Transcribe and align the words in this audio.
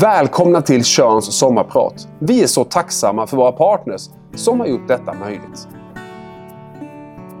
Välkomna 0.00 0.62
till 0.62 0.84
Körns 0.84 1.38
sommarprat. 1.38 2.08
Vi 2.18 2.42
är 2.42 2.46
så 2.46 2.64
tacksamma 2.64 3.26
för 3.26 3.36
våra 3.36 3.52
partners 3.52 4.02
som 4.34 4.60
har 4.60 4.66
gjort 4.66 4.88
detta 4.88 5.14
möjligt. 5.14 5.68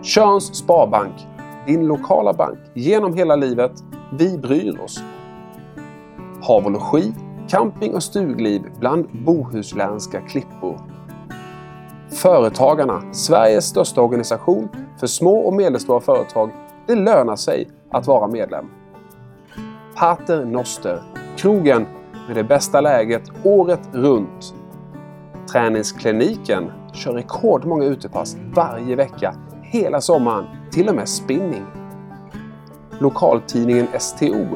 Körns 0.02 0.56
Sparbank, 0.56 1.12
din 1.66 1.86
lokala 1.86 2.32
bank 2.32 2.58
genom 2.74 3.14
hela 3.14 3.36
livet. 3.36 3.72
Vi 4.12 4.38
bryr 4.38 4.80
oss. 4.80 5.02
Hav 6.42 6.64
och 6.64 6.70
logi, 6.70 7.14
camping 7.48 7.94
och 7.94 8.02
stugliv 8.02 8.62
bland 8.80 9.24
bohuslänska 9.24 10.20
klippor. 10.20 10.80
Företagarna, 12.10 13.02
Sveriges 13.12 13.64
största 13.64 14.02
organisation 14.02 14.68
för 15.00 15.06
små 15.06 15.38
och 15.38 15.54
medelstora 15.54 16.00
företag. 16.00 16.50
Det 16.86 16.94
lönar 16.94 17.36
sig 17.36 17.68
att 17.90 18.06
vara 18.06 18.28
medlem. 18.28 18.64
Pater 19.96 20.44
Noster, 20.44 21.02
krogen 21.36 21.86
med 22.26 22.36
det 22.36 22.44
bästa 22.44 22.80
läget 22.80 23.22
året 23.44 23.88
runt. 23.92 24.54
Träningskliniken 25.52 26.72
kör 26.92 27.12
rekordmånga 27.12 27.84
utepass 27.84 28.36
varje 28.54 28.96
vecka 28.96 29.34
hela 29.62 30.00
sommaren, 30.00 30.44
till 30.70 30.88
och 30.88 30.94
med 30.94 31.08
spinning. 31.08 31.64
Lokaltidningen 32.98 33.86
STO. 33.98 34.46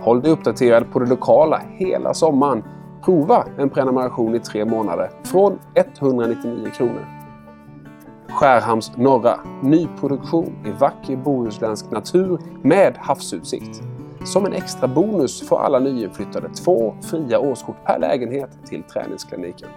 Håll 0.00 0.22
dig 0.22 0.30
uppdaterad 0.32 0.92
på 0.92 0.98
det 0.98 1.06
lokala 1.06 1.62
hela 1.68 2.14
sommaren. 2.14 2.64
Prova 3.04 3.44
en 3.58 3.70
prenumeration 3.70 4.34
i 4.34 4.38
tre 4.38 4.64
månader 4.64 5.10
från 5.24 5.58
199 5.74 6.70
kronor. 6.76 7.06
Skärhamns 8.28 8.96
norra. 8.96 9.40
Nyproduktion 9.62 10.52
i 10.66 10.70
vacker 10.70 11.16
bohuslänsk 11.16 11.90
natur 11.90 12.38
med 12.62 12.94
havsutsikt. 12.98 13.82
Som 14.26 14.46
en 14.46 14.52
extra 14.52 14.88
bonus 14.88 15.48
får 15.48 15.60
alla 15.60 15.78
nyinflyttade 15.78 16.48
två 16.48 16.94
fria 17.02 17.38
årskort 17.38 17.84
per 17.84 17.98
lägenhet 17.98 18.50
till 18.64 18.82
träningskliniken. 18.82 19.68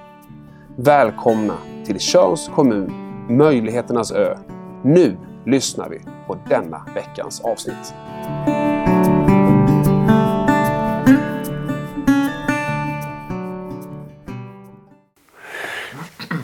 Välkomna 0.75 1.53
till 1.85 1.99
Tjörns 1.99 2.51
kommun, 2.55 2.91
möjligheternas 3.29 4.11
ö. 4.11 4.37
Nu 4.83 5.17
lyssnar 5.45 5.89
vi 5.89 6.01
på 6.27 6.37
denna 6.49 6.85
veckans 6.95 7.41
avsnitt. 7.41 7.93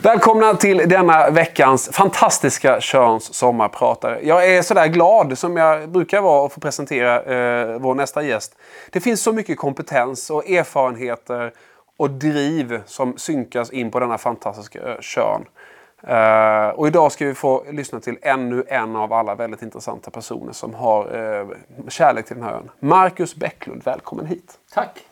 Välkomna 0.05 0.53
till 0.53 0.77
denna 0.89 1.29
veckans 1.29 1.89
fantastiska 1.91 2.77
Körns 2.81 3.33
sommarpratare. 3.33 4.19
Jag 4.23 4.55
är 4.55 4.61
sådär 4.61 4.87
glad 4.87 5.37
som 5.37 5.57
jag 5.57 5.89
brukar 5.89 6.21
vara 6.21 6.45
att 6.45 6.53
få 6.53 6.59
presentera 6.59 7.21
eh, 7.21 7.79
vår 7.79 7.95
nästa 7.95 8.23
gäst. 8.23 8.57
Det 8.91 8.99
finns 8.99 9.21
så 9.21 9.33
mycket 9.33 9.57
kompetens 9.57 10.29
och 10.29 10.49
erfarenheter 10.49 11.53
och 11.97 12.09
driv 12.09 12.81
som 12.85 13.17
synkas 13.17 13.71
in 13.71 13.91
på 13.91 13.99
denna 13.99 14.17
fantastiska 14.17 14.79
ö, 14.79 14.97
Körn. 15.01 15.45
Uh, 16.09 16.79
och 16.79 16.87
idag 16.87 17.11
ska 17.11 17.25
vi 17.25 17.33
få 17.33 17.63
lyssna 17.71 17.99
till 17.99 18.17
ännu 18.21 18.63
en 18.67 18.95
av 18.95 19.13
alla 19.13 19.35
väldigt 19.35 19.61
intressanta 19.61 20.11
personer 20.11 20.53
som 20.53 20.73
har 20.73 21.15
uh, 21.17 21.47
kärlek 21.87 22.25
till 22.25 22.35
den 22.35 22.45
här 22.45 22.53
ön. 22.53 22.69
Marcus 22.79 23.35
Bäcklund, 23.35 23.81
välkommen 23.85 24.25
hit. 24.25 24.53
Tack. 24.73 25.05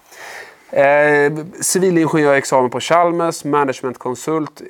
Uh, 0.74 1.46
civilingenjörexamen 1.62 2.70
på 2.70 2.80
Chalmers, 2.80 3.44
managementkonsult, 3.44 4.62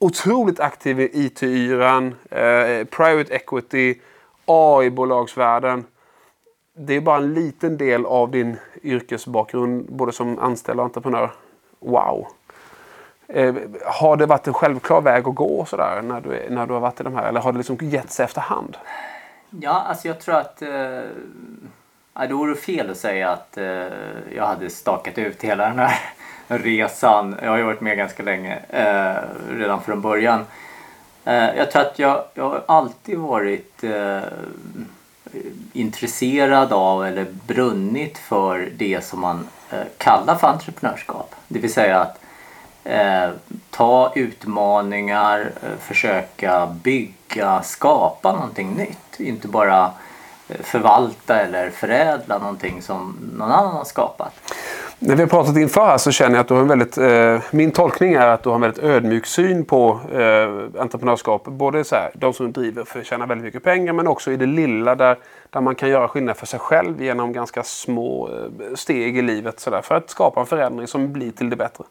otroligt 0.00 0.60
aktiv 0.60 1.00
i 1.00 1.10
IT-yran, 1.12 2.14
eh, 2.30 2.84
private 2.84 3.34
equity, 3.34 4.00
AI-bolagsvärlden. 4.46 5.84
Det 6.72 6.94
är 6.94 7.00
bara 7.00 7.16
en 7.16 7.34
liten 7.34 7.76
del 7.76 8.06
av 8.06 8.30
din 8.30 8.56
yrkesbakgrund, 8.82 9.92
både 9.92 10.12
som 10.12 10.38
anställd 10.38 10.80
och 10.80 10.84
entreprenör. 10.84 11.30
Wow! 11.78 12.26
Eh, 13.28 13.54
har 13.84 14.16
det 14.16 14.26
varit 14.26 14.46
en 14.46 14.54
självklar 14.54 15.00
väg 15.00 15.28
att 15.28 15.34
gå 15.34 15.64
sådär 15.64 16.02
när 16.02 16.20
du, 16.20 16.46
när 16.50 16.66
du 16.66 16.72
har 16.72 16.80
varit 16.80 17.00
i 17.00 17.04
de 17.04 17.14
här? 17.14 17.28
Eller 17.28 17.40
har 17.40 17.52
det 17.52 17.58
liksom 17.58 17.76
gett 17.80 18.10
sig 18.10 18.24
efterhand? 18.24 18.76
Ja, 19.50 19.84
alltså 19.88 20.08
jag 20.08 20.20
tror 20.20 20.34
att... 20.34 20.62
Eh, 20.62 21.00
det 22.28 22.34
vore 22.34 22.54
fel 22.56 22.90
att 22.90 22.96
säga 22.96 23.30
att 23.30 23.56
eh, 23.56 23.64
jag 24.36 24.46
hade 24.46 24.70
stakat 24.70 25.18
ut 25.18 25.42
hela 25.42 25.68
den 25.68 25.78
här 25.78 25.98
resan. 26.58 27.36
Jag 27.42 27.50
har 27.50 27.56
ju 27.56 27.62
varit 27.62 27.80
med 27.80 27.96
ganska 27.96 28.22
länge, 28.22 28.58
eh, 28.68 29.16
redan 29.56 29.82
från 29.82 30.00
början. 30.00 30.46
Eh, 31.24 31.56
jag 31.56 31.70
tror 31.70 31.82
att 31.82 31.98
jag, 31.98 32.24
jag 32.34 32.50
har 32.50 32.62
alltid 32.68 33.18
varit 33.18 33.84
eh, 33.84 34.20
intresserad 35.72 36.72
av 36.72 37.06
eller 37.06 37.26
brunnit 37.46 38.18
för 38.18 38.68
det 38.76 39.04
som 39.04 39.20
man 39.20 39.48
eh, 39.70 39.80
kallar 39.98 40.34
för 40.34 40.46
entreprenörskap. 40.46 41.34
Det 41.48 41.58
vill 41.58 41.72
säga 41.72 42.00
att 42.00 42.20
Eh, 42.84 43.30
ta 43.70 44.12
utmaningar, 44.14 45.52
eh, 45.62 45.78
försöka 45.78 46.66
bygga, 46.66 47.62
skapa 47.62 48.32
någonting 48.32 48.74
nytt. 48.74 49.20
Inte 49.20 49.48
bara 49.48 49.90
eh, 50.48 50.60
förvalta 50.62 51.40
eller 51.40 51.70
förädla 51.70 52.38
någonting 52.38 52.82
som 52.82 53.16
någon 53.38 53.52
annan 53.52 53.76
har 53.76 53.84
skapat. 53.84 54.32
När 55.02 55.16
vi 55.16 55.22
har 55.22 55.28
pratat 55.28 55.56
inför 55.56 55.86
här 55.86 55.98
så 55.98 56.10
känner 56.10 56.36
jag 56.36 56.40
att 56.40 56.48
du 56.48 56.54
har 56.54 56.60
en 56.60 56.68
väldigt, 56.68 56.98
eh, 56.98 57.40
min 57.50 57.70
tolkning 57.70 58.12
är 58.12 58.26
att 58.26 58.42
du 58.42 58.48
har 58.48 58.54
en 58.54 58.60
väldigt 58.60 58.84
ödmjuk 58.84 59.26
syn 59.26 59.64
på 59.64 60.00
eh, 60.12 60.80
entreprenörskap. 60.82 61.44
Både 61.44 61.84
så 61.84 61.94
här, 61.94 62.10
de 62.14 62.32
som 62.32 62.52
driver 62.52 62.84
för 62.84 63.00
att 63.00 63.06
tjäna 63.06 63.26
väldigt 63.26 63.44
mycket 63.44 63.64
pengar 63.64 63.92
men 63.92 64.06
också 64.06 64.32
i 64.32 64.36
det 64.36 64.46
lilla 64.46 64.94
där, 64.94 65.18
där 65.50 65.60
man 65.60 65.74
kan 65.74 65.88
göra 65.88 66.08
skillnad 66.08 66.36
för 66.36 66.46
sig 66.46 66.60
själv 66.60 67.02
genom 67.02 67.32
ganska 67.32 67.62
små 67.62 68.28
eh, 68.28 68.74
steg 68.74 69.18
i 69.18 69.22
livet 69.22 69.60
så 69.60 69.70
där, 69.70 69.82
för 69.82 69.94
att 69.94 70.10
skapa 70.10 70.40
en 70.40 70.46
förändring 70.46 70.86
som 70.86 71.12
blir 71.12 71.30
till 71.30 71.50
det 71.50 71.56
bättre. 71.56 71.84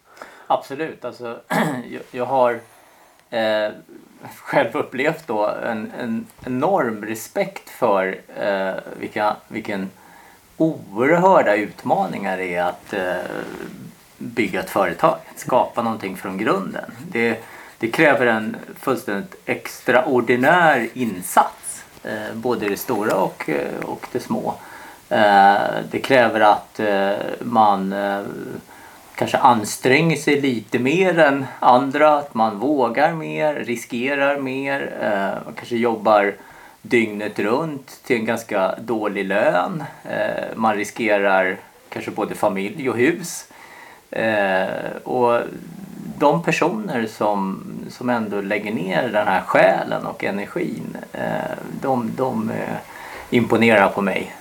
Absolut. 0.47 1.05
Alltså, 1.05 1.39
jag, 1.89 2.01
jag 2.11 2.25
har 2.25 2.59
eh, 3.29 3.71
själv 4.37 4.75
upplevt 4.75 5.27
då 5.27 5.47
en, 5.63 5.91
en 5.99 6.25
enorm 6.45 7.05
respekt 7.05 7.69
för 7.69 8.17
eh, 8.37 8.73
vilka, 8.99 9.35
vilken 9.47 9.89
oerhörda 10.59 11.55
utmaningar 11.55 12.37
är 12.37 12.61
att 12.61 12.93
eh, 12.93 13.13
bygga 14.17 14.59
ett 14.59 14.69
företag. 14.69 15.17
Skapa 15.35 15.81
någonting 15.81 16.17
från 16.17 16.37
grunden. 16.37 16.91
Det, 17.11 17.43
det 17.77 17.87
kräver 17.87 18.25
en 18.25 18.55
fullständigt 18.79 19.35
extraordinär 19.45 20.89
insats. 20.93 21.83
Eh, 22.03 22.35
både 22.35 22.69
det 22.69 22.77
stora 22.77 23.15
och, 23.15 23.49
eh, 23.49 23.85
och 23.85 24.07
det 24.11 24.19
små. 24.19 24.53
Eh, 25.09 25.57
det 25.91 25.99
kräver 25.99 26.39
att 26.39 26.79
eh, 26.79 27.11
man 27.39 27.93
eh, 27.93 28.21
kanske 29.15 29.37
anstränger 29.37 30.15
sig 30.15 30.41
lite 30.41 30.79
mer 30.79 31.19
än 31.19 31.45
andra. 31.59 32.17
Att 32.17 32.33
man 32.33 32.59
vågar 32.59 33.13
mer, 33.13 33.55
riskerar 33.55 34.37
mer. 34.37 34.93
Eh, 35.01 35.45
man 35.45 35.53
kanske 35.55 35.75
jobbar 35.75 36.33
dygnet 36.81 37.39
runt 37.39 37.99
till 38.03 38.15
en 38.15 38.25
ganska 38.25 38.75
dålig 38.79 39.25
lön. 39.25 39.83
Eh, 40.03 40.55
man 40.55 40.75
riskerar 40.75 41.57
kanske 41.89 42.11
både 42.11 42.35
familj 42.35 42.89
och 42.89 42.97
hus. 42.97 43.45
Eh, 44.11 44.67
och 45.03 45.41
de 46.17 46.43
personer 46.43 47.05
som, 47.05 47.63
som 47.89 48.09
ändå 48.09 48.41
lägger 48.41 48.73
ner 48.73 49.09
den 49.09 49.27
här 49.27 49.41
själen 49.41 50.05
och 50.05 50.23
energin, 50.23 50.97
eh, 51.13 51.21
de, 51.81 52.11
de 52.15 52.51
imponerar 53.29 53.89
på 53.89 54.01
mig. 54.01 54.35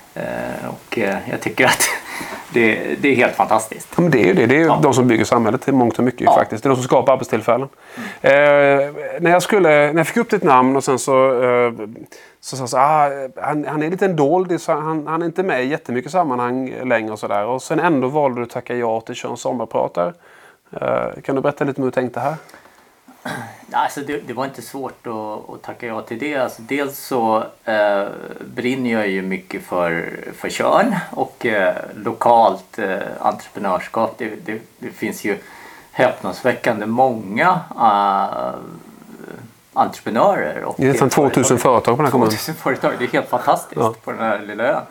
Och 0.67 0.97
jag 1.29 1.41
tycker 1.41 1.65
att 1.65 1.89
det, 2.53 2.95
det 3.01 3.09
är 3.09 3.15
helt 3.15 3.35
fantastiskt. 3.35 3.87
Ja, 3.97 4.03
det 4.03 4.29
är 4.29 4.33
det. 4.33 4.45
Det 4.45 4.55
är 4.55 4.65
ja. 4.65 4.79
de 4.83 4.93
som 4.93 5.07
bygger 5.07 5.25
samhället 5.25 5.61
till 5.61 5.73
mångt 5.73 5.97
och 5.97 6.03
mycket 6.03 6.21
ja. 6.21 6.35
faktiskt. 6.35 6.63
Det 6.63 6.67
är 6.67 6.69
de 6.69 6.75
som 6.75 6.83
skapar 6.83 7.13
arbetstillfällen. 7.13 7.69
Mm. 8.21 8.79
Eh, 8.79 8.93
när, 9.19 9.31
jag 9.31 9.43
skulle, 9.43 9.69
när 9.69 9.97
jag 9.97 10.07
fick 10.07 10.17
upp 10.17 10.29
ditt 10.29 10.43
namn 10.43 10.75
och 10.75 10.83
sen 10.83 10.99
så 10.99 11.43
eh, 11.43 11.73
så 12.41 12.57
sa 12.57 12.67
så, 12.67 12.77
ah, 12.77 13.09
han, 13.35 13.65
han 13.65 13.83
är 13.83 13.89
lite 13.89 14.05
en 14.05 14.15
doldis. 14.15 14.67
Han, 14.67 15.07
han 15.07 15.21
är 15.21 15.25
inte 15.25 15.43
med 15.43 15.63
i 15.63 15.67
jättemycket 15.67 16.11
sammanhang 16.11 16.73
längre 16.83 17.11
och 17.11 17.19
sådär. 17.19 17.45
Och 17.45 17.61
sen 17.61 17.79
ändå 17.79 18.07
valde 18.07 18.39
du 18.39 18.43
att 18.43 18.49
tacka 18.49 18.75
ja 18.75 19.01
till 19.01 19.15
Körns 19.15 19.41
sommarpratar. 19.41 20.13
Eh, 20.71 21.21
kan 21.23 21.35
du 21.35 21.41
berätta 21.41 21.63
lite 21.63 21.81
om 21.81 21.83
hur 21.83 21.91
du 21.91 21.95
tänkte 21.95 22.19
här? 22.19 22.35
Alltså 23.71 24.01
det, 24.01 24.17
det, 24.27 24.33
var 24.33 24.45
inte 24.45 24.61
svårt 24.61 25.07
att, 25.07 25.49
att 25.49 25.61
tacka 25.61 25.87
ja 25.87 26.01
till 26.01 26.19
det. 26.19 26.35
Alltså 26.35 26.61
dels 26.61 26.99
så 26.99 27.43
eh, 27.63 28.07
brinner 28.55 28.89
jag 28.89 29.07
ju 29.07 29.21
mycket 29.21 29.63
för, 29.63 30.19
för 30.33 30.49
Körn 30.49 30.95
och 31.11 31.45
eh, 31.45 31.75
lokalt 31.95 32.79
eh, 32.79 32.97
entreprenörskap. 33.19 34.15
Det, 34.17 34.45
det, 34.45 34.61
det, 34.79 34.89
finns 34.89 35.25
ju 35.25 35.37
häpnadsväckande 35.91 36.85
många 36.85 37.59
eh, 37.75 38.59
entreprenörer. 39.79 40.63
Och 40.63 40.75
det 40.77 40.83
är 40.83 40.91
nästan 40.91 41.09
2000 41.09 41.57
företag 41.57 41.95
på 41.97 42.01
den 42.01 42.05
här 42.05 42.11
kommunen. 42.11 42.31
2000 42.31 42.55
företag, 42.55 42.93
det 42.99 43.05
är 43.05 43.07
helt 43.07 43.29
fantastiskt 43.29 43.81
ja. 43.81 43.93
på 44.03 44.11
den 44.11 44.19
här 44.19 44.39
lilla 44.39 44.63
ön. 44.63 44.83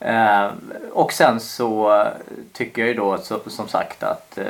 Eh, 0.00 0.50
och 0.92 1.12
sen 1.12 1.40
så 1.40 2.04
tycker 2.52 2.82
jag 2.82 2.88
ju 2.88 2.94
då 2.94 3.18
så, 3.18 3.38
som 3.46 3.68
sagt 3.68 4.02
att 4.02 4.38
eh, 4.38 4.44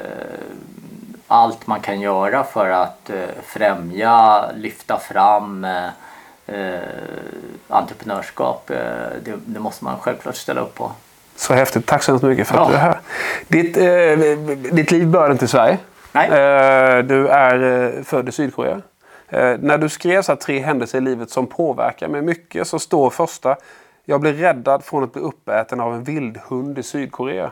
allt 1.26 1.66
man 1.66 1.80
kan 1.80 2.00
göra 2.00 2.44
för 2.44 2.70
att 2.70 3.10
eh, 3.10 3.16
främja, 3.46 4.44
lyfta 4.56 4.98
fram 4.98 5.66
entreprenörskap, 7.68 8.64
det, 9.24 9.34
det, 9.46 9.60
måste 9.60 9.84
man 9.84 9.98
självklart 9.98 10.36
ställa 10.36 10.60
upp 10.60 10.74
på. 10.74 10.92
Så 11.40 11.54
häftigt. 11.54 11.86
Tack 11.86 12.02
så 12.02 12.12
hemskt 12.12 12.24
mycket 12.24 12.48
för 12.48 12.54
att 12.54 12.60
Ja. 12.60 12.68
du 12.68 12.74
är 12.74 12.80
här. 12.80 13.00
Ditt, 13.48 13.76
eh, 13.76 14.72
ditt 14.74 14.90
liv 14.90 15.06
började 15.06 15.32
inte 15.32 15.44
i 15.44 15.48
Sverige. 15.48 15.78
Nej. 16.12 16.28
Eh, 16.28 17.04
du 17.04 17.28
är 17.28 17.84
eh, 17.96 18.02
född 18.02 18.28
i 18.28 18.32
Sydkorea. 18.32 18.80
Eh, 19.30 19.58
när 19.60 19.78
du 19.78 19.88
skrev 19.88 20.22
så 20.22 20.32
här, 20.32 20.36
tre 20.36 20.58
händelser 20.58 20.98
i 20.98 21.00
livet 21.00 21.30
som 21.30 21.46
påverkar 21.46 22.08
mig 22.08 22.22
mycket 22.22 22.66
så 22.66 22.78
står 22.78 23.10
första. 23.10 23.56
Jag 24.04 24.20
blev 24.20 24.38
räddad 24.38 24.84
från 24.84 25.04
att 25.04 25.12
bli 25.12 25.22
uppäten 25.22 25.80
av 25.80 25.94
en 25.94 26.04
vildhund 26.04 26.78
i 26.78 26.82
Sydkorea. 26.82 27.50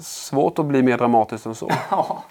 Svårt 0.00 0.58
att 0.58 0.64
bli 0.64 0.82
mer 0.82 0.98
dramatiskt 0.98 1.46
än 1.46 1.54
så. 1.54 1.70
Ja, 1.90 2.24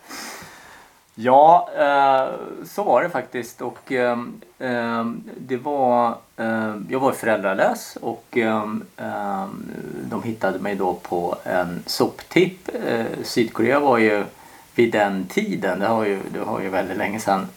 ja 1.16 1.70
eh, 1.78 2.28
så 2.66 2.84
var 2.84 3.04
det 3.04 3.10
faktiskt. 3.10 3.62
Och, 3.62 3.92
eh, 3.92 4.20
eh, 4.60 5.06
det 5.38 5.58
var, 5.58 6.16
eh, 6.38 6.76
jag 6.90 7.00
var 7.00 7.12
föräldralös 7.12 7.98
och 8.02 8.38
de 10.04 10.24
hittade 10.24 10.60
mig 10.60 10.76
då 10.76 10.94
på 10.94 11.36
en 11.44 11.84
soptipp. 11.86 12.70
Eh, 12.88 13.06
Sydkorea 13.24 13.80
var 13.80 13.98
ju 13.98 14.24
vid 14.76 14.92
den 14.92 15.26
tiden, 15.28 15.80
det 15.80 15.88
har 15.88 16.06
ju, 16.06 16.20
det 16.34 16.40
har 16.40 16.62
ju 16.62 16.70
väldigt 16.70 16.98
länge 16.98 17.20
sedan, 17.20 17.48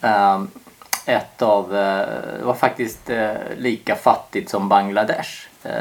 ett 1.11 1.43
av, 1.43 1.77
eh, 1.77 2.07
det 2.39 2.45
var 2.45 2.55
faktiskt 2.55 3.11
eh, 3.11 3.31
lika 3.57 3.97
fattigt 3.97 4.51
som 4.51 4.69
Bangladesh. 4.69 5.31
Eh, 5.63 5.73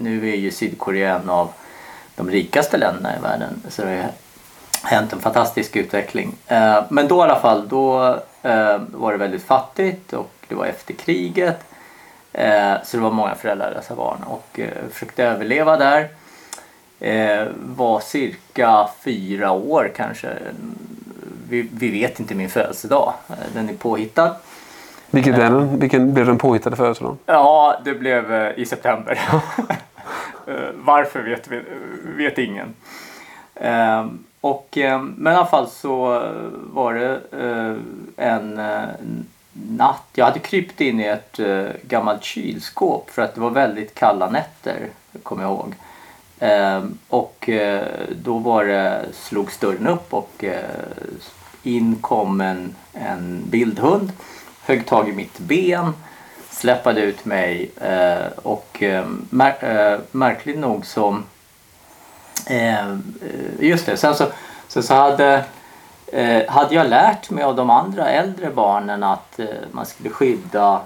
nu 0.00 0.30
är 0.30 0.36
ju 0.36 0.50
Sydkorea 0.50 1.14
en 1.18 1.30
av 1.30 1.48
de 2.16 2.30
rikaste 2.30 2.76
länderna 2.76 3.16
i 3.16 3.22
världen. 3.22 3.62
Så 3.68 3.82
det 3.82 4.08
har 4.82 4.90
hänt 4.90 5.12
en 5.12 5.20
fantastisk 5.20 5.76
utveckling. 5.76 6.34
Eh, 6.46 6.82
Men 6.88 7.08
då 7.08 7.18
i 7.18 7.22
alla 7.22 7.40
fall, 7.40 7.68
då 7.68 8.06
eh, 8.42 8.78
var 8.92 9.12
det 9.12 9.18
väldigt 9.18 9.44
fattigt 9.46 10.12
och 10.12 10.30
det 10.48 10.54
var 10.54 10.66
efter 10.66 10.94
kriget. 10.94 11.64
Eh, 12.32 12.74
Så 12.84 12.96
det 12.96 13.02
var 13.02 13.10
många 13.10 13.34
föräldralösa 13.34 13.94
barn 13.94 14.24
och 14.26 14.60
eh, 14.60 14.68
försökte 14.92 15.24
överleva 15.24 15.76
där. 15.76 16.08
Eh, 17.00 17.46
Var 17.56 18.00
cirka 18.00 18.88
fyra 19.04 19.52
år 19.52 19.92
kanske. 19.96 20.28
Vi, 21.48 21.68
vi 21.72 21.90
vet 21.90 22.20
inte 22.20 22.34
min 22.34 22.50
födelsedag. 22.50 23.12
Eh, 23.28 23.34
Den 23.54 23.68
är 23.68 23.74
påhittad. 23.74 24.34
Vilket 25.10 25.34
är 25.34 25.50
den, 25.50 25.78
vilken 25.78 26.14
blev 26.14 26.26
den 26.26 26.38
påhittade 26.38 26.76
födelsedagen? 26.76 27.18
Ja, 27.26 27.80
det 27.84 27.94
blev 27.94 28.32
eh, 28.34 28.58
i 28.58 28.66
september. 28.66 29.20
Eh, 30.46 30.54
Varför 30.74 31.22
vet, 31.22 31.48
vi, 31.48 31.60
vet 32.16 32.38
ingen. 32.38 32.74
Ehm, 33.54 34.24
och, 34.40 34.68
ehm, 34.78 35.14
men 35.18 35.32
i 35.32 35.36
alla 35.36 35.46
fall 35.46 35.68
så 35.70 36.14
eh, 36.14 36.30
var 36.72 36.94
det 36.94 37.20
eh, 37.32 37.76
en 38.28 38.58
eh, 38.58 38.82
natt. 39.52 40.02
Jag 40.14 40.24
hade 40.24 40.38
krypt 40.38 40.80
in 40.80 41.00
i 41.00 41.04
ett 41.04 41.38
eh, 41.38 41.64
gammalt 41.82 42.24
kylskåp 42.24 43.10
för 43.10 43.22
att 43.22 43.34
det 43.34 43.40
var 43.40 43.50
väldigt 43.50 43.94
kalla 43.94 44.30
nätter, 44.30 44.76
kommer 45.22 45.42
jag 45.42 45.50
ihåg. 45.52 45.74
Ehm, 46.44 46.98
och 47.08 47.48
eh, 47.48 47.86
då 48.10 48.38
var 48.38 48.64
det, 48.64 49.04
slogs 49.12 49.58
dörren 49.58 49.86
upp 49.86 50.14
och 50.14 50.44
eh, 50.44 50.64
in 51.62 51.96
kom 52.00 52.40
en, 52.40 52.74
en 52.92 53.42
bildhund, 53.46 54.12
högg 54.64 54.86
tag 54.86 55.08
i 55.08 55.12
mitt 55.12 55.38
ben, 55.38 55.92
släppade 56.50 57.00
ut 57.00 57.24
mig 57.24 57.70
eh, 57.80 58.26
och 58.42 58.82
mär, 59.30 60.00
märkligt 60.10 60.58
nog 60.58 60.86
så 60.86 61.18
just 63.58 63.86
det, 63.86 63.96
sen 63.96 64.14
så, 64.14 64.26
sen 64.68 64.82
så 64.82 64.94
hade, 64.94 65.44
hade 66.48 66.74
jag 66.74 66.88
lärt 66.88 67.30
mig 67.30 67.44
av 67.44 67.56
de 67.56 67.70
andra 67.70 68.08
äldre 68.08 68.50
barnen 68.50 69.02
att 69.02 69.40
man 69.72 69.86
skulle 69.86 70.10
skydda 70.10 70.80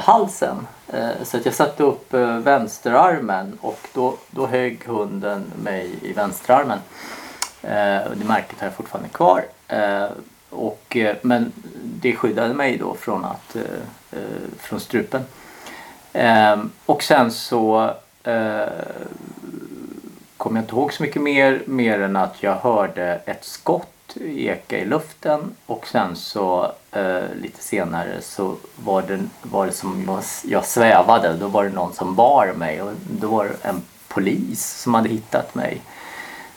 halsen. 0.00 0.66
Eh, 0.88 1.22
så 1.22 1.36
att 1.36 1.44
jag 1.44 1.54
satte 1.54 1.82
upp 1.82 2.14
eh, 2.14 2.38
vänsterarmen 2.38 3.58
och 3.60 3.88
då, 3.92 4.16
då 4.30 4.46
högg 4.46 4.84
hunden 4.86 5.44
mig 5.62 5.90
i 6.02 6.12
vänsterarmen. 6.12 6.78
Eh, 7.62 8.10
det 8.14 8.24
märket 8.24 8.60
har 8.60 8.66
jag 8.66 8.74
fortfarande 8.74 9.08
kvar. 9.08 9.44
Och, 10.50 10.96
men 11.22 11.52
det 11.82 12.16
skyddade 12.16 12.54
mig 12.54 12.78
då 12.78 12.94
från, 12.94 13.24
att, 13.24 13.56
från 14.58 14.80
strupen. 14.80 15.22
Ehm, 16.12 16.70
och 16.86 17.02
sen 17.02 17.32
så 17.32 17.94
kommer 20.36 20.60
jag 20.60 20.62
inte 20.62 20.74
ihåg 20.74 20.92
så 20.92 21.02
mycket 21.02 21.22
mer, 21.22 21.62
mer 21.66 22.00
än 22.00 22.16
att 22.16 22.42
jag 22.42 22.56
hörde 22.56 23.20
ett 23.24 23.44
skott 23.44 23.93
eka 24.20 24.78
i 24.78 24.84
luften 24.84 25.54
och 25.66 25.86
sen 25.86 26.16
så 26.16 26.72
eh, 26.92 27.22
lite 27.40 27.62
senare 27.62 28.20
så 28.20 28.56
var 28.76 29.02
det, 29.02 29.20
var 29.42 29.66
det 29.66 29.72
som 29.72 30.04
jag, 30.06 30.22
jag 30.44 30.64
svävade. 30.64 31.32
Då 31.32 31.48
var 31.48 31.64
det 31.64 31.70
någon 31.70 31.92
som 31.92 32.14
bar 32.14 32.52
mig 32.56 32.82
och 32.82 32.92
då 33.10 33.28
var 33.28 33.44
det 33.44 33.68
en 33.68 33.82
polis 34.08 34.80
som 34.82 34.94
hade 34.94 35.08
hittat 35.08 35.54
mig. 35.54 35.80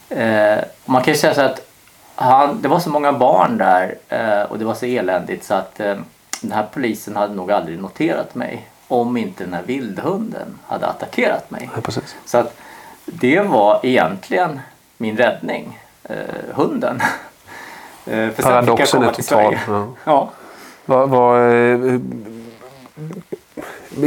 Eh, 0.09 0.59
man 0.85 1.03
kan 1.03 1.13
ju 1.13 1.19
säga 1.19 1.33
så 1.33 1.41
att 1.41 1.67
han, 2.15 2.61
det 2.61 2.67
var 2.67 2.79
så 2.79 2.89
många 2.89 3.13
barn 3.13 3.57
där 3.57 3.95
eh, 4.09 4.41
och 4.41 4.59
det 4.59 4.65
var 4.65 4.73
så 4.73 4.85
eländigt 4.85 5.43
så 5.43 5.53
att 5.53 5.79
eh, 5.79 5.97
den 6.41 6.51
här 6.51 6.67
polisen 6.73 7.15
hade 7.15 7.33
nog 7.33 7.51
aldrig 7.51 7.79
noterat 7.79 8.35
mig 8.35 8.67
om 8.87 9.17
inte 9.17 9.43
den 9.43 9.53
här 9.53 9.63
vildhunden 9.63 10.59
hade 10.65 10.87
attackerat 10.87 11.51
mig. 11.51 11.69
Ja. 11.75 11.91
Så 12.25 12.37
att 12.37 12.57
det 13.05 13.39
var 13.39 13.79
egentligen 13.83 14.59
min 14.97 15.17
räddning, 15.17 15.79
eh, 16.03 16.15
hunden. 16.53 17.01
Eh, 18.07 18.31
för 18.31 18.43
sen 18.43 18.51
Paradoxen 18.51 19.03
är 19.03 19.11
total. 19.11 19.57
Ja. 19.67 19.87
Ja. 20.03 20.29
Var, 20.85 21.07
var, 21.07 21.49
eh, 21.49 21.99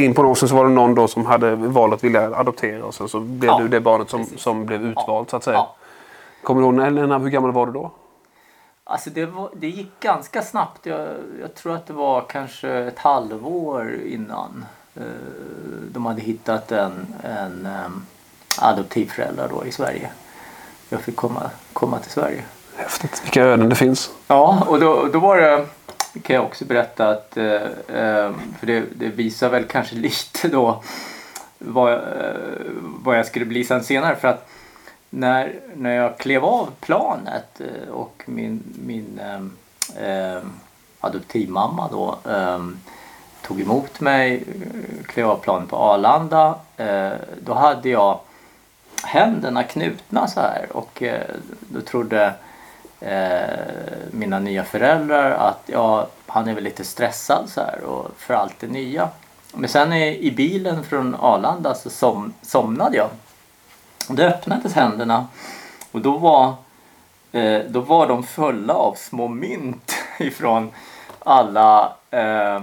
in 0.04 0.14
på 0.14 0.22
någonstans 0.22 0.50
så 0.50 0.56
var 0.56 0.64
det 0.64 0.70
någon 0.70 0.94
då 0.94 1.08
som 1.08 1.26
hade 1.26 1.54
valt 1.54 1.94
att 1.94 2.04
vilja 2.04 2.36
adoptera 2.36 2.84
och 2.84 2.94
sen 2.94 3.08
så 3.08 3.20
blev 3.20 3.50
Ja, 3.50 3.58
du 3.58 3.68
det 3.68 3.80
barnet 3.80 4.10
som, 4.10 4.24
precis. 4.24 4.40
som 4.40 4.66
blev 4.66 4.82
utvalt 4.82 5.30
så 5.30 5.36
att 5.36 5.44
säga. 5.44 5.56
Ja. 5.56 5.76
Kommer 6.42 6.60
du 6.60 6.66
ihåg 6.66 6.74
när, 6.74 7.18
hur 7.18 7.28
gammal 7.28 7.52
var 7.52 7.66
du 7.66 7.72
då? 7.72 7.90
Alltså 8.84 9.10
det, 9.10 9.26
var, 9.26 9.50
det 9.54 9.68
gick 9.68 10.00
ganska 10.00 10.42
snabbt. 10.42 10.86
Jag, 10.86 11.08
jag 11.40 11.54
tror 11.54 11.74
att 11.74 11.86
det 11.86 11.92
var 11.92 12.20
kanske 12.20 12.68
ett 12.70 12.98
halvår 12.98 13.94
innan 14.06 14.64
eh, 14.94 15.02
de 15.92 16.06
hade 16.06 16.20
hittat 16.20 16.72
en, 16.72 17.14
en 17.22 17.68
um, 17.86 18.06
adoptivförälder 18.60 19.48
då 19.48 19.66
i 19.66 19.72
Sverige. 19.72 20.10
Jag 20.88 21.00
fick 21.00 21.16
komma, 21.16 21.50
komma 21.72 21.98
till 21.98 22.10
Sverige. 22.10 22.44
Häftigt. 22.80 23.22
Vilka 23.24 23.42
öden 23.42 23.68
det 23.68 23.74
finns. 23.74 24.10
Ja, 24.26 24.64
och 24.68 24.80
då, 24.80 25.08
då 25.12 25.18
var 25.18 25.36
det, 25.36 25.66
kan 26.22 26.36
jag 26.36 26.44
också 26.44 26.64
berätta 26.64 27.08
att, 27.08 27.36
eh, 27.36 27.44
eh, 27.54 28.32
för 28.58 28.66
det, 28.66 28.84
det 28.96 29.08
visar 29.08 29.48
väl 29.48 29.64
kanske 29.64 29.94
lite 29.96 30.48
då 30.48 30.82
vad, 31.58 31.92
eh, 31.92 31.98
vad 32.78 33.18
jag 33.18 33.26
skulle 33.26 33.44
bli 33.44 33.64
sen 33.64 33.84
senare. 33.84 34.16
För 34.16 34.28
att 34.28 34.48
när, 35.10 35.54
när 35.74 35.94
jag 35.94 36.18
klev 36.18 36.44
av 36.44 36.70
planet 36.80 37.60
och 37.90 38.22
min, 38.26 38.62
min 38.86 39.20
eh, 39.96 40.42
adoptivmamma 41.00 41.88
då 41.92 42.18
eh, 42.30 42.66
tog 43.42 43.60
emot 43.60 44.00
mig, 44.00 44.44
klev 45.06 45.30
av 45.30 45.36
planet 45.36 45.68
på 45.68 45.76
Arlanda, 45.76 46.54
eh, 46.76 47.12
då 47.40 47.54
hade 47.54 47.88
jag 47.88 48.20
händerna 49.04 49.62
knutna 49.62 50.28
så 50.28 50.40
här 50.40 50.66
och 50.70 51.02
då 51.60 51.80
trodde 51.80 52.34
eh, 53.00 53.48
mina 54.10 54.38
nya 54.38 54.64
föräldrar 54.64 55.30
att 55.30 55.62
ja, 55.66 56.08
han 56.26 56.48
är 56.48 56.54
väl 56.54 56.64
lite 56.64 56.84
stressad 56.84 57.48
så 57.48 57.60
här 57.60 57.84
och 57.84 58.10
för 58.16 58.34
allt 58.34 58.54
det 58.60 58.66
nya. 58.66 59.08
Men 59.54 59.68
sen 59.68 59.92
i, 59.92 60.18
i 60.18 60.30
bilen 60.30 60.84
från 60.84 61.14
Arlanda 61.14 61.74
så 61.74 61.90
som, 61.90 62.32
somnade 62.42 62.96
jag. 62.96 63.08
Då 64.08 64.22
öppnades 64.22 64.72
händerna 64.72 65.26
och 65.92 66.00
då 66.00 66.18
var, 66.18 66.54
eh, 67.32 67.60
då 67.68 67.80
var 67.80 68.06
de 68.06 68.22
fulla 68.22 68.74
av 68.74 68.94
små 68.94 69.28
mynt 69.28 69.94
ifrån 70.18 70.70
alla 71.18 71.92
eh, 72.10 72.60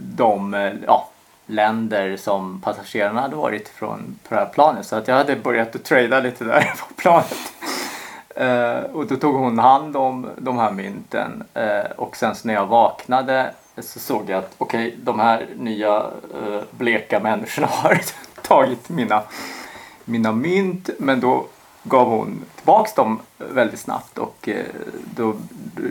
de 0.00 0.52
ja, 0.86 1.08
länder 1.46 2.16
som 2.16 2.60
passagerarna 2.60 3.20
hade 3.20 3.36
varit 3.36 3.68
från 3.68 4.18
på 4.28 4.34
det 4.34 4.40
här 4.40 4.46
planet. 4.46 4.86
Så 4.86 4.96
att 4.96 5.08
jag 5.08 5.14
hade 5.14 5.36
börjat 5.36 5.74
att 5.74 5.84
trada 5.84 6.20
lite 6.20 6.44
där 6.44 6.60
på 6.88 6.94
planet. 6.94 7.52
Eh, 8.36 8.80
och 8.92 9.06
då 9.06 9.16
tog 9.16 9.34
hon 9.34 9.58
hand 9.58 9.96
om 9.96 10.28
de 10.36 10.58
här 10.58 10.72
mynten. 10.72 11.44
Eh, 11.54 11.90
och 11.96 12.16
sen 12.16 12.34
så 12.34 12.46
när 12.48 12.54
jag 12.54 12.66
vaknade 12.66 13.54
så 13.78 13.98
såg 13.98 14.30
jag 14.30 14.38
att 14.38 14.54
okej, 14.58 14.96
de 15.02 15.20
här 15.20 15.46
nya 15.56 15.96
eh, 15.96 16.60
bleka 16.70 17.20
människorna 17.20 17.66
har 17.70 18.00
tagit 18.42 18.88
mina, 18.88 19.22
mina 20.04 20.32
mynt. 20.32 20.90
Men 20.98 21.20
då 21.20 21.46
gav 21.82 22.08
hon 22.08 22.44
tillbaks 22.56 22.94
dem 22.94 23.20
väldigt 23.38 23.80
snabbt 23.80 24.18
och 24.18 24.48
eh, 24.48 24.64
då, 25.14 25.34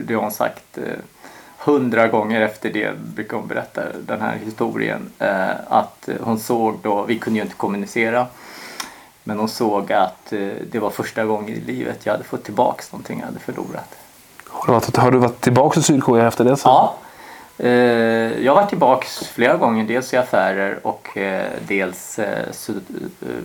det 0.06 0.14
har 0.14 0.22
hon 0.22 0.32
sagt 0.32 0.78
eh, 0.78 0.84
hundra 1.58 2.08
gånger 2.08 2.40
efter 2.40 2.70
det 2.70 2.98
brukar 2.98 3.36
hon 3.36 3.48
berätta 3.48 3.82
den 4.06 4.20
här 4.20 4.36
historien. 4.36 5.10
Eh, 5.18 5.50
att 5.68 6.08
hon 6.20 6.38
såg 6.38 6.78
då, 6.82 7.02
vi 7.02 7.18
kunde 7.18 7.38
ju 7.38 7.42
inte 7.42 7.56
kommunicera. 7.56 8.26
Men 9.24 9.38
hon 9.38 9.48
såg 9.48 9.92
att 9.92 10.32
eh, 10.32 10.48
det 10.70 10.78
var 10.78 10.90
första 10.90 11.24
gången 11.24 11.48
i 11.48 11.60
livet 11.60 12.06
jag 12.06 12.12
hade 12.12 12.24
fått 12.24 12.44
tillbaks 12.44 12.92
någonting 12.92 13.18
jag 13.18 13.26
hade 13.26 13.38
förlorat. 13.38 13.94
Har 14.48 14.66
du 14.66 14.72
varit, 14.72 14.96
har 14.96 15.10
du 15.10 15.18
varit 15.18 15.40
tillbaka 15.40 15.74
till 15.74 15.82
Sydkorea 15.82 16.28
efter 16.28 16.44
det? 16.44 16.56
sen? 16.56 16.70
Ja, 16.70 16.94
Eh, 17.58 18.42
jag 18.44 18.52
har 18.52 18.60
varit 18.60 18.68
tillbaka 18.68 19.06
flera 19.32 19.56
gånger, 19.56 19.84
dels 19.84 20.14
i 20.14 20.16
affärer 20.16 20.86
och 20.86 21.16
eh, 21.16 21.52
dels 21.68 22.20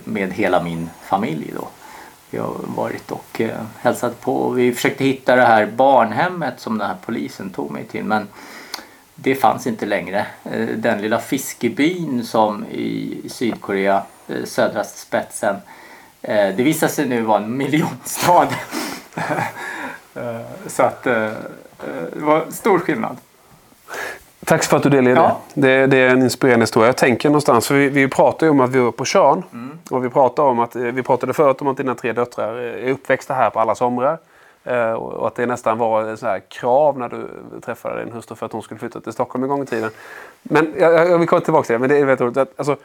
med 0.04 0.32
hela 0.32 0.62
min 0.62 0.90
familj. 1.02 1.52
Då. 1.56 1.68
Vi 2.30 2.38
har 2.38 2.54
varit 2.76 3.10
och 3.10 3.40
hälsat 3.80 4.20
på. 4.20 4.50
Vi 4.50 4.72
försökte 4.72 5.04
hitta 5.04 5.36
det 5.36 5.42
här 5.42 5.66
barnhemmet 5.66 6.60
som 6.60 6.78
den 6.78 6.88
här 6.88 6.96
polisen 7.06 7.50
tog 7.50 7.70
mig 7.70 7.84
till 7.84 8.04
men 8.04 8.28
det 9.14 9.34
fanns 9.34 9.66
inte 9.66 9.86
längre. 9.86 10.26
Den 10.76 11.00
lilla 11.00 11.18
fiskebyn 11.18 12.24
som 12.24 12.64
i 12.66 13.20
Sydkorea, 13.28 14.02
södraste 14.44 14.98
spetsen, 14.98 15.56
det 16.20 16.62
visade 16.62 16.92
sig 16.92 17.08
nu 17.08 17.22
vara 17.22 17.38
en 17.38 17.56
miljonstad. 17.56 18.48
Så 20.66 20.82
att 20.82 21.02
det 21.02 21.34
var 22.14 22.44
stor 22.50 22.78
skillnad. 22.78 23.16
Tack 24.44 24.64
för 24.64 24.76
att 24.76 24.82
du 24.82 24.88
delade 24.88 25.16
ja. 25.16 25.40
det. 25.54 25.86
det. 25.86 25.98
är 25.98 26.08
en 26.08 26.22
inspirerande 26.22 26.62
historia. 26.62 26.88
Jag 26.88 26.96
tänker 26.96 27.28
någonstans, 27.28 27.68
för 27.68 27.74
vi, 27.74 27.88
vi 27.88 28.08
pratar 28.08 28.46
ju 28.46 28.50
om 28.50 28.60
att 28.60 28.70
vi 28.70 28.78
var 28.78 28.92
på 28.92 29.04
Tjörn. 29.04 29.42
Mm. 29.52 29.78
Och 29.90 30.04
vi, 30.04 30.08
pratar 30.08 30.42
om 30.42 30.58
att, 30.58 30.76
vi 30.76 31.02
pratade 31.02 31.32
förut 31.32 31.60
om 31.60 31.68
att 31.68 31.76
dina 31.76 31.94
tre 31.94 32.12
döttrar 32.12 32.54
är 32.56 32.90
uppväxta 32.90 33.34
här 33.34 33.50
på 33.50 33.60
alla 33.60 33.74
somrar. 33.74 34.18
Eh, 34.64 34.92
och 34.92 35.26
att 35.26 35.34
det 35.34 35.46
nästan 35.46 35.78
var 35.78 36.12
ett 36.12 36.20
så 36.20 36.38
krav 36.48 36.98
när 36.98 37.08
du 37.08 37.28
träffade 37.60 38.04
din 38.04 38.12
hustru 38.12 38.36
för 38.36 38.46
att 38.46 38.52
hon 38.52 38.62
skulle 38.62 38.80
flytta 38.80 39.00
till 39.00 39.12
Stockholm 39.12 39.44
en 39.44 39.50
gång 39.50 39.62
i 39.62 39.66
tiden. 39.66 39.90
Men 40.42 40.74
jag, 40.78 40.92
jag 40.92 41.18
vill 41.18 41.28
komma 41.28 41.40
tillbaka 41.40 41.66
till 41.66 41.72
det. 41.72 41.78
Men 41.78 41.88
det 41.88 41.98
är 41.98 42.04
väldigt 42.04 42.20
roligt. 42.20 42.36
Att, 42.36 42.52
alltså, 42.56 42.76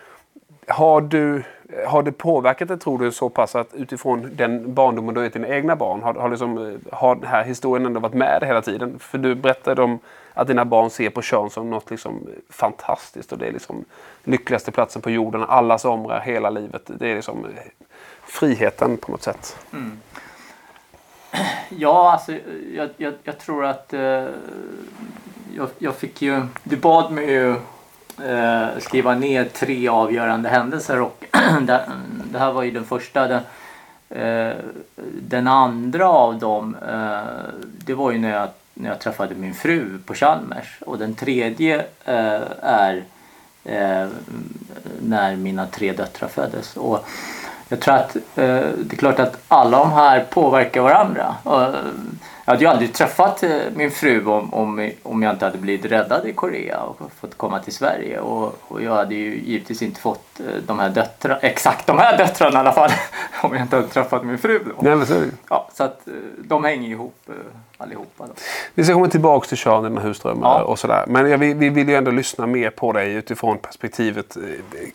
har, 0.67 1.01
du, 1.01 1.43
har 1.87 2.03
det 2.03 2.11
påverkat 2.11 2.67
dig 2.67 2.79
tror 2.79 2.99
du 2.99 3.11
så 3.11 3.29
pass 3.29 3.55
att 3.55 3.73
utifrån 3.73 4.29
den 4.33 4.73
barndomen 4.73 5.13
du 5.13 5.19
har 5.19 5.25
gett 5.25 5.33
dina 5.33 5.47
egna 5.47 5.75
barn 5.75 6.01
har, 6.01 6.13
har, 6.13 6.29
liksom, 6.29 6.57
eh, 6.57 6.93
har 6.97 7.15
den 7.15 7.27
här 7.27 7.43
historien 7.43 7.85
ändå 7.85 7.99
varit 7.99 8.13
med 8.13 8.41
dig 8.41 8.47
hela 8.47 8.61
tiden? 8.61 8.99
För 8.99 9.17
du 9.17 9.35
berättade 9.35 9.83
om 9.83 9.99
att 10.33 10.47
dina 10.47 10.65
barn 10.65 10.89
ser 10.89 11.09
på 11.09 11.21
kön 11.21 11.49
som 11.49 11.69
något 11.69 11.91
liksom 11.91 12.27
fantastiskt 12.49 13.31
och 13.31 13.37
det 13.37 13.47
är 13.47 13.51
liksom 13.51 13.85
lyckligaste 14.23 14.71
platsen 14.71 15.01
på 15.01 15.09
jorden. 15.09 15.43
Alla 15.43 15.77
somrar 15.77 16.19
hela 16.19 16.49
livet. 16.49 16.81
Det 16.85 17.07
är 17.07 17.15
liksom 17.15 17.45
eh, 17.45 17.51
friheten 18.25 18.97
på 18.97 19.11
något 19.11 19.23
sätt. 19.23 19.57
Mm. 19.73 19.99
Ja, 21.69 22.11
alltså 22.11 22.31
jag, 22.75 22.89
jag, 22.97 23.13
jag 23.23 23.39
tror 23.39 23.65
att 23.65 23.93
eh, 23.93 24.25
jag, 25.55 25.69
jag, 25.77 25.95
fick 25.95 26.21
ju, 26.21 26.41
du 26.63 26.77
bad 26.77 27.11
mig 27.11 27.31
ju 27.31 27.55
eh, 28.25 28.67
skriva 28.79 29.15
ner 29.15 29.45
tre 29.45 29.87
avgörande 29.87 30.49
händelser 30.49 31.01
och 31.01 31.23
det, 31.61 32.39
här 32.39 32.51
var 32.51 32.63
ju 32.63 32.71
den 32.71 32.85
första. 32.85 33.27
Den, 33.27 33.41
eh, 34.09 34.55
den 35.21 35.47
andra 35.47 36.09
av 36.09 36.39
dem, 36.39 36.75
eh, 36.89 37.53
det 37.85 37.93
var 37.93 38.11
ju 38.11 38.19
när 38.19 38.31
jag 38.31 38.49
när 38.73 38.89
jag 38.89 38.99
träffade 38.99 39.35
min 39.35 39.53
fru 39.53 39.99
på 40.05 40.13
Chalmers. 40.13 40.77
Och 40.85 40.97
den 40.97 41.15
tredje 41.15 41.85
eh, 42.05 42.41
är 42.61 43.03
eh, 43.63 44.07
när 45.01 45.35
mina 45.35 45.67
tre 45.67 45.91
döttrar 45.91 46.27
föddes. 46.27 46.77
Och 46.77 47.05
jag 47.69 47.79
tror 47.79 47.95
att 47.95 48.15
eh, 48.15 48.21
det 48.35 48.91
är 48.91 48.97
klart 48.97 49.19
att 49.19 49.37
alla 49.47 49.77
de 49.77 49.91
här 49.91 50.25
påverkar 50.29 50.81
varandra. 50.81 51.35
Och, 51.43 51.61
eh, 51.61 51.75
jag 52.45 52.53
hade 52.53 52.63
ju 52.63 52.69
aldrig 52.69 52.93
träffat 52.93 53.43
eh, 53.43 53.57
min 53.75 53.91
fru 53.91 54.25
om, 54.25 54.53
om, 54.53 54.91
om 55.03 55.23
jag 55.23 55.33
inte 55.33 55.45
hade 55.45 55.57
blivit 55.57 55.91
räddad 55.91 56.27
i 56.27 56.33
Korea 56.33 56.79
och 56.81 57.11
fått 57.19 57.37
komma 57.37 57.59
till 57.59 57.73
Sverige. 57.73 58.19
Och, 58.19 58.55
och 58.67 58.81
jag 58.83 58.95
hade 58.95 59.15
ju 59.15 59.41
givetvis 59.45 59.81
inte 59.81 60.01
fått 60.01 60.39
eh, 60.39 60.45
de 60.67 60.79
här 60.79 60.89
döttrarna, 60.89 61.39
exakt 61.41 61.87
de 61.87 61.97
här 61.97 62.17
döttrarna 62.17 62.57
i 62.57 62.59
alla 62.59 62.73
fall, 62.73 62.91
om 63.41 63.53
jag 63.53 63.61
inte 63.61 63.75
hade 63.75 63.87
träffat 63.87 64.25
min 64.25 64.37
fru. 64.37 64.59
Då. 64.65 64.71
Nej, 64.81 64.95
men 64.95 65.07
så 65.07 65.13
är 65.13 65.19
det. 65.19 65.31
Ja, 65.49 65.69
så 65.73 65.83
att 65.83 66.07
de 66.37 66.63
hänger 66.63 66.89
ihop 66.89 67.29
allihopa. 67.83 68.27
Då. 68.27 68.33
Vi 68.73 68.83
ska 68.83 68.93
komma 68.93 69.07
tillbaka 69.07 69.47
till 69.47 69.57
Sean, 69.57 69.83
dina 69.83 70.01
husdrömmar 70.01 70.59
ja. 70.59 70.63
och 70.63 70.79
sådär. 70.79 71.05
Men 71.07 71.29
ja, 71.29 71.37
vi, 71.37 71.53
vi 71.53 71.69
vill 71.69 71.89
ju 71.89 71.95
ändå 71.95 72.11
lyssna 72.11 72.45
mer 72.45 72.69
på 72.69 72.91
dig 72.91 73.13
utifrån 73.13 73.57
perspektivet 73.57 74.37
eh, 74.37 74.41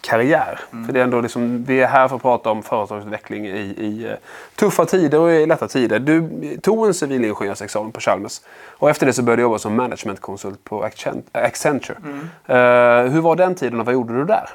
karriär. 0.01 0.61
Mm. 0.73 0.87
För 0.87 0.93
det 0.93 1.01
är 1.01 1.05
ändå 1.05 1.21
liksom, 1.21 1.65
vi 1.65 1.81
är 1.81 1.87
här 1.87 2.09
för 2.09 2.17
att 2.17 2.23
prata 2.23 2.51
om 2.51 2.63
företagsutveckling 2.63 3.47
i, 3.47 3.75
i 3.79 4.07
uh, 4.09 4.15
tuffa 4.55 4.85
tider 4.85 5.21
och 5.21 5.33
i 5.33 5.47
lätta 5.47 5.69
tider. 5.69 5.99
Du 5.99 6.57
tog 6.63 6.87
en 6.87 6.95
civilingenjörsexamen 6.95 7.93
på 7.93 8.01
Chalmers. 8.01 8.41
Och 8.79 8.91
efter 8.91 9.07
det 9.07 9.13
så 9.13 9.23
började 9.23 9.43
du 9.43 9.45
jobba 9.45 9.59
som 9.59 9.77
managementkonsult 9.77 10.65
på 10.65 10.91
Accenture. 11.33 11.97
Mm. 12.05 12.19
Uh, 12.19 13.13
hur 13.13 13.21
var 13.21 13.37
den 13.37 13.55
tiden 13.55 13.81
och 13.81 13.87
vad 13.87 13.95
gjorde 13.95 14.15
du 14.15 14.25
där? 14.25 14.51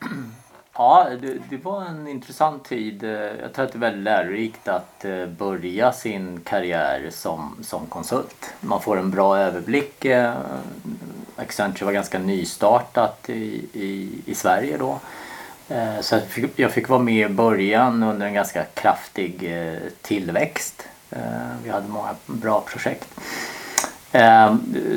Ja, 0.78 1.08
det, 1.20 1.38
det, 1.50 1.64
var 1.64 1.84
en 1.84 2.08
intressant 2.08 2.64
tid. 2.64 3.04
Eh, 3.04 3.10
jag 3.10 3.52
tror 3.52 3.64
att 3.64 3.72
det 3.72 3.78
är 3.78 3.80
väldigt 3.80 4.04
lärorikt 4.04 4.68
att 4.68 5.04
eh, 5.04 5.26
börja 5.26 5.92
sin 5.92 6.40
karriär 6.40 7.08
som, 7.10 7.56
som 7.62 7.86
konsult. 7.86 8.54
Man 8.60 8.82
får 8.82 8.98
en 8.98 9.10
bra 9.10 9.38
överblick. 9.38 10.04
Eh, 10.04 10.34
Accenture 11.36 11.84
var 11.84 11.92
ganska 11.92 12.18
nystartat 12.18 13.30
i, 13.30 13.64
i, 13.72 14.10
i 14.26 14.34
Sverige 14.34 14.76
då. 14.76 15.00
Så 16.00 16.14
jag 16.14 16.22
fick, 16.22 16.58
jag 16.58 16.72
fick 16.72 16.88
vara 16.88 17.00
med 17.00 17.30
i 17.30 17.34
början 17.34 18.02
under 18.02 18.26
en 18.26 18.34
ganska 18.34 18.64
kraftig 18.64 19.56
tillväxt. 20.02 20.88
Vi 21.64 21.70
hade 21.70 21.88
många 21.88 22.14
bra 22.26 22.60
projekt. 22.60 23.20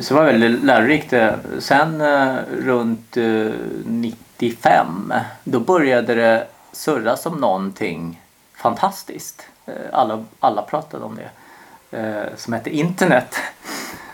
Så 0.02 0.14
det 0.14 0.14
var 0.14 0.26
väldigt 0.26 0.64
lärorikt. 0.64 1.14
Sen 1.60 2.04
runt 2.48 3.18
90 3.86 4.29
95 4.40 5.14
då 5.44 5.60
började 5.60 6.16
det 6.16 6.48
surras 6.72 7.26
om 7.26 7.38
någonting 7.38 8.22
fantastiskt. 8.56 9.48
Eh, 9.66 9.74
alla, 9.94 10.26
alla 10.40 10.62
pratade 10.62 11.06
om 11.06 11.16
det. 11.16 11.30
Eh, 11.98 12.36
som 12.36 12.54
hette 12.54 12.70
internet. 12.70 13.36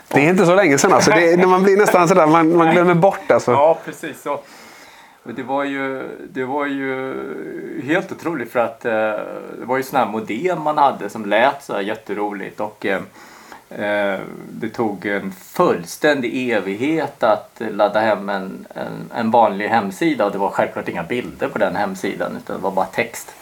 Det 0.08 0.26
är 0.26 0.30
inte 0.30 0.46
så 0.46 0.56
länge 0.56 0.78
sedan 0.78 0.94
alltså. 0.94 1.12
Det, 1.12 1.38
när 1.38 1.48
man 1.48 1.64
blir 1.64 1.78
nästan 1.78 2.08
sådär, 2.08 2.28
man, 2.28 2.58
man 2.58 2.72
glömmer 2.72 2.94
bort 2.94 3.32
alltså. 3.32 3.52
Ja, 3.52 3.80
precis 3.86 4.22
så. 4.22 4.40
Det 5.24 5.44
var 5.44 5.64
ju, 5.64 6.10
det 6.30 6.44
var 6.44 6.66
ju 6.66 7.82
helt 7.86 8.12
otroligt 8.12 8.52
för 8.52 8.60
att 8.60 8.86
eh, 8.86 8.92
det 9.60 9.66
var 9.66 9.78
ju 9.78 9.84
sådana 9.84 10.06
här 10.06 10.12
modem 10.12 10.62
man 10.62 10.78
hade 10.78 11.10
som 11.10 11.26
lät 11.26 11.64
så 11.64 11.74
här 11.74 11.82
jätteroligt. 11.82 12.60
Och, 12.60 12.86
Eh, 12.86 13.02
Eh, 13.78 14.20
det 14.50 14.70
tog 14.70 15.06
en 15.06 15.32
fullständig 15.32 16.52
evighet 16.52 17.24
att 17.24 17.62
ladda 17.72 18.00
hem 18.00 18.30
en, 18.30 18.66
en, 18.74 19.12
en, 19.16 19.32
vanlig 19.32 19.68
hemsida 19.68 20.26
och 20.26 20.32
det 20.32 20.38
var 20.38 20.50
självklart 20.50 20.88
inga 20.88 21.04
bilder 21.04 21.48
på 21.48 21.58
den 21.58 21.76
hemsidan 21.76 22.38
utan 22.38 22.56
det 22.56 22.62
var 22.62 22.72
bara 22.72 22.86
text. 22.86 23.36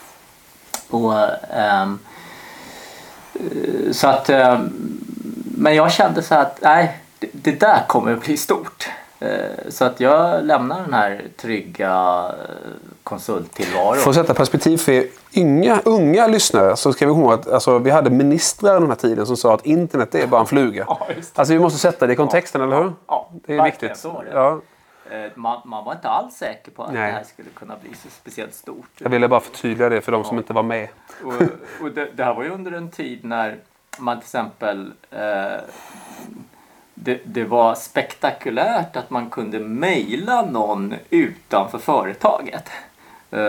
Och, 0.90 1.14
ähm, 1.54 2.00
så 3.92 4.08
att, 4.08 4.30
ähm, 4.30 4.74
men 5.58 5.76
jag 5.76 5.92
kände 5.92 6.24
så 6.24 6.36
att 6.36 6.62
nej, 6.62 6.98
det, 7.20 7.30
det 7.32 7.60
där 7.60 7.84
kommer 7.88 8.14
att 8.14 8.26
bli 8.26 8.38
stort. 8.38 8.90
Eh, 9.24 9.70
så 9.70 9.86
att 9.86 10.00
jag 10.00 10.46
lämnar 10.46 10.82
den 10.82 10.94
här 10.94 11.22
trygga 11.38 12.26
eh, 12.28 12.72
konsulttillvaron. 13.04 13.98
För 13.98 14.10
att 14.10 14.16
sätta 14.16 14.34
perspektiv 14.34 14.78
för 14.78 15.06
unga, 15.36 15.82
unga 15.86 16.28
lyssnare 16.28 16.76
så 16.76 16.94
ska 16.94 17.06
vi 17.06 17.12
komma 17.12 17.34
att 17.34 17.52
alltså, 17.52 17.80
vi 17.80 17.92
hade 17.92 18.10
ministrar 18.10 18.80
den 18.80 18.90
här 18.90 18.96
tiden 18.96 19.26
som 19.26 19.38
sa 19.38 19.54
att 19.54 19.66
internet 19.66 20.16
är 20.16 20.28
bara 20.28 20.42
en 20.42 20.48
fluga. 20.48 20.86
Ja, 20.94 21.08
alltså 21.36 21.54
vi 21.54 21.60
måste 21.60 21.80
sätta 21.80 22.08
det 22.08 22.14
i 22.14 22.16
kontexten, 22.16 22.62
ja. 22.62 22.68
eller 22.68 22.84
hur? 22.84 22.94
Ja, 23.08 23.30
det 23.32 23.58
är 23.58 23.64
viktigt. 23.64 23.98
Så. 23.98 24.24
Ja. 24.34 24.62
Eh, 25.12 25.32
man, 25.36 25.62
man, 25.66 25.86
var 25.86 25.94
inte 25.94 26.10
alls 26.10 26.36
säker 26.36 26.72
på 26.72 26.84
att 26.84 26.94
Nej. 26.94 27.08
det 27.08 27.18
här 27.18 27.24
skulle 27.24 27.50
kunna 27.50 27.76
bli 27.82 27.90
så 27.94 28.10
speciellt 28.10 28.54
stort. 28.54 28.90
Jag 28.98 29.10
ville 29.10 29.28
bara 29.28 29.40
förtydliga 29.40 29.90
det 29.90 30.02
för 30.02 30.12
de 30.12 30.24
som 30.24 30.38
inte 30.38 30.54
var 30.54 30.64
med. 30.64 30.88
Och, 31.24 31.34
och 31.82 31.92
det, 31.92 32.10
det, 32.16 32.24
här 32.24 32.34
var 32.34 32.44
ju 32.44 32.50
under 32.50 32.72
en 32.72 32.92
tid 32.92 33.26
när 33.26 33.58
man 33.98 34.18
till 34.18 34.24
exempel 34.24 34.92
eh, 35.12 35.62
det, 37.04 37.22
det, 37.24 37.44
var 37.44 37.76
spektakulärt 37.76 38.96
att 38.96 39.10
man 39.10 39.30
kunde 39.30 39.60
mejla 39.60 40.42
någon 40.46 40.96
utanför 41.10 41.78
företaget. 41.78 42.70
Eh, 43.32 43.40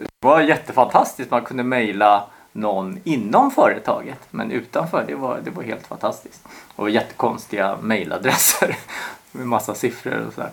det 0.00 0.08
var 0.20 0.40
jättefantastiskt. 0.40 1.30
Man 1.30 1.42
kunde 1.42 1.62
mejla 1.62 2.24
någon 2.52 3.00
inom 3.04 3.50
företaget 3.50 4.18
men 4.30 4.50
utanför 4.50 5.04
det 5.06 5.14
var, 5.14 5.40
det 5.44 5.50
var 5.50 5.62
helt 5.62 5.86
fantastiskt. 5.86 6.44
Och 6.76 6.90
jättekonstiga 6.90 7.76
mejladresser 7.80 8.76
med 9.32 9.46
massa 9.46 9.74
siffror 9.74 10.26
och 10.26 10.34
sådär. 10.34 10.50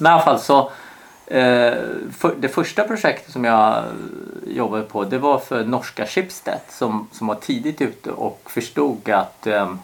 Men 0.00 0.10
i 0.10 0.14
alla 0.14 0.22
fall 0.22 0.40
så 0.40 0.58
eh, 1.26 1.74
för, 2.16 2.34
det 2.38 2.48
första 2.48 2.84
projektet 2.84 3.32
som 3.32 3.44
jag 3.44 3.84
jobbade 4.46 4.82
på 4.82 5.04
det 5.04 5.18
var 5.18 5.38
för 5.38 5.64
norska 5.64 6.06
Schibsted 6.06 6.60
som, 6.68 7.08
som 7.12 7.26
var 7.26 7.34
tidigt 7.34 7.80
ute 7.80 8.10
och 8.10 8.50
förstod 8.50 9.10
att 9.10 9.46
eh, 9.46 9.74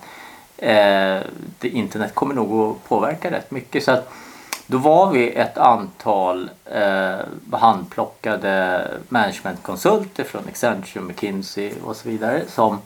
eh, 0.61 1.21
internet 1.61 2.15
kommer 2.15 2.35
nog 2.35 2.71
att 2.71 2.89
påverka 2.89 3.31
rätt 3.31 3.51
mycket. 3.51 3.85
Så 3.85 3.91
att 3.91 4.13
då 4.71 4.79
var 4.79 5.11
vi 5.11 5.31
ett 5.31 5.59
antal 5.59 6.51
eh, 6.65 7.19
handplockade 7.53 8.87
managementkonsulter 9.09 10.25
från 10.25 10.43
Accenture, 10.49 11.05
McKinsey 11.05 11.73
och 11.85 11.97
så 11.97 12.09
vidare 12.09 12.43
som 12.49 12.79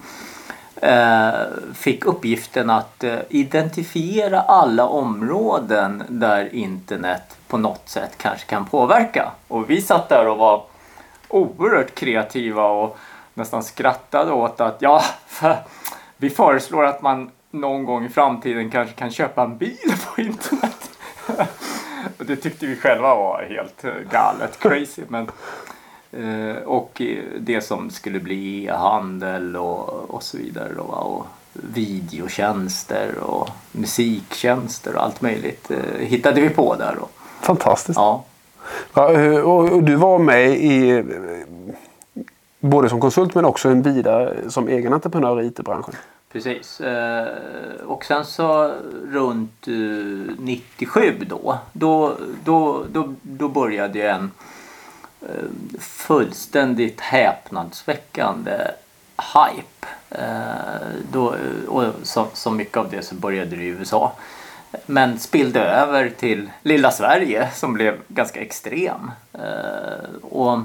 eh, 0.77 1.33
fick 1.75 2.05
uppgiften 2.05 2.71
att 2.71 3.05
eh, 3.05 3.19
identifiera 3.29 4.41
alla 4.41 4.87
områden 4.87 6.03
där 6.09 6.55
internet 6.55 7.37
på 7.49 7.59
något 7.59 7.89
sätt 7.89 8.11
kanske 8.17 8.47
kan 8.47 8.67
påverka. 8.67 9.33
Och 9.49 9.71
vi 9.71 9.83
satt 9.83 10.09
där 10.09 10.29
och 10.29 10.39
var 10.39 10.63
oerhört 11.29 11.95
kreativa 11.95 12.67
och 12.67 12.99
nästan 13.35 13.65
skrattade 13.65 14.33
åt 14.33 14.61
att 14.61 14.77
ja, 14.83 15.03
vi 16.17 16.31
föreslår 16.31 16.85
att 16.85 17.03
man 17.03 17.31
någon 17.55 17.85
gång 17.85 18.05
i 18.05 18.09
framtiden 18.09 18.71
kanske 18.71 18.95
kan 18.95 19.11
köpa 19.11 19.43
en 19.43 19.57
bil 19.57 19.93
på 20.15 20.21
internet. 20.21 20.91
och 22.19 22.27
det 22.27 22.37
tyckte 22.37 22.67
vi 22.67 22.77
själva 22.77 23.15
var 23.15 23.47
helt 23.49 23.85
eh, 23.85 24.11
galet, 24.11 24.59
crazy. 24.59 25.03
Men, 25.09 25.31
eh, 26.13 26.57
och 26.57 27.03
det 27.39 27.61
som 27.61 27.91
skulle 27.91 28.21
bli 28.21 28.65
e-handel 28.65 29.57
och, 29.57 30.11
och 30.11 30.23
så 30.23 30.39
vidare. 30.39 30.73
Då, 30.77 30.83
och 30.83 31.27
videotjänster 31.53 33.19
och 33.19 33.51
musiktjänster 33.73 34.97
och 34.97 35.03
allt 35.03 35.21
möjligt 35.21 35.71
eh, 35.71 36.07
hittade 36.07 36.41
vi 36.41 36.49
på 36.49 36.75
där. 36.75 36.97
Då. 37.01 37.09
Fantastiskt. 37.41 37.97
Ja. 37.97 38.25
Ja, 38.95 39.43
och 39.43 39.83
du 39.83 39.97
var 39.97 40.19
med 40.19 40.51
i 40.51 41.05
både 42.61 42.89
som 42.89 43.01
konsult 43.01 43.35
men 43.35 43.45
också 43.45 43.69
en 43.69 43.83
vidare 43.83 44.35
som 44.49 44.69
egen 44.69 44.93
entreprenör 44.93 45.43
i 45.43 45.47
IT-branschen. 45.47 45.95
Precis. 46.35 46.81
Eh, 46.81 47.27
och 47.87 48.05
sen 48.05 48.25
så 48.25 48.75
runt 49.13 49.69
eh, 49.69 50.35
97 50.39 51.19
då, 51.29 51.59
då, 51.73 52.17
då, 52.45 52.85
då, 52.93 53.15
då 53.23 53.49
började 53.49 54.11
en 54.11 54.31
eh, 55.23 55.79
fullständigt 55.81 57.01
häpnadsväckande 57.01 58.59
hype. 59.17 59.87
Då, 61.13 61.35
och 61.69 61.85
så, 62.03 62.27
så 62.33 62.51
mycket 62.51 62.77
av 62.77 62.91
det 62.91 63.03
så 63.03 63.15
började 63.15 63.57
det 63.57 63.63
i 63.63 63.67
USA. 63.67 64.13
Men 64.87 65.19
spillde 65.19 65.61
över 65.61 66.11
till 66.11 66.51
lilla 66.63 66.91
Sverige 66.91 67.51
som 67.55 67.75
blev 67.75 67.97
ganska 68.09 68.41
extrem. 68.41 69.11
Och 70.23 70.59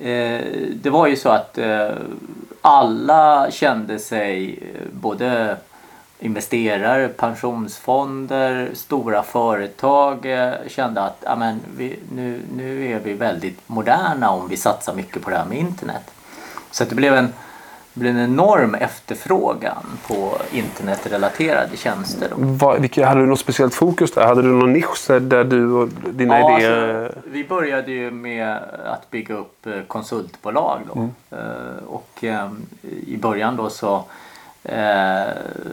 Eh, 0.00 0.40
det 0.74 0.90
var 0.90 1.06
ju 1.06 1.16
så 1.16 1.28
att 1.28 1.58
eh, 1.58 1.90
alla 2.60 3.50
kände 3.50 3.98
sig, 3.98 4.58
eh, 4.62 4.86
både 4.92 5.56
investerare, 6.18 7.08
pensionsfonder, 7.08 8.70
stora 8.74 9.22
företag 9.22 10.26
kände 10.66 11.02
att 11.02 11.24
amen, 11.24 11.60
vi, 11.76 11.98
nu, 12.12 12.40
nu 12.56 12.86
är 12.86 13.00
vi 13.00 13.12
väldigt 13.12 13.58
moderna 13.66 14.30
om 14.30 14.48
vi 14.48 14.56
satsar 14.56 14.94
mycket 14.94 15.22
på 15.22 15.30
det 15.30 15.36
här 15.36 15.44
med 15.44 15.58
internet. 15.58 16.10
Så 16.70 16.84
det 16.84 16.94
blev 16.94 17.14
en 17.14 17.32
det 17.94 18.00
blev 18.00 18.16
en 18.16 18.24
enorm 18.24 18.74
efterfrågan 18.74 19.86
på 20.06 20.38
internetrelaterade 20.52 21.76
tjänster. 21.76 22.28
Vad, 22.36 22.80
vilka, 22.80 23.06
hade 23.06 23.20
du 23.20 23.26
något 23.26 23.40
speciellt 23.40 23.74
fokus 23.74 24.12
där? 24.12 24.26
Hade 24.26 24.42
du 24.42 24.48
någon 24.48 24.72
nisch 24.72 25.06
där 25.20 25.44
du 25.44 25.72
och 25.72 25.88
dina 25.88 26.40
ja, 26.40 26.58
idéer... 26.58 27.04
Alltså, 27.04 27.20
vi 27.24 27.44
började 27.44 27.92
ju 27.92 28.10
med 28.10 28.56
att 28.86 29.10
bygga 29.10 29.34
upp 29.34 29.66
eh, 29.66 29.82
konsultbolag. 29.86 30.80
Då. 30.94 31.00
Mm. 31.00 31.10
Uh, 31.32 31.84
och 31.86 32.24
um, 32.24 32.66
i 33.06 33.16
början 33.16 33.56
då 33.56 33.70
så 33.70 34.04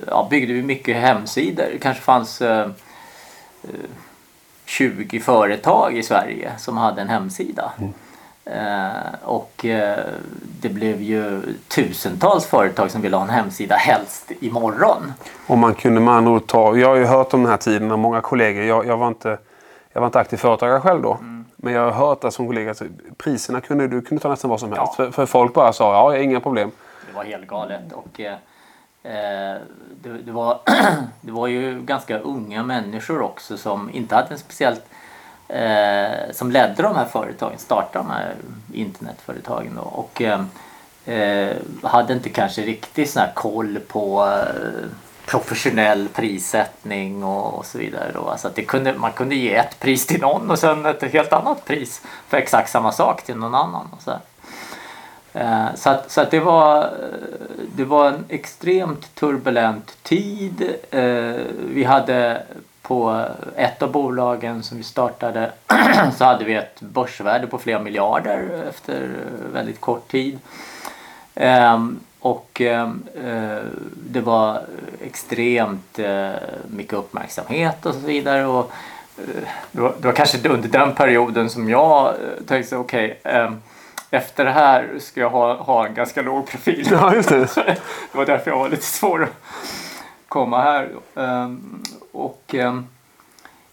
ja, 0.08 0.28
byggde 0.30 0.54
vi 0.54 0.64
mycket 0.64 0.96
hemsidor. 0.96 1.66
Det 1.72 1.78
kanske 1.78 2.04
fanns 2.04 2.42
uh, 2.42 2.68
20 4.66 5.20
företag 5.20 5.98
i 5.98 6.04
Sverige 6.04 6.52
som 6.58 6.78
hade 6.78 7.02
en 7.02 7.10
hemsida. 7.10 7.72
Mm. 7.78 7.94
Eh, 8.52 9.14
och 9.24 9.66
eh, 9.66 10.06
det 10.62 10.70
blev 10.70 11.02
ju 11.02 11.42
tusentals 11.68 12.46
företag 12.46 12.92
som 12.92 13.02
ville 13.02 13.16
ha 13.16 13.24
en 13.24 13.30
hemsida 13.30 13.76
helst 13.76 14.32
imorgon. 14.40 15.14
Och 15.48 15.58
man 15.58 15.74
kunde 15.74 16.02
med 16.02 16.14
andra 16.14 16.32
ord 16.32 16.48
ta, 16.48 16.78
jag 16.78 16.88
har 16.88 16.96
ju 16.96 17.06
hört 17.06 17.34
om 17.34 17.42
den 17.42 17.50
här 17.50 17.58
tiden 17.58 17.92
av 17.92 18.00
många 18.00 18.22
kollegor. 18.22 18.64
Jag, 18.64 18.86
jag, 18.86 18.98
var 18.98 19.08
inte, 19.08 19.38
jag 19.94 20.02
var 20.02 20.08
inte 20.08 20.20
aktiv 20.20 20.38
företagare 20.38 20.80
själv 20.80 21.02
då. 21.02 21.14
Mm. 21.14 21.46
Men 21.56 21.74
jag 21.74 21.92
har 21.92 22.08
hört 22.08 22.22
det 22.22 22.32
som 22.32 22.48
kollega 22.48 22.72
att 22.72 22.82
priserna 23.18 23.62
kunde 23.62 23.88
du 23.88 24.02
kunde 24.02 24.22
ta 24.22 24.30
nästan 24.30 24.50
vad 24.50 24.60
som 24.60 24.72
helst. 24.72 24.94
Ja. 24.98 25.06
För, 25.06 25.12
för, 25.12 25.26
folk 25.26 25.54
bara 25.54 25.74
sa 25.74 25.94
ja, 25.94 26.18
inga 26.18 26.40
problem. 26.40 26.72
Det 27.10 27.16
var 27.16 27.24
helt 27.24 27.48
galet. 27.48 27.94
Och, 27.94 28.20
eh, 28.20 28.34
eh 29.04 29.62
det, 30.02 30.10
det, 30.26 30.32
var, 30.32 30.60
det 31.22 31.32
var 31.32 31.48
ju 31.48 31.82
ganska 31.82 32.20
unga 32.20 32.64
människor 32.64 33.22
också 33.22 33.58
som 33.58 33.90
inte 33.94 34.16
hade 34.16 34.28
en 34.28 34.38
speciellt 34.38 34.86
eh, 35.48 36.32
som 36.32 36.52
ledde 36.52 36.84
de 36.84 36.96
här 36.96 37.06
företagen, 37.06 37.58
startade 37.58 38.06
de 38.06 38.12
här 38.12 38.36
internetföretagen 38.74 39.76
då, 39.76 39.82
och 39.82 40.22
eh, 40.22 41.56
hade 41.84 42.14
inte 42.14 42.30
kanske 42.30 42.62
riktigt 42.62 43.10
sån 43.10 43.22
här 43.22 43.32
koll 43.34 43.80
på 43.88 44.26
eh, 44.26 44.90
professionell 45.26 46.08
prissättning 46.14 47.24
och, 47.24 47.54
och, 47.54 47.66
så 47.66 47.78
vidare. 47.78 48.12
Då. 48.14 48.30
Alltså 48.30 48.48
att 48.48 48.56
det 48.56 48.66
kunde, 48.66 48.94
man 48.94 49.12
kunde 49.12 49.36
ge 49.36 49.56
ett 49.56 49.80
pris 49.80 50.06
till 50.06 50.22
någon 50.22 50.52
och 50.52 50.60
sen 50.60 50.86
ett 50.86 51.14
helt 51.14 51.34
annat 51.34 51.66
pris 51.66 52.02
för 52.28 52.38
exakt 52.38 52.70
samma 52.70 52.92
sak 52.92 53.24
till 53.24 53.36
någon 53.36 53.56
annan. 53.56 53.88
Och 53.92 54.02
så 54.02 54.12
här. 54.12 54.20
Eh, 55.38 55.76
så 55.76 55.90
att, 55.90 56.12
så 56.12 56.22
att 56.22 56.32
det, 56.32 56.40
var, 56.40 56.84
eh, 56.84 56.90
det 57.76 57.84
var 57.84 58.08
en 58.08 58.26
extremt 58.30 59.16
turbulent 59.16 60.04
tid. 60.04 60.76
Eh, 60.92 61.36
vi 61.70 61.84
hade 61.84 62.44
på 62.88 63.26
ett 63.56 63.82
av 63.82 63.92
bolagen 63.92 64.64
som 64.64 64.78
vi 64.78 64.84
startade 64.84 65.52
så 66.18 66.26
hade 66.26 66.46
vi 66.46 66.54
ett 66.54 66.82
börsvärde 66.82 67.48
på 67.48 67.58
flera 67.58 67.80
miljarder 67.80 68.66
efter 68.70 69.10
väldigt 69.54 69.82
kort 69.82 70.12
tid. 70.12 70.40
Ehm, 71.36 72.00
och 72.20 72.62
ehm, 72.62 73.04
eh, 73.26 73.64
det 74.10 74.22
var 74.22 74.62
extremt 75.02 76.00
eh, 76.00 76.30
mycket 76.68 76.94
uppmärksamhet 76.94 77.86
och 77.86 77.94
så 77.94 78.00
vidare. 78.00 78.46
Och, 78.46 78.72
eh, 79.18 79.44
det, 79.72 79.82
var, 79.82 79.94
det 80.00 80.08
var 80.08 80.14
kanske 80.14 80.50
under 80.50 80.70
den 80.70 80.96
perioden 80.96 81.50
som 81.50 81.70
jag 81.70 82.14
tänkte 82.48 82.78
okej 82.78 83.20
okay, 83.22 83.34
ehm, 83.34 83.62
efter 84.12 84.46
det 84.46 84.52
här 84.52 84.90
ska 85.00 85.20
jag 85.20 85.30
ha, 85.30 85.54
ha 85.54 85.88
en 85.88 85.94
ganska 85.94 86.22
låg 86.22 86.48
profil. 86.48 86.88
Ja, 86.92 87.10
det. 87.10 87.56
det 87.56 88.18
var 88.18 88.26
därför 88.26 88.52
jag 88.52 88.58
var 88.58 88.70
lite 88.70 88.86
svår 88.86 89.30
komma 90.28 90.62
här. 90.62 90.90
Ehm, 91.16 91.84
och, 92.12 92.56
ehm, 92.56 92.88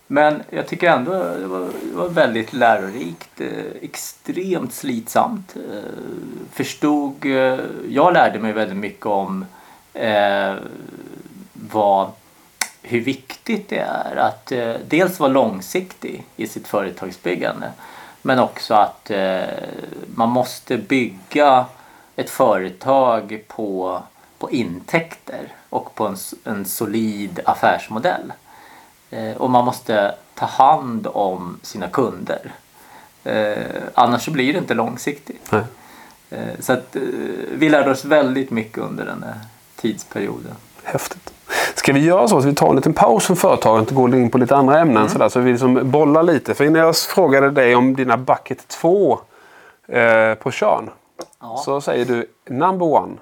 men 0.06 0.42
jag 0.50 0.66
tycker 0.66 0.90
ändå 0.90 1.12
det 1.12 1.46
var, 1.46 1.60
det 1.60 1.96
var 1.96 2.08
väldigt 2.08 2.52
lärorikt. 2.52 3.40
Eh, 3.40 3.48
extremt 3.82 4.72
slitsamt. 4.72 5.56
Eh, 5.56 5.78
förstod, 6.52 7.26
eh, 7.26 7.58
jag 7.88 8.12
lärde 8.12 8.38
mig 8.38 8.52
väldigt 8.52 8.76
mycket 8.76 9.06
om 9.06 9.46
vad, 11.52 12.10
hur 12.82 13.00
viktigt 13.00 13.68
det 13.68 13.78
är 13.78 14.16
att 14.16 14.52
dels 14.88 15.20
vara 15.20 15.32
långsiktig 15.32 16.24
i 16.36 16.46
sitt 16.46 16.66
företagsbyggande 16.66 17.72
men 18.22 18.38
också 18.38 18.74
att 18.74 19.10
man 20.14 20.28
måste 20.28 20.76
bygga 20.76 21.66
ett 22.16 22.30
företag 22.30 23.44
på, 23.48 24.02
på 24.38 24.50
intäkter 24.50 25.48
och 25.74 25.94
på 25.94 26.06
en, 26.06 26.16
en 26.44 26.64
solid 26.64 27.40
affärsmodell. 27.44 28.32
Eh, 29.10 29.36
och 29.36 29.50
man 29.50 29.64
måste 29.64 30.14
ta 30.34 30.46
hand 30.46 31.06
om 31.12 31.58
sina 31.62 31.88
kunder. 31.88 32.52
Eh, 33.24 33.82
annars 33.94 34.24
så 34.24 34.30
blir 34.30 34.52
det 34.52 34.58
inte 34.58 34.74
långsiktigt. 34.74 35.52
Nej. 35.52 35.62
Eh, 36.30 36.60
så 36.60 36.72
att, 36.72 36.96
eh, 36.96 37.02
vi 37.52 37.68
lärde 37.68 37.90
oss 37.90 38.04
väldigt 38.04 38.50
mycket 38.50 38.78
under 38.78 39.04
den 39.04 39.22
här 39.22 39.34
tidsperioden. 39.76 40.54
Häftigt. 40.82 41.32
Ska 41.74 41.92
vi 41.92 42.00
göra 42.00 42.28
så 42.28 42.38
att 42.38 42.44
vi 42.44 42.54
tar 42.54 42.70
en 42.70 42.76
liten 42.76 42.94
paus 42.94 43.26
från 43.26 43.36
företaget 43.36 43.88
och 43.88 43.94
går 43.94 44.14
in 44.14 44.30
på 44.30 44.38
lite 44.38 44.56
andra 44.56 44.80
ämnen? 44.80 44.96
Mm. 44.96 45.08
Sådär, 45.08 45.28
så 45.28 45.40
vi 45.40 45.50
liksom 45.52 45.90
bollar 45.90 46.22
lite. 46.22 46.54
För 46.54 46.64
innan 46.64 46.82
jag 46.82 46.96
frågade 46.96 47.50
dig 47.50 47.74
om 47.74 47.96
dina 47.96 48.16
Bucket 48.16 48.68
2 48.68 49.18
eh, 49.88 50.34
på 50.34 50.50
Tjörn. 50.50 50.90
Ja. 51.40 51.62
Så 51.64 51.80
säger 51.80 52.04
du 52.04 52.26
number 52.48 52.86
one. 52.86 53.16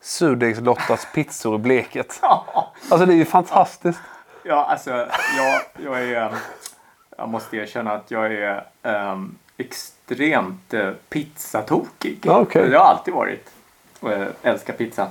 Surdegslottas 0.00 1.06
pizzor 1.14 1.54
i 1.54 1.58
Bleket. 1.58 2.18
Alltså 2.22 3.06
det 3.06 3.12
är 3.12 3.16
ju 3.16 3.24
fantastiskt. 3.24 4.00
Ja, 4.42 4.64
alltså 4.64 4.90
jag, 5.36 5.62
jag 5.84 6.02
är... 6.02 6.32
Jag 7.18 7.28
måste 7.28 7.56
erkänna 7.56 7.92
att 7.92 8.10
jag 8.10 8.32
är 8.32 8.64
um, 8.82 9.38
extremt 9.56 10.74
uh, 10.74 10.90
pizzatokig. 11.08 12.26
Okay. 12.26 12.68
Det 12.68 12.78
har 12.78 12.84
alltid 12.84 13.14
varit. 13.14 13.50
Och 14.00 14.12
jag 14.12 14.26
älskar 14.42 14.72
pizza. 14.72 15.08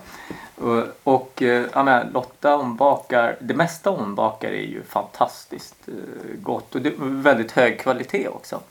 Och, 0.56 0.84
och 1.04 1.42
uh, 1.42 1.66
ja, 1.74 1.84
men, 1.84 2.08
Lotta 2.08 2.56
hon 2.56 2.76
bakar, 2.76 3.36
det 3.40 3.54
mesta 3.54 3.90
hon 3.90 4.16
bakar 4.16 4.50
är 4.50 4.66
ju 4.66 4.84
fantastiskt 4.84 5.76
uh, 5.88 5.94
gott 6.42 6.76
och 6.76 6.82
det 6.82 6.90
är 6.90 6.94
väldigt 7.00 7.52
hög 7.52 7.80
kvalitet 7.80 8.28
också. 8.28 8.62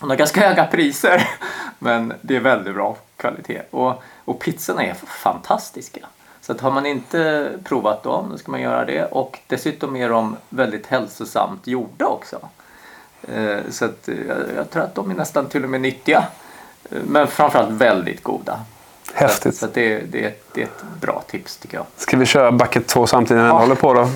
Hon 0.00 0.10
har 0.10 0.16
ganska 0.16 0.48
höga 0.48 0.66
priser 0.66 1.28
men 1.78 2.12
det 2.20 2.36
är 2.36 2.40
väldigt 2.40 2.74
bra 2.74 2.96
kvalitet. 3.18 3.62
Och, 3.70 4.02
och 4.24 4.40
pizzorna 4.40 4.84
är 4.84 4.94
fantastiska. 4.94 6.00
Så 6.40 6.52
att 6.52 6.60
har 6.60 6.70
man 6.70 6.86
inte 6.86 7.50
provat 7.64 8.02
dem, 8.02 8.28
då 8.30 8.38
ska 8.38 8.50
man 8.50 8.60
göra 8.60 8.84
det. 8.84 9.04
Och 9.04 9.38
dessutom 9.46 9.96
är 9.96 10.08
de 10.08 10.36
väldigt 10.48 10.86
hälsosamt 10.86 11.66
gjorda 11.66 12.06
också. 12.06 12.38
Eh, 13.22 13.58
så 13.70 13.84
att 13.84 14.08
jag, 14.28 14.36
jag 14.56 14.70
tror 14.70 14.82
att 14.82 14.94
de 14.94 15.10
är 15.10 15.14
nästan 15.14 15.46
till 15.46 15.64
och 15.64 15.70
med 15.70 15.80
nyttiga. 15.80 16.26
Eh, 16.90 16.98
men 17.04 17.26
framförallt 17.26 17.70
väldigt 17.70 18.22
goda. 18.22 18.60
Häftigt. 19.14 19.54
Så, 19.54 19.66
så 19.66 19.72
det, 19.74 19.98
det, 19.98 20.42
det 20.52 20.60
är 20.60 20.64
ett 20.64 20.84
bra 21.00 21.22
tips 21.26 21.56
tycker 21.56 21.76
jag. 21.76 21.86
Ska 21.96 22.16
vi 22.16 22.26
köra 22.26 22.52
bucket 22.52 22.86
2 22.86 23.06
samtidigt 23.06 23.42
när 23.42 23.48
ja. 23.48 23.58
håller 23.58 23.74
på 23.74 23.94
då? 23.94 24.08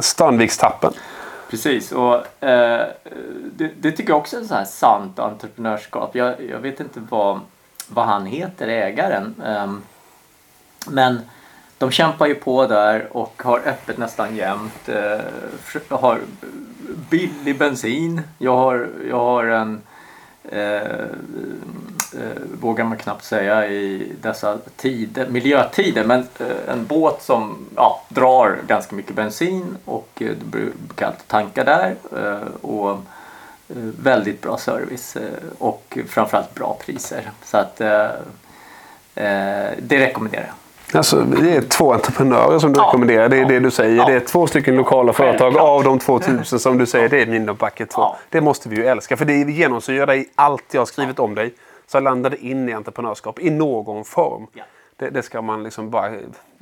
Stanvikstappen. 0.00 0.92
Precis 1.50 1.92
och 1.92 2.14
eh, 2.44 2.86
det, 3.56 3.70
det, 3.80 3.92
tycker 3.92 4.10
jag 4.10 4.18
också 4.18 4.36
är 4.40 4.44
så 4.44 4.54
här 4.54 4.64
sant 4.64 5.18
entreprenörskap. 5.18 6.16
Jag, 6.16 6.34
jag 6.50 6.58
vet 6.58 6.80
inte 6.80 7.00
vad, 7.10 7.40
vad 7.88 8.06
han 8.06 8.26
heter, 8.26 8.68
ägaren. 8.68 9.34
Ehm, 9.44 9.82
men 10.86 11.20
de 11.78 11.90
kämpar 11.90 12.26
ju 12.26 12.34
på 12.34 12.66
där 12.66 13.16
och 13.16 13.42
har 13.44 13.58
öppet 13.58 13.98
nästan 13.98 14.36
jämt. 14.36 14.88
Jag 15.88 15.98
har 15.98 16.20
billig 17.10 17.58
bensin. 17.58 18.22
Jag 18.38 18.56
har, 18.56 18.88
jag 19.08 19.18
har 19.18 19.44
en 19.44 19.82
eh, 20.48 20.82
eh, 22.12 22.42
vågar 22.60 22.84
man 22.84 22.98
knappt 22.98 23.24
säga 23.24 23.68
i 23.68 24.12
dessa 24.20 24.58
tider, 24.76 25.28
miljötider, 25.28 26.04
men 26.04 26.20
eh, 26.38 26.72
en 26.72 26.86
båt 26.86 27.22
som 27.22 27.66
ja, 27.76 28.02
drar 28.08 28.58
ganska 28.66 28.96
mycket 28.96 29.16
bensin 29.16 29.76
och 29.84 30.08
du 30.14 30.34
brukar 30.44 31.06
alltid 31.06 31.28
tanka 31.28 31.64
där. 31.64 31.96
Och 32.60 32.98
väldigt 34.02 34.42
bra 34.42 34.56
service 34.58 35.16
eh, 35.16 35.22
och 35.58 35.98
framförallt 36.08 36.54
bra 36.54 36.78
priser. 36.86 37.30
Så 37.44 37.56
att 37.56 37.80
eh, 37.80 38.04
eh, 39.14 39.70
det 39.78 39.98
rekommenderar 39.98 40.42
jag. 40.44 40.54
Alltså, 40.98 41.20
det 41.20 41.56
är 41.56 41.60
två 41.62 41.92
entreprenörer 41.92 42.58
som 42.58 42.72
du 42.72 42.80
Ja. 42.80 42.86
rekommenderar. 42.86 43.28
Det 43.28 43.36
är 43.36 43.40
Ja. 43.42 43.48
det 43.48 43.58
du 43.60 43.70
säger. 43.70 43.96
Ja. 43.96 44.06
Det 44.06 44.12
är 44.12 44.20
två 44.20 44.46
stycken 44.46 44.76
lokala 44.76 45.12
företag. 45.12 45.56
Av 45.56 45.84
de 45.84 45.98
2000 45.98 46.58
som 46.58 46.78
du 46.78 46.86
säger, 46.86 47.08
det 47.08 47.22
är 47.22 47.26
min 47.26 47.46
bucket 47.46 47.90
2. 47.90 48.00
Ja. 48.02 48.16
Det 48.28 48.40
måste 48.40 48.68
vi 48.68 48.76
ju 48.76 48.86
älska. 48.86 49.16
För 49.16 49.24
det 49.24 49.34
genomsyrar 49.34 50.06
dig 50.06 50.28
allt 50.34 50.64
jag 50.70 50.80
har 50.80 50.86
skrivit 50.86 51.18
om 51.18 51.34
dig. 51.34 51.54
Så 51.86 52.00
landar 52.00 52.30
det 52.30 52.36
in 52.44 52.68
i 52.68 52.72
entreprenörskap 52.72 53.38
i 53.38 53.50
någon 53.50 54.04
form. 54.04 54.46
Det, 54.96 55.10
det 55.10 55.22
ska 55.22 55.42
man 55.42 55.62
liksom 55.62 55.90
bara... 55.90 56.12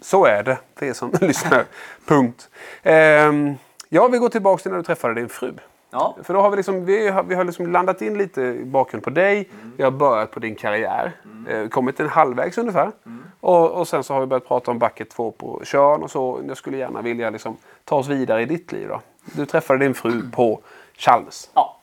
Så 0.03 0.25
är 0.27 0.43
det 0.43 0.59
för 0.77 0.87
er 0.87 0.93
som 0.93 1.13
lyssnar. 1.21 1.65
Punkt. 2.07 2.49
Ehm, 2.83 3.55
ja, 3.89 4.09
vi 4.09 4.19
går 4.19 4.29
tillbaka 4.29 4.63
till 4.63 4.71
när 4.71 4.79
du 4.79 4.85
träffade 4.85 5.15
din 5.15 5.29
fru. 5.29 5.53
Ja, 5.93 6.17
För 6.23 6.35
då 6.35 6.41
har 6.41 6.51
vi, 6.51 6.57
liksom, 6.57 6.85
vi 6.85 7.09
har, 7.09 7.23
vi 7.23 7.35
har 7.35 7.45
liksom 7.45 7.73
landat 7.73 8.03
in 8.03 8.19
lite 8.19 8.43
i 8.43 8.65
bakgrund 8.65 9.05
på 9.05 9.11
dig. 9.11 9.51
Vi 9.77 9.85
har 9.85 9.91
börjat 9.91 10.31
på 10.31 10.41
din 10.41 10.55
karriär. 10.55 11.13
Eh, 11.49 11.69
kommit 11.69 12.01
en 12.01 12.09
halvvägs 12.09 12.59
ungefär. 12.59 12.93
Och, 13.41 13.71
och 13.71 13.89
sen 13.89 14.05
så 14.05 14.15
har 14.15 14.21
vi 14.21 14.27
börjat 14.27 14.49
prata 14.49 14.71
om 14.71 14.79
bucket 14.79 15.11
2 15.11 15.31
på 15.31 15.61
Tjörn 15.65 16.03
och 16.03 16.11
så. 16.11 16.41
Jag 16.49 16.57
skulle 16.57 16.77
gärna 16.77 17.03
vilja 17.03 17.31
liksom, 17.31 17.57
ta 17.85 17.97
oss 17.97 18.09
vidare 18.09 18.43
i 18.43 18.47
ditt 18.47 18.73
liv. 18.73 18.89
Då. 18.89 19.01
Du 19.25 19.47
träffade 19.47 19.79
din 19.79 19.95
fru 19.95 20.31
på 20.31 20.61
Chalmers. 20.97 21.49
Ja. 21.55 21.79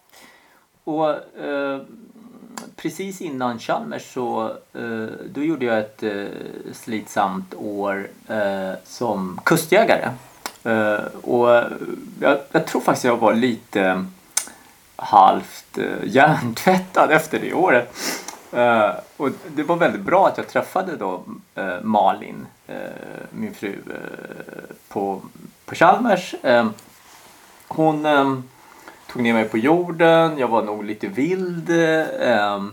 Och 0.83 1.09
eh, 1.43 1.81
precis 2.75 3.21
innan 3.21 3.59
Chalmers 3.59 4.13
så 4.13 4.45
eh, 4.73 5.07
då 5.25 5.43
gjorde 5.43 5.65
jag 5.65 5.79
ett 5.79 6.03
eh, 6.03 6.25
slitsamt 6.73 7.53
år 7.57 8.07
eh, 8.27 8.73
som 8.83 9.39
kustjägare. 9.43 10.09
Eh, 10.63 11.05
och 11.21 11.55
eh, 11.55 11.67
jag, 12.19 12.37
jag 12.51 12.67
tror 12.67 12.81
faktiskt 12.81 13.05
jag 13.05 13.17
var 13.17 13.33
lite 13.33 13.81
eh, 13.81 14.03
halvt 14.95 15.77
eh, 15.77 15.85
hjärntvättad 16.03 17.11
efter 17.11 17.39
det 17.39 17.53
året. 17.53 17.95
Uh, 18.53 18.91
och 19.17 19.29
det 19.47 19.63
var 19.63 19.75
väldigt 19.75 20.01
bra 20.01 20.27
att 20.27 20.37
jag 20.37 20.47
träffade 20.47 20.95
då 20.95 21.23
uh, 21.57 21.81
Malin, 21.81 22.45
uh, 22.69 22.75
min 23.31 23.53
fru, 23.53 23.75
på, 24.87 25.21
på 25.65 25.75
Chalmers. 25.75 26.35
Hon 27.69 28.05
eh, 28.05 28.37
tog 29.11 29.21
ner 29.21 29.33
mig 29.33 29.45
på 29.45 29.57
jorden, 29.57 30.37
jag 30.37 30.47
var 30.47 30.63
nog 30.63 30.83
lite 30.83 31.07
vild. 31.07 31.69
Eh, 31.69 32.63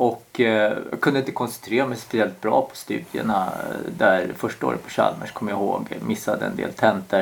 och 0.00 0.40
eh, 0.40 0.72
jag 0.90 1.00
kunde 1.00 1.20
inte 1.20 1.32
koncentrera 1.32 1.86
mig 1.86 1.96
speciellt 1.98 2.40
bra 2.40 2.62
på 2.62 2.76
studierna 2.76 3.46
eh, 3.46 3.90
där 3.98 4.32
första 4.36 4.66
året 4.66 4.84
på 4.84 4.90
Chalmers 4.90 5.32
kommer 5.32 5.52
jag 5.52 5.60
ihåg. 5.60 5.88
Missade 6.00 6.46
en 6.46 6.56
del 6.56 6.72
tentor. 6.72 7.20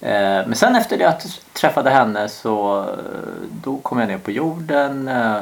Eh, 0.00 0.46
men 0.46 0.54
sen 0.54 0.76
efter 0.76 0.98
det 0.98 1.08
att 1.08 1.24
jag 1.24 1.32
träffade 1.52 1.90
henne 1.90 2.28
så 2.28 2.84
då 3.64 3.76
kom 3.76 3.98
jag 3.98 4.08
ner 4.08 4.18
på 4.18 4.30
jorden, 4.30 5.08
eh, 5.08 5.36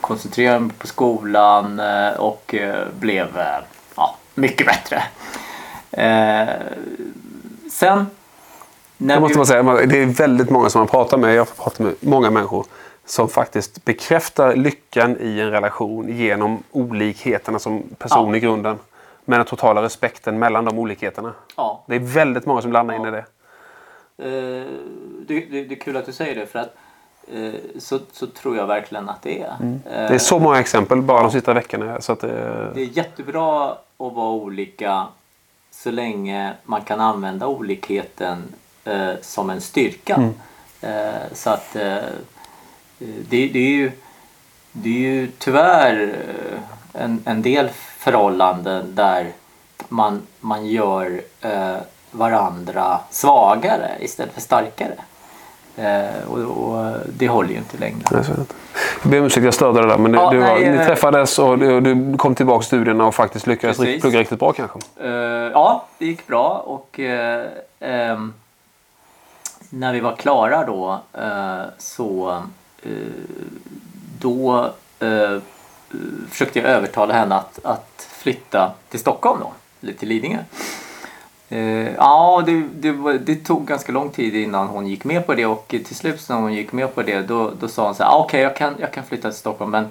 koncentrerade 0.00 0.60
mig 0.60 0.70
på 0.78 0.86
skolan 0.86 1.80
och 2.18 2.54
blev 3.00 3.28
ja, 3.96 4.16
mycket 4.34 4.66
bättre. 4.66 5.02
Sen 7.72 8.06
när 8.96 9.14
Jag 9.14 9.20
måste 9.20 9.32
vi- 9.32 9.38
bara 9.38 9.46
säga, 9.76 9.86
det 9.86 10.02
är 10.02 10.06
väldigt 10.06 10.50
många 10.50 10.70
som 10.70 10.78
man 10.80 10.88
pratar 10.88 11.18
med. 11.18 11.34
Jag 11.34 11.48
får 11.48 11.64
prata 11.64 11.82
med 11.82 11.94
många 12.00 12.30
människor. 12.30 12.66
Som 13.06 13.28
faktiskt 13.28 13.84
bekräftar 13.84 14.56
lyckan 14.56 15.16
i 15.20 15.40
en 15.40 15.50
relation 15.50 16.08
genom 16.16 16.62
olikheterna 16.70 17.58
som 17.58 17.82
person 17.98 18.30
Ja. 18.30 18.36
i 18.36 18.40
grunden. 18.40 18.78
Men 19.24 19.38
den 19.38 19.46
totala 19.46 19.82
respekten 19.82 20.38
mellan 20.38 20.64
de 20.64 20.78
olikheterna. 20.78 21.32
ja, 21.56 21.84
Det 21.86 21.94
är 21.94 21.98
väldigt 22.00 22.46
många 22.46 22.62
som 22.62 22.72
landar 22.72 22.94
in 22.94 23.04
i 23.06 23.10
det. 23.10 23.24
Eh, 24.18 24.66
det, 25.26 25.40
det, 25.50 25.64
det 25.64 25.74
är 25.74 25.80
kul 25.80 25.96
att 25.96 26.06
du 26.06 26.12
säger 26.12 26.34
det 26.34 26.46
för 26.46 26.58
att 26.58 26.74
eh, 27.32 27.52
så, 27.78 27.98
så 28.12 28.26
tror 28.26 28.56
jag 28.56 28.66
verkligen 28.66 29.08
att 29.08 29.22
det 29.22 29.40
är. 29.40 29.48
Eh, 29.50 29.78
Det 29.84 30.14
är 30.14 30.18
så 30.18 30.38
många 30.38 30.60
exempel 30.60 31.02
bara 31.02 31.22
de 31.22 31.30
sista 31.30 31.52
veckorna. 31.54 32.00
Så 32.00 32.12
att 32.12 32.20
det, 32.20 32.70
det 32.74 32.80
är 32.80 32.96
jättebra 32.96 33.70
att 33.70 34.12
vara 34.12 34.30
olika 34.30 35.06
så 35.70 35.90
länge 35.90 36.52
man 36.64 36.80
kan 36.82 37.00
använda 37.00 37.46
olikheten 37.46 38.42
som 39.20 39.50
en 39.50 39.60
styrka. 39.60 40.30
Eh, 40.80 41.12
så 41.32 41.50
att 41.50 41.76
det, 42.98 43.46
det, 43.46 43.58
är 43.58 43.76
ju, 43.76 43.92
det 44.72 44.88
är 44.88 45.10
ju 45.10 45.30
tyvärr 45.38 46.02
eh, 46.02 47.02
en, 47.02 47.22
en 47.24 47.42
del 47.42 47.68
förhållanden 47.98 48.94
där 48.94 49.32
man, 49.88 50.22
man 50.40 50.66
gör 50.66 51.20
eh, 51.40 51.76
varandra 52.10 53.00
svagare 53.10 53.90
istället 54.00 54.34
för 54.34 54.40
starkare. 54.40 54.94
Eh, 55.76 56.28
och, 56.28 56.38
och 56.38 56.96
det 57.18 57.28
håller 57.28 57.50
ju 57.50 57.56
inte 57.56 57.78
längre. 57.78 58.00
jag, 58.10 58.24
jag 59.02 59.10
ber 59.10 59.18
om 59.18 59.26
ursäkt, 59.26 59.44
jag 59.44 59.54
störde 59.54 59.80
det 59.80 59.88
där. 59.88 59.98
Men 59.98 60.12
det, 60.12 60.18
Ja, 60.18 60.30
du, 60.30 60.40
nej, 60.40 60.70
ni 60.70 60.76
eh, 60.76 60.86
träffades 60.86 61.38
och 61.38 61.58
du, 61.58 61.80
du 61.80 62.16
kom 62.16 62.34
tillbaka 62.34 62.58
till 62.58 62.66
studierna 62.66 63.06
och 63.06 63.14
faktiskt 63.14 63.46
lyckades 63.46 63.76
Precis. 63.76 64.00
plugga 64.00 64.20
riktigt 64.20 64.38
bra 64.38 64.52
kanske. 64.52 64.78
Eh, 65.00 65.10
ja, 65.52 65.84
det 65.98 66.06
gick 66.06 66.26
bra 66.26 66.62
och 66.66 67.00
eh, 67.00 67.46
ehm, 67.80 68.34
när 69.70 69.92
vi 69.92 70.00
var 70.00 70.16
klara 70.16 70.66
då 70.66 71.00
eh, 71.12 71.62
så 71.78 72.30
eh, 72.30 72.42
Eh, 72.84 72.90
då 74.18 74.70
eh, 75.00 75.38
försökte 76.30 76.58
jag 76.58 76.68
övertala 76.68 77.14
henne 77.14 77.34
att, 77.34 77.60
att 77.64 78.08
flytta 78.10 78.72
till 78.88 79.00
Stockholm 79.00 79.40
då, 79.40 79.52
eller 79.82 79.92
till 79.92 80.08
Lidingö. 80.08 80.38
Eh, 81.48 81.94
ja, 81.94 82.42
det, 82.46 82.62
det, 82.74 83.18
det 83.18 83.34
tog 83.36 83.66
ganska 83.66 83.92
lång 83.92 84.10
tid 84.10 84.34
innan 84.34 84.66
hon 84.66 84.86
gick 84.86 85.04
med 85.04 85.26
på 85.26 85.34
det 85.34 85.46
och 85.46 85.68
till 85.68 85.96
slut 85.96 86.28
när 86.28 86.36
hon 86.36 86.54
gick 86.54 86.72
med 86.72 86.94
på 86.94 87.02
det 87.02 87.20
då, 87.20 87.52
då 87.60 87.68
sa 87.68 87.84
hon 87.84 87.94
så 87.94 88.02
här, 88.02 88.10
"Ah, 88.10 88.18
okej 88.24 88.40
jag, 88.40 88.56
kan, 88.56 88.74
jag 88.78 88.92
kan 88.92 89.04
flytta 89.04 89.30
till 89.30 89.38
Stockholm 89.38 89.70
men 89.70 89.88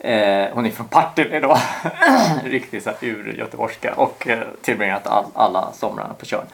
Eh, 0.00 0.48
hon 0.52 0.66
är 0.66 0.70
från 0.70 0.88
Partille 0.88 1.40
då. 1.40 1.58
Riktigt 2.44 2.84
så 2.84 2.90
här 2.90 2.96
ur 3.00 3.32
göteborgska 3.38 3.94
och 3.94 4.28
eh, 4.28 4.38
tillbringat 4.62 5.06
all, 5.06 5.24
alla 5.34 5.72
somrarna 5.72 6.14
på 6.14 6.26
Tjörn. 6.26 6.46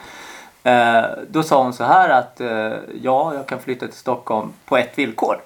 Eh, 0.63 1.03
då 1.27 1.43
sa 1.43 1.63
hon 1.63 1.73
så 1.73 1.83
här 1.83 2.09
att 2.09 2.41
eh, 2.41 2.73
ja, 3.01 3.33
jag 3.33 3.47
kan 3.47 3.59
flytta 3.59 3.85
till 3.85 3.95
Stockholm 3.95 4.53
på 4.65 4.77
ett 4.77 4.97
villkor. 4.97 5.41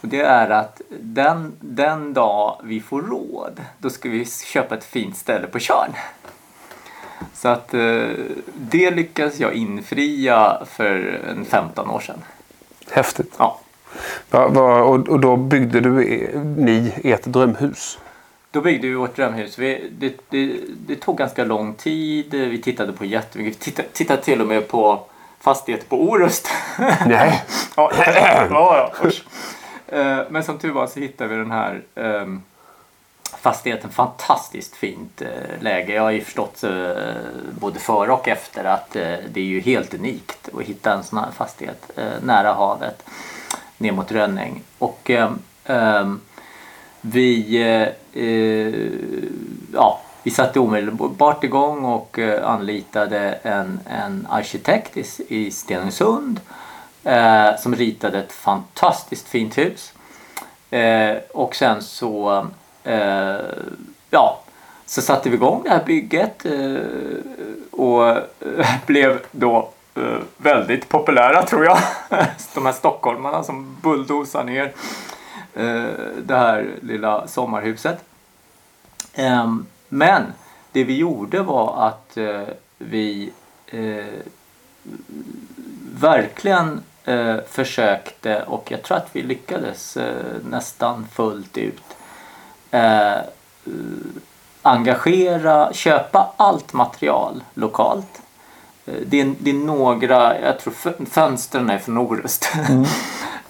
Och 0.00 0.08
det 0.08 0.20
är 0.20 0.50
att 0.50 0.80
den, 1.00 1.56
den 1.60 2.14
dag 2.14 2.60
vi 2.64 2.80
får 2.80 3.02
råd, 3.02 3.60
då 3.78 3.90
ska 3.90 4.08
vi 4.08 4.26
köpa 4.26 4.74
ett 4.74 4.84
fint 4.84 5.16
ställe 5.16 5.46
på 5.46 5.58
Tjörn. 5.58 5.92
Så 7.34 7.48
att 7.48 7.74
eh, 7.74 8.08
det 8.54 8.90
lyckades 8.90 9.40
jag 9.40 9.52
infria 9.52 10.62
för 10.66 11.20
en 11.30 11.44
15 11.44 11.90
år 11.90 12.00
sedan. 12.00 12.22
Häftigt. 12.90 13.34
Ja. 13.38 13.60
Va, 14.30 14.48
va, 14.48 14.82
och, 14.82 15.08
och 15.08 15.20
då 15.20 15.36
byggde 15.36 15.80
du 15.80 15.90
ni 16.56 16.92
ert 17.04 17.24
drömhus. 17.24 17.98
Då 18.50 18.60
byggde 18.60 18.88
vi 18.88 18.94
vårt 18.94 19.16
drömhus. 19.16 19.58
Vi, 19.58 19.90
det, 19.98 20.16
det, 20.28 20.56
det 20.86 20.94
tog 20.96 21.18
ganska 21.18 21.44
lång 21.44 21.74
tid. 21.74 22.34
Vi 22.34 22.62
tittade 22.62 22.92
på 22.92 23.04
jättemycket. 23.04 23.60
Vi 23.60 23.64
tittade, 23.64 23.88
tittade 23.88 24.22
till 24.22 24.40
och 24.40 24.46
med 24.46 24.68
på 24.68 25.00
fastigheter 25.40 25.86
på 25.88 26.02
Orust. 26.02 26.48
Nej. 27.06 27.44
ja, 27.76 27.92
ja, 27.96 28.46
ja, 28.50 28.92
usch. 29.04 29.24
Eh, 29.88 30.20
men 30.28 30.44
som 30.44 30.58
tur 30.58 30.72
var 30.72 30.86
så 30.86 31.00
hittade 31.00 31.30
vi 31.30 31.36
den 31.36 31.50
här 31.50 31.82
ehm, 31.94 32.42
fastigheten. 33.38 33.90
Fantastiskt 33.90 34.76
fint 34.76 35.22
eh, 35.22 35.62
läge. 35.62 35.94
Jag 35.94 36.02
har 36.02 36.10
ju 36.10 36.20
förstått 36.20 36.64
eh, 36.64 36.90
både 37.60 37.78
före 37.78 38.12
och 38.12 38.28
efter 38.28 38.64
att 38.64 38.90
det 38.92 39.36
är 39.36 39.44
ju 39.44 39.60
helt 39.60 39.94
unikt 39.94 40.48
att 40.54 40.62
hitta 40.62 40.92
en 40.92 41.04
sån 41.04 41.18
här 41.18 41.30
fastighet 41.30 41.90
nära 42.22 42.52
havet 42.52 43.04
ner 43.78 43.92
mot 43.92 44.12
Rönning. 44.12 44.62
Och 44.78 45.10
ehm, 45.10 45.38
ehm, 45.64 46.20
vi, 47.00 47.58
ja, 49.72 50.00
vi 50.22 50.30
satte 50.30 50.60
omedelbart 50.60 51.44
igång 51.44 51.84
och 51.84 52.18
anlitade 52.42 53.18
en, 53.42 53.80
en 53.86 54.26
arkitekt 54.30 54.96
i, 54.96 55.04
i 55.28 55.50
Stenungsund 55.50 56.40
eh, 57.04 57.56
som 57.58 57.74
ritade 57.74 58.18
ett 58.18 58.32
fantastiskt 58.32 59.28
fint 59.28 59.58
hus. 59.58 59.92
Eh, 60.70 61.16
och 61.30 61.54
sen 61.54 61.82
så, 61.82 62.46
eh, 62.84 63.38
ja, 64.10 64.40
så 64.86 65.02
satte 65.02 65.30
vi 65.30 65.36
igång 65.36 65.62
det 65.62 65.70
här 65.70 65.84
bygget 65.84 66.46
eh, 66.46 66.76
och 67.70 68.08
eh, 68.08 68.76
blev 68.86 69.20
då 69.30 69.70
eh, 69.94 70.18
väldigt 70.36 70.88
populära 70.88 71.42
tror 71.42 71.64
jag. 71.64 71.78
De 72.54 72.66
här 72.66 72.72
stockholmarna 72.72 73.42
som 73.42 73.76
bulldozar 73.82 74.44
ner 74.44 74.72
eh, 75.54 75.84
det 76.22 76.36
här 76.36 76.70
lilla 76.82 77.26
sommarhuset. 77.26 78.04
Ehm, 79.14 79.66
men 79.88 80.22
det 80.72 80.84
vi 80.84 80.96
gjorde 80.96 81.42
var 81.42 81.86
att 81.88 82.16
eh, 82.16 82.42
vi 82.78 83.32
eh, 83.66 84.20
verkligen 86.00 86.82
eh, 87.04 87.36
försökte 87.50 88.42
och 88.42 88.70
jag 88.70 88.82
tror 88.82 88.96
att 88.96 89.08
vi 89.12 89.22
lyckades 89.22 89.96
eh, 89.96 90.14
nästan 90.50 91.06
fullt 91.12 91.58
ut 91.58 91.82
eh, 92.70 93.16
engagera, 94.62 95.72
köpa 95.72 96.32
allt 96.36 96.72
material 96.72 97.44
lokalt. 97.54 98.22
Eh, 98.86 98.94
Det 99.06 99.20
är, 99.20 99.34
det 99.38 99.50
är 99.50 99.54
några, 99.54 100.40
jag 100.40 100.58
tror 100.60 100.72
fö- 100.74 101.06
fönstren 101.10 101.70
är 101.70 101.78
från 101.78 101.98
Orust. 101.98 102.48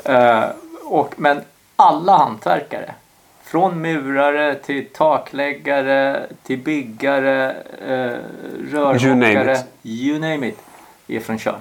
Eh, 0.05 0.45
och, 0.85 1.15
men 1.17 1.41
alla 1.77 2.17
hantverkare. 2.17 2.95
Från 3.43 3.81
murare 3.83 4.55
till 4.55 4.87
takläggare 4.93 6.27
till 6.43 6.59
byggare, 6.59 7.57
eh, 7.87 7.95
You 7.95 9.15
name 9.15 9.35
rörmokare. 9.35 9.53
it. 9.53 9.65
You 9.83 10.19
name 10.19 10.49
it. 10.49 10.59
Är 11.09 11.21
från 11.21 11.39
Tjörn. 11.39 11.61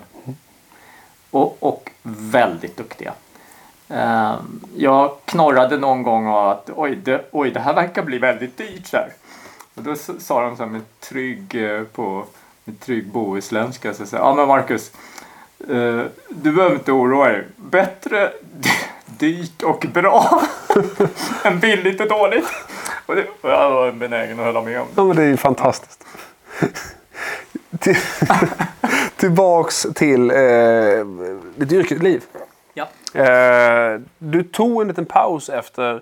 Och, 1.32 1.58
och 1.60 1.92
väldigt 2.04 2.78
duktiga. 2.78 3.13
Eh, 3.90 4.36
jag 4.76 5.12
knorrade 5.26 5.78
någon 5.78 6.04
gång 6.04 6.28
av 6.28 6.50
att 6.50 6.70
oj 6.76 6.96
det, 6.96 7.26
oj, 7.32 7.52
det 7.52 7.60
här 7.60 7.74
verkar 7.74 8.04
bli 8.04 8.18
väldigt 8.18 8.58
dyrt. 8.58 8.88
Så 8.88 8.98
här. 8.98 9.13
Och 9.76 9.84
då 9.84 9.96
sa 9.96 10.42
de 10.42 10.58
så 10.58 10.63
här 10.63 10.70
med 10.70 10.82
trygg, 11.00 11.56
eh, 11.56 11.84
på, 11.84 12.26
med 12.63 12.80
trygg 12.80 13.08
bohuslänska. 13.08 13.94
Så 13.94 14.06
sa 14.06 14.18
ja 14.18 14.36
men 14.36 14.48
Marcus, 14.48 14.92
eh, 15.60 16.02
du 16.30 16.52
behöver 16.52 16.76
inte 16.76 16.92
oroa 16.92 17.30
dig. 17.30 17.48
Bättre 17.56 18.32
dyrt 19.06 19.63
och 19.63 19.86
bra 19.94 20.42
än 21.44 21.60
billigt 21.60 22.02
och 22.02 22.08
dåligt. 22.08 22.48
Och, 23.06 23.16
det, 23.16 23.28
och 23.42 23.50
jag 23.50 23.72
var 23.72 23.92
benägen 23.92 24.40
att 24.40 24.46
hålla 24.46 24.62
med 24.62 24.82
om. 24.82 24.88
Ja, 24.96 25.04
men 25.04 25.16
det 25.16 25.24
är 25.24 25.28
ju 25.28 25.38
fantastiskt. 25.38 26.06
Till, 29.17 29.27
tillbaks 29.27 29.88
till 29.95 30.32
eh, 30.32 30.38
ditt 31.56 31.71
yrkesliv. 31.71 32.23
Ja. 32.73 32.88
Eh, 33.21 33.99
du 34.17 34.43
tog 34.43 34.82
en 34.82 34.88
liten 34.88 35.06
paus 35.06 35.49
efter 35.49 36.01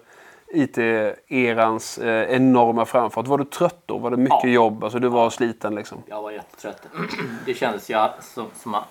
IT-erans 0.53 1.97
eh, 1.97 2.35
enorma 2.35 2.85
framfart. 2.85 3.27
Var 3.27 3.37
du 3.37 3.45
trött 3.45 3.79
då? 3.85 3.97
Var 3.97 4.11
det 4.11 4.17
mycket 4.17 4.43
Ja. 4.43 4.49
jobb? 4.49 4.83
Alltså 4.83 4.99
du 4.99 5.07
var 5.07 5.29
sliten 5.29 5.75
liksom? 5.75 5.97
Jag 6.05 6.21
var 6.21 6.31
jättetrött. 6.31 6.81
Det 7.45 7.53
kändes 7.53 7.89
jag, 7.89 8.09
som, 8.21 8.45
som 8.63 8.75
eh, 8.75 8.81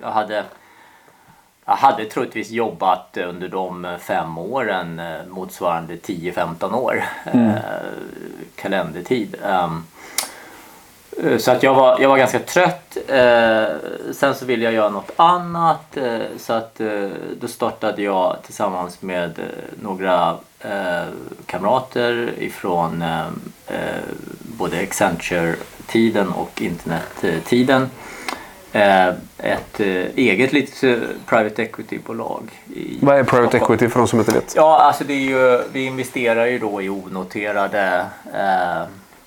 jag 0.00 0.08
hade 0.10 0.44
jag 1.64 1.72
hade 1.76 2.04
troligtvis 2.04 2.50
jobbat 2.50 3.16
under 3.28 3.48
de 3.48 3.96
fem 4.00 4.38
åren 4.38 4.98
eh, 4.98 5.26
motsvarande 5.28 5.94
10-15 5.96 6.74
år 6.74 7.02
eh, 7.24 7.50
kalendertid. 8.56 9.36
Eh, 11.24 11.38
så 11.38 11.50
att 11.50 11.62
jag 11.62 11.74
var, 11.74 12.00
jag 12.00 12.08
var 12.08 12.18
ganska 12.18 12.38
trött. 12.38 12.96
Eh, 13.08 13.64
sen 14.12 14.34
så 14.34 14.44
ville 14.44 14.64
jag 14.64 14.72
göra 14.74 14.88
något 14.88 15.10
annat. 15.16 15.96
Eh, 15.96 16.18
så 16.38 16.52
att 16.52 16.80
eh, 16.80 17.08
då 17.40 17.48
startade 17.48 18.02
jag 18.02 18.36
tillsammans 18.44 19.02
med 19.02 19.38
eh, 19.38 19.44
några 19.82 20.36
eh, 20.60 21.02
kamrater 21.46 22.32
ifrån 22.38 23.04
både 24.58 24.80
Accenture-tiden 24.82 26.28
och 26.28 26.62
internet-tiden. 26.62 27.90
Ett 29.38 29.80
eget 30.16 30.52
litet 30.52 31.00
private 31.26 31.62
equity-bolag. 31.62 32.42
Vad 33.00 33.18
är 33.18 33.24
private 33.24 33.48
Stockholm. 33.48 33.74
equity 33.74 33.88
för 33.92 33.98
de 33.98 34.08
som 34.08 34.18
inte 34.18 34.32
vet? 34.32 34.52
Ja, 34.56 34.78
alltså 34.78 35.04
det 35.04 35.12
är 35.12 35.16
ju, 35.16 35.62
vi 35.72 35.84
investerar 35.84 36.46
ju 36.46 36.58
då 36.58 36.82
i 36.82 36.88
onoterade 36.88 38.06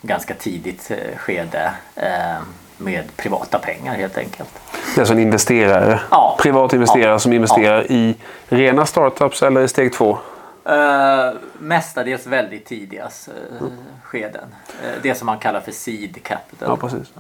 ganska 0.06 0.34
tidigt 0.34 0.92
eh, 0.92 1.18
skede 1.18 1.72
eh, 1.96 2.08
med 2.78 3.18
privata 3.18 3.60
pengar 3.60 3.94
helt 3.96 4.18
enkelt. 4.18 4.50
Alltså 4.98 5.14
en 5.14 5.20
investerare. 5.20 6.00
Ja. 6.12 6.38
Privat 6.42 6.74
investerare 6.74 7.12
Ja. 7.12 7.20
som 7.20 7.34
investerar 7.34 7.92
i 7.92 8.16
rena 8.48 8.86
startups 8.86 9.44
eller 9.44 9.62
i 9.62 9.68
steg 9.68 9.94
två. 9.94 10.18
Eh, 10.66 11.34
mestadels 11.60 12.28
väldigt 12.28 12.66
tidiga 12.66 13.04
eh, 13.04 13.68
skeden. 14.04 14.56
Eh, 14.84 14.90
det 15.02 15.16
som 15.16 15.26
man 15.26 15.38
kallar 15.40 15.60
för 15.62 15.72
seed 15.72 16.24
capital. 16.24 16.70
Ja, 16.70 16.78
precis. 16.78 17.14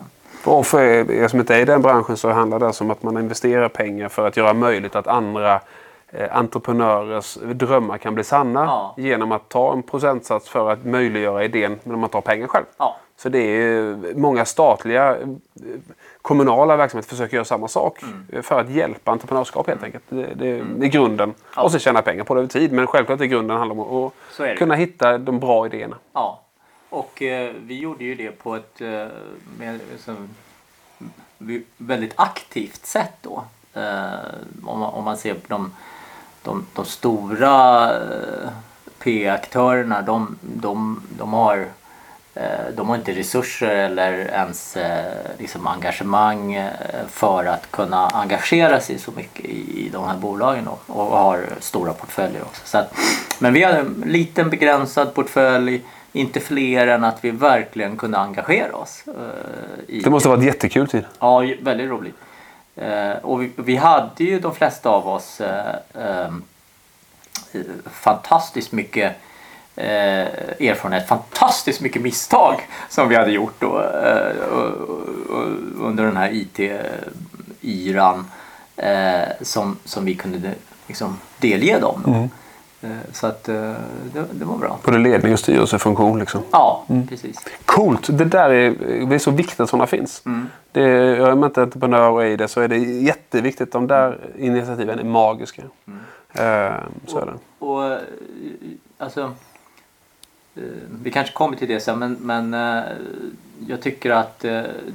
Och 0.45 0.67
för 0.67 1.11
er 1.11 1.27
som 1.27 1.39
inte 1.39 1.55
är 1.55 1.59
i 1.59 1.65
den 1.65 1.81
branschen 1.81 2.17
så 2.17 2.31
handlar 2.31 2.59
det 2.59 2.67
alltså 2.67 2.83
om 2.83 2.91
att 2.91 3.03
man 3.03 3.17
investerar 3.17 3.69
pengar 3.69 4.09
för 4.09 4.27
att 4.27 4.37
göra 4.37 4.53
möjligt 4.53 4.95
att 4.95 5.07
andra 5.07 5.59
entreprenörers 6.31 7.37
drömmar 7.43 7.97
kan 7.97 8.15
bli 8.15 8.23
sanna 8.23 8.63
Ja. 8.65 8.93
genom 8.97 9.31
att 9.31 9.49
ta 9.49 9.73
en 9.73 9.83
procentsats 9.83 10.49
för 10.49 10.69
att 10.71 10.85
möjliggöra 10.85 11.43
idén 11.43 11.79
men 11.83 11.99
man 11.99 12.09
tar 12.09 12.21
pengar 12.21 12.47
själv. 12.47 12.65
Ja. 12.77 12.95
Så 13.17 13.29
det 13.29 13.39
är 13.39 13.97
många 14.15 14.45
statliga 14.45 15.17
eh, 15.17 15.27
kommunala 16.21 16.75
verksamheter 16.77 17.09
försöker 17.09 17.37
göra 17.37 17.45
samma 17.45 17.67
sak 17.67 18.03
Mm. 18.03 18.25
eh, 18.33 18.41
för 18.41 18.59
att 18.59 18.69
hjälpa 18.69 19.11
entreprenörskap 19.11 19.67
helt 19.67 19.83
enkelt. 19.83 20.03
Det, 20.09 20.33
det 20.35 20.47
är 20.47 20.87
grunden. 20.87 21.33
Ja. 21.55 21.61
Och 21.61 21.71
så 21.71 21.79
tjäna 21.79 22.01
pengar 22.01 22.23
på 22.23 22.33
det 22.33 22.39
över 22.39 22.47
tid. 22.49 22.71
Men 22.71 22.87
självklart 22.87 23.21
är 23.21 23.25
grunden 23.25 23.57
handlar 23.57 23.79
om 23.85 24.03
att 24.39 24.57
kunna 24.57 24.75
hitta 24.75 25.17
de 25.17 25.39
bra 25.39 25.65
idéerna. 25.65 25.97
Ja, 26.13 26.41
och 26.89 27.21
eh, 27.21 27.53
vi 27.61 27.79
gjorde 27.79 28.03
ju 28.03 28.15
det 28.15 28.31
på 28.31 28.55
ett 28.55 28.81
eh, 28.81 29.05
med, 29.59 29.79
liksom, 29.91 30.29
väldigt 31.77 32.13
aktivt 32.15 32.85
sätt 32.85 33.13
då. 33.21 33.43
Eh, 33.73 33.83
om, 34.65 34.79
man, 34.79 34.93
om 34.93 35.03
man 35.03 35.17
ser 35.17 35.33
på 35.33 35.39
de, 35.47 35.73
de, 36.43 36.65
de 36.73 36.85
stora 36.85 37.83
eh, 37.93 38.49
P-aktörerna, 38.99 40.01
de, 40.01 40.37
de, 40.41 41.01
de, 41.17 41.33
har, 41.33 41.65
eh, 42.35 42.43
de 42.75 42.89
har 42.89 42.95
inte 42.95 43.11
resurser 43.11 43.75
eller 43.75 44.13
ens 44.13 44.77
eh, 44.77 45.13
liksom 45.39 45.67
engagemang 45.67 46.69
för 47.09 47.45
att 47.45 47.71
kunna 47.71 48.07
engagera 48.07 48.79
sig 48.79 48.99
så 48.99 49.11
mycket 49.11 49.45
i, 49.45 49.89
de 49.93 50.07
här 50.07 50.17
bolagen 50.17 50.65
då, 50.65 50.93
och 50.93 51.05
har 51.05 51.45
stora 51.59 51.93
portföljer 51.93 52.41
också. 52.41 52.61
Så 52.65 52.77
att, 52.77 52.95
men 53.39 53.53
vi 53.53 53.63
hade 53.63 53.77
en 53.77 54.03
liten 54.05 54.49
begränsad 54.49 55.13
portfölj, 55.13 55.81
inte 56.11 56.39
fler 56.39 56.87
än 56.87 57.03
att 57.03 57.17
vi 57.21 57.31
verkligen 57.31 57.97
kunde 57.97 58.17
engagera 58.17 58.75
oss. 58.75 59.03
i, 59.87 60.01
Det 60.01 60.09
måste 60.09 60.29
ha 60.29 60.35
varit 60.35 60.45
jättekul 60.45 60.87
tid. 60.87 61.05
Ja, 61.19 61.43
väldigt 61.61 61.89
roligt. 61.89 62.15
Eh, 62.75 63.11
och 63.21 63.41
vi, 63.41 63.51
vi 63.55 63.75
hade 63.75 64.23
ju 64.23 64.39
de 64.39 64.55
flesta 64.55 64.89
av 64.89 65.07
oss 65.07 65.41
eh, 65.41 65.75
eh, 65.93 66.31
fantastiskt 67.85 68.71
mycket 68.71 69.15
eh, 69.75 70.27
erfarenhet, 70.69 71.07
fantastiskt 71.07 71.81
mycket 71.81 72.01
misstag 72.01 72.67
som 72.89 73.09
vi 73.09 73.15
hade 73.15 73.31
gjort 73.31 73.55
då, 73.59 73.79
eh, 73.79 74.31
under 75.79 76.03
den 76.03 76.17
här 76.17 76.29
IT-yran 76.33 78.25
eh, 78.75 79.21
som, 79.41 79.77
som 79.85 80.05
vi 80.05 80.15
kunde 80.15 80.53
liksom, 80.87 81.19
delge 81.39 81.79
dem. 81.79 82.01
Då. 82.05 82.11
Mm. 82.11 82.29
Eh, 82.83 82.89
så 83.13 83.27
att 83.27 83.49
eh, 83.49 83.55
det, 84.13 84.25
det 84.31 84.45
var 84.45 84.57
bra. 84.57 84.79
Både 84.85 84.97
ledning 84.97 85.33
och 85.33 85.39
styrelsefunktion 85.39 86.19
liksom. 86.19 86.41
Ja, 86.51 86.85
precis. 87.09 87.37
Coolt! 87.65 88.17
Det 88.17 88.25
där 88.25 88.49
är, 88.49 88.75
det 89.05 89.15
är 89.15 89.19
så 89.19 89.31
viktigt 89.31 89.59
att 89.59 89.69
sådana 89.69 89.87
finns. 89.87 90.21
Mm. 90.25 90.49
Det, 90.71 90.83
är 90.83 91.35
man 91.35 91.49
inte 91.49 91.61
entreprenör 91.61 92.09
och 92.09 92.23
är 92.23 92.27
i 92.27 92.35
det 92.35 92.47
så 92.47 92.61
är 92.61 92.67
det 92.67 92.77
jätteviktigt. 92.77 93.71
De 93.71 93.87
där 93.87 94.19
initiativen 94.37 94.99
är 94.99 95.03
magiska. 95.03 95.61
Mm. 95.87 95.99
Eh, 96.33 96.79
så 97.07 97.19
är 97.19 97.25
det. 97.25 97.65
Och 97.65 97.85
eh, 97.85 97.99
alltså 98.97 99.31
vi 101.03 101.11
kanske 101.11 101.33
kommer 101.33 101.57
till 101.57 101.67
det 101.67 101.79
sen 101.79 101.99
men, 101.99 102.17
men 102.21 102.53
jag 103.67 103.81
tycker 103.81 104.11
att 104.11 104.39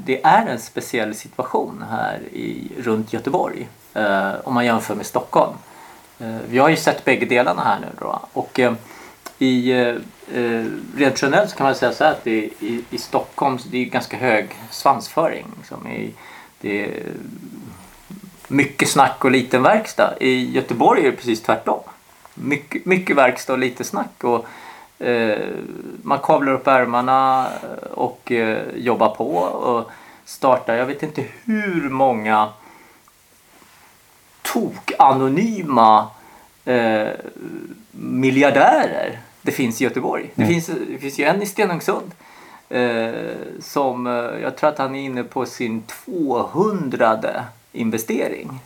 det 0.05 0.25
är 0.25 0.47
en 0.47 0.59
speciell 0.59 1.15
situation 1.15 1.85
här 1.91 2.19
i, 2.33 2.73
runt 2.79 3.13
Göteborg 3.13 3.69
om 4.45 4.55
man 4.55 4.65
jämför 4.65 4.95
med 4.95 5.07
Stockholm. 5.07 5.53
Eh, 6.21 6.37
vi 6.49 6.59
har 6.59 6.69
ju 6.69 6.77
sett 6.77 7.05
bägge 7.05 7.27
delarna 7.27 7.63
här 7.63 7.81
nu 7.81 7.87
då 8.01 8.21
och 8.33 8.61
eh, 8.61 8.73
i, 9.39 9.71
eh, 9.71 10.65
rent 10.97 11.23
generellt 11.23 11.51
så 11.51 11.57
kan 11.57 11.67
man 11.67 11.75
säga 11.75 11.93
så 11.93 12.05
här 12.05 12.11
att 12.11 12.25
det, 12.25 12.39
i, 12.61 12.85
i 12.91 12.99
Stockholm 12.99 13.59
så 13.59 13.69
det 13.69 13.79
är 13.79 13.85
ganska 13.85 14.17
hög 14.17 14.49
svansföring. 14.71 15.47
Liksom, 15.59 15.87
i, 15.87 16.15
det 16.61 16.85
är 16.85 17.03
mycket 18.49 18.89
snack 18.89 19.25
och 19.25 19.31
liten 19.31 19.63
verkstad. 19.63 20.15
I 20.21 20.51
Göteborg 20.51 21.01
är 21.01 21.11
det 21.11 21.17
precis 21.17 21.43
tvärtom. 21.43 21.81
Mycket, 22.35 22.85
mycket 22.85 23.17
verkstad 23.17 23.53
och 23.53 23.59
lite 23.59 23.85
snack. 23.85 24.25
Och, 24.25 24.47
eh, 25.07 25.39
man 26.03 26.19
kavlar 26.19 26.53
upp 26.53 26.67
ärmarna 26.67 27.49
och 27.91 28.33
eh, 28.33 28.63
jobbar 28.77 29.15
på 29.15 29.37
och 29.37 29.91
startar, 30.25 30.75
jag 30.75 30.87
vet 30.87 31.03
inte 31.03 31.25
hur 31.45 31.89
många 31.89 32.49
tok-anonyma 34.53 36.07
eh, 36.65 37.09
miljardärer 37.91 39.21
det 39.43 39.53
finns 39.53 39.81
i 39.81 39.85
Göteborg. 39.85 40.31
Det, 40.35 40.47
finns, 40.47 40.67
det 40.67 40.99
finns 40.99 41.19
ju 41.19 41.25
en 41.25 41.43
i 41.43 41.47
Stenungsund. 41.47 42.11
Eh, 42.69 43.11
som, 43.61 44.07
eh, 44.07 44.13
jag 44.43 44.57
tror 44.57 44.71
att 44.71 44.79
han 44.79 44.95
är 44.95 45.01
inne 45.01 45.25
på 45.25 45.47
sin 45.47 45.83
200 45.83 47.45
investering. 47.73 48.61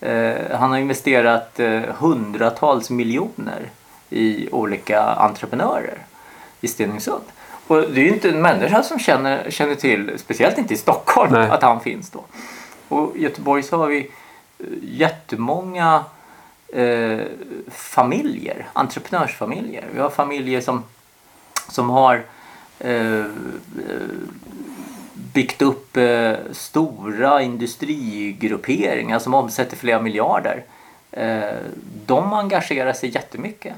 Eh, 0.00 0.34
han 0.58 0.70
har 0.70 0.78
investerat 0.78 1.60
eh, 1.60 1.80
hundratals 1.98 2.90
miljoner 2.90 3.70
i 4.10 4.48
olika 4.52 5.02
entreprenörer 5.02 5.98
i 6.60 6.68
Stenungsund. 6.68 7.24
Och 7.66 7.76
det 7.76 8.00
är 8.00 8.04
ju 8.04 8.12
inte 8.12 8.28
en 8.28 8.42
människa 8.42 8.82
som 8.82 8.98
känner, 8.98 9.50
känner 9.50 9.74
till, 9.74 10.12
speciellt 10.16 10.58
inte 10.58 10.74
i 10.74 10.76
Stockholm, 10.76 11.32
Nej. 11.32 11.50
att 11.50 11.62
han 11.62 11.80
finns 11.80 12.10
då. 12.10 12.24
Och 12.88 13.16
i 13.16 13.22
Göteborg 13.22 13.62
så 13.62 13.76
har 13.76 13.86
vi 13.86 14.10
jättemånga 14.82 16.04
eh, 16.72 17.20
familjer, 17.70 18.66
entreprenörsfamiljer. 18.72 19.84
Vi 19.94 20.00
har 20.00 20.10
familjer 20.10 20.60
som, 20.60 20.84
som 21.68 21.90
har 21.90 22.22
eh, 22.78 23.24
byggt 25.14 25.62
upp 25.62 25.96
eh, 25.96 26.32
stora 26.52 27.42
industrigrupperingar 27.42 29.18
som 29.18 29.34
omsätter 29.34 29.76
flera 29.76 30.00
miljarder. 30.00 30.64
Eh, 31.10 31.40
de 32.06 32.32
engagerar 32.32 32.92
sig 32.92 33.14
jättemycket. 33.14 33.74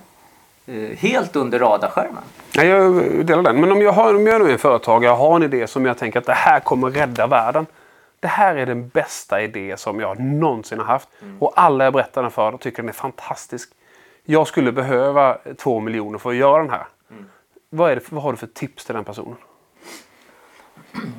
Eh, 0.66 0.96
helt 0.98 1.36
under 1.36 1.58
radarskärmen. 1.58 2.22
Ja, 2.52 2.64
jag 2.64 3.26
delar 3.26 3.42
den. 3.42 3.60
Men 3.60 3.72
om 3.72 3.82
jag, 3.82 3.92
har, 3.92 4.14
om 4.14 4.26
jag 4.26 4.42
nu 4.42 4.48
är 4.48 4.52
en 4.52 4.58
företagare 4.58 5.12
och 5.12 5.18
har 5.18 5.36
en 5.36 5.42
idé 5.42 5.66
som 5.66 5.86
jag 5.86 5.98
tänker 5.98 6.18
att 6.18 6.26
det 6.26 6.32
här 6.32 6.60
kommer 6.60 6.90
rädda 6.90 7.26
världen. 7.26 7.66
Det 8.20 8.28
här 8.28 8.56
är 8.56 8.66
den 8.66 8.88
bästa 8.88 9.42
idé 9.42 9.76
som 9.76 10.00
jag 10.00 10.20
någonsin 10.20 10.78
har 10.78 10.86
haft. 10.86 11.08
Och 11.38 11.52
alla 11.56 11.84
jag 11.84 11.92
berättar 11.92 12.22
den 12.22 12.30
för 12.30 12.56
tycker 12.56 12.82
den 12.82 12.88
är 12.88 12.92
fantastisk. 12.92 13.70
Jag 14.24 14.46
skulle 14.46 14.72
behöva 14.72 15.38
två 15.58 15.80
miljoner 15.80 16.18
för 16.18 16.30
att 16.30 16.36
göra 16.36 16.62
den 16.62 16.70
här. 16.70 16.86
Vad, 17.70 17.90
är 17.90 17.94
det, 17.94 18.12
vad 18.12 18.22
har 18.22 18.32
du 18.32 18.36
för 18.38 18.46
tips 18.46 18.84
till 18.84 18.94
den 18.94 19.04
personen? 19.04 19.36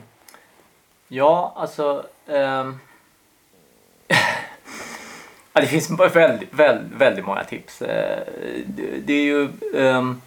Ja, 1.13 1.53
alltså... 1.55 2.05
ehm, 2.27 2.79
ja, 5.53 5.61
det 5.61 5.67
finns 5.67 5.89
väldigt, 5.89 6.53
väldigt, 6.53 6.97
väldigt 6.97 7.25
många 7.25 7.43
tips. 7.43 7.81
Eh, 7.81 8.23
det, 9.05 9.13
är 9.13 9.23
ju... 9.23 9.49
ehm, 9.75 10.21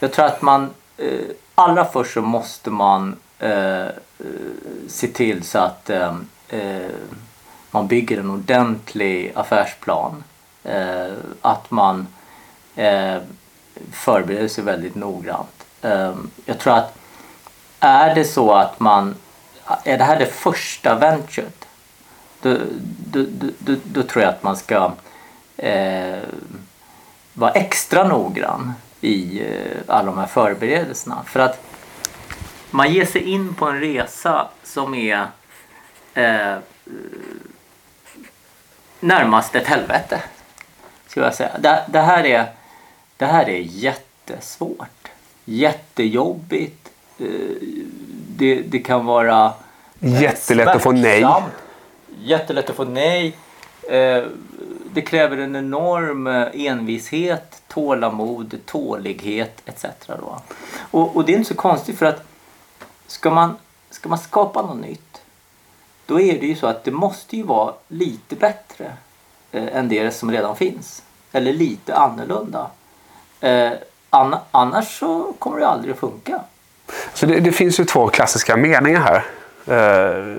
jag 0.00 0.12
tror 0.12 0.24
att 0.24 0.42
man... 0.42 0.70
eh, 0.96 1.20
allra 1.54 1.84
först 1.84 2.12
så 2.14 2.22
måste 2.22 2.70
man 2.70 3.16
eh, 3.38 3.86
se 4.88 5.06
till 5.06 5.42
så 5.42 5.58
att 5.58 5.90
eh, 5.90 6.16
eh, 6.48 6.90
man 7.70 7.86
bygger 7.86 8.18
en 8.18 8.30
ordentlig 8.30 9.32
affärsplan. 9.34 10.24
Eh, 10.64 11.12
att 11.40 11.70
man 11.70 12.06
eh, 12.76 13.16
förbereder 13.92 14.48
sig 14.48 14.64
väldigt 14.64 14.94
noggrant. 14.94 15.66
Eh, 15.82 16.14
jag 16.44 16.58
tror 16.58 16.74
att 16.74 16.98
är 17.80 18.14
det 18.14 18.24
så 18.24 18.52
att 18.52 18.80
man... 18.80 19.14
Är 19.84 19.98
det 19.98 20.04
här 20.04 20.18
det 20.18 20.26
första 20.26 20.94
venturet? 20.94 21.66
Då, 22.40 22.56
då, 23.12 23.24
då, 23.28 23.48
då, 23.58 23.74
då 23.84 24.02
tror 24.02 24.24
jag 24.24 24.34
att 24.34 24.42
man 24.42 24.56
ska 24.56 24.92
eh, 25.56 26.18
vara 27.32 27.50
extra 27.50 28.08
noggrann 28.08 28.72
i 29.00 29.40
eh, 29.40 29.76
alla 29.86 30.06
de 30.06 30.18
här 30.18 30.26
förberedelserna. 30.26 31.22
För 31.26 31.40
att 31.40 31.62
man 32.76 32.92
ger 32.92 33.04
sig 33.06 33.22
in 33.22 33.54
på 33.54 33.66
en 33.66 33.80
resa 33.80 34.48
som 34.62 34.94
är 34.94 35.26
eh, 36.14 36.56
närmast 39.00 39.54
ett 39.54 39.66
helvete. 39.66 40.22
Skulle 41.06 41.26
jag 41.26 41.34
säga. 41.34 41.50
Det, 41.58 41.84
det, 41.88 42.00
här 42.00 42.24
är, 42.26 42.46
det 43.16 43.26
här 43.26 43.48
är 43.48 43.58
jättesvårt. 43.58 45.08
Jättejobbigt. 45.44 46.90
Eh, 47.18 47.26
Det, 48.38 48.54
det 48.60 48.78
kan 48.78 49.06
vara 49.06 49.52
eh, 50.00 50.22
Jättelätt 50.22 50.68
att 50.68 50.82
få 50.82 50.92
nej. 50.92 51.26
Jättelätt 52.18 52.70
att 52.70 52.76
få 52.76 52.84
nej. 52.84 53.36
Eh, 53.82 54.24
Det 54.94 55.02
kräver 55.02 55.36
en 55.36 55.56
enorm 55.56 56.26
envishet, 56.54 57.62
tålamod, 57.68 58.58
tålighet 58.66 59.62
etc. 59.66 59.84
Och, 60.90 61.16
och 61.16 61.24
det 61.24 61.32
är 61.32 61.36
inte 61.36 61.48
så 61.48 61.54
konstigt 61.54 61.98
för 61.98 62.06
att 62.06 62.22
ska 63.06 63.30
man, 63.30 63.56
ska 63.90 64.08
man 64.08 64.18
skapa 64.18 64.62
något 64.62 64.80
nytt 64.80 65.22
då 66.06 66.20
är 66.20 66.40
det 66.40 66.46
ju 66.46 66.54
så 66.54 66.66
att 66.66 66.84
det 66.84 66.90
måste 66.90 67.36
ju 67.36 67.42
vara 67.42 67.74
lite 67.88 68.36
bättre 68.36 68.92
eh, 69.52 69.76
än 69.76 69.88
det 69.88 70.10
som 70.10 70.30
redan 70.30 70.56
finns. 70.56 71.02
Eller 71.32 71.52
lite 71.52 71.94
annorlunda. 71.94 72.70
Eh, 73.40 73.72
anna, 74.10 74.40
annars 74.50 74.98
så 74.98 75.32
kommer 75.38 75.58
det 75.58 75.66
aldrig 75.66 75.92
att 75.94 76.00
funka. 76.00 76.40
Så 77.14 77.26
det, 77.26 77.40
det 77.40 77.52
finns 77.52 77.80
ju 77.80 77.84
två 77.84 78.08
klassiska 78.08 78.56
meningar 78.56 79.00
här. 79.00 79.24
Eh, 79.66 80.36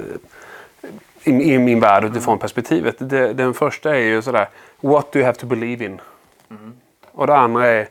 i, 1.24 1.54
I 1.54 1.60
min 1.60 1.80
värld 1.80 2.04
utifrån 2.04 2.40
perspektivet. 2.40 2.96
Det, 3.00 3.34
den 3.34 3.54
första 3.54 3.96
är 3.96 4.00
ju 4.00 4.22
sådär. 4.22 4.50
What 4.80 5.12
do 5.12 5.20
you 5.20 5.26
have 5.26 5.38
to 5.38 5.46
believe 5.46 5.86
in? 5.86 6.02
Och 7.12 7.28
det 7.28 7.36
andra 7.36 7.68
är 7.68 7.88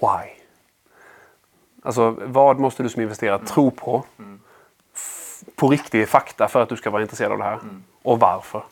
why? 0.00 0.39
Alltså 1.82 2.16
vad 2.20 2.58
måste 2.58 2.82
du 2.82 2.88
som 2.88 3.02
investerare 3.02 3.38
tro 3.46 3.70
på? 3.70 4.04
F- 4.94 5.42
På 5.56 5.68
riktig 5.68 6.08
fakta 6.08 6.48
för 6.48 6.62
att 6.62 6.68
du 6.68 6.76
ska 6.76 6.90
vara 6.90 7.02
intresserad 7.02 7.32
av 7.32 7.38
det 7.38 7.44
här. 7.44 7.58
Och 8.02 8.20
varför? 8.20 8.62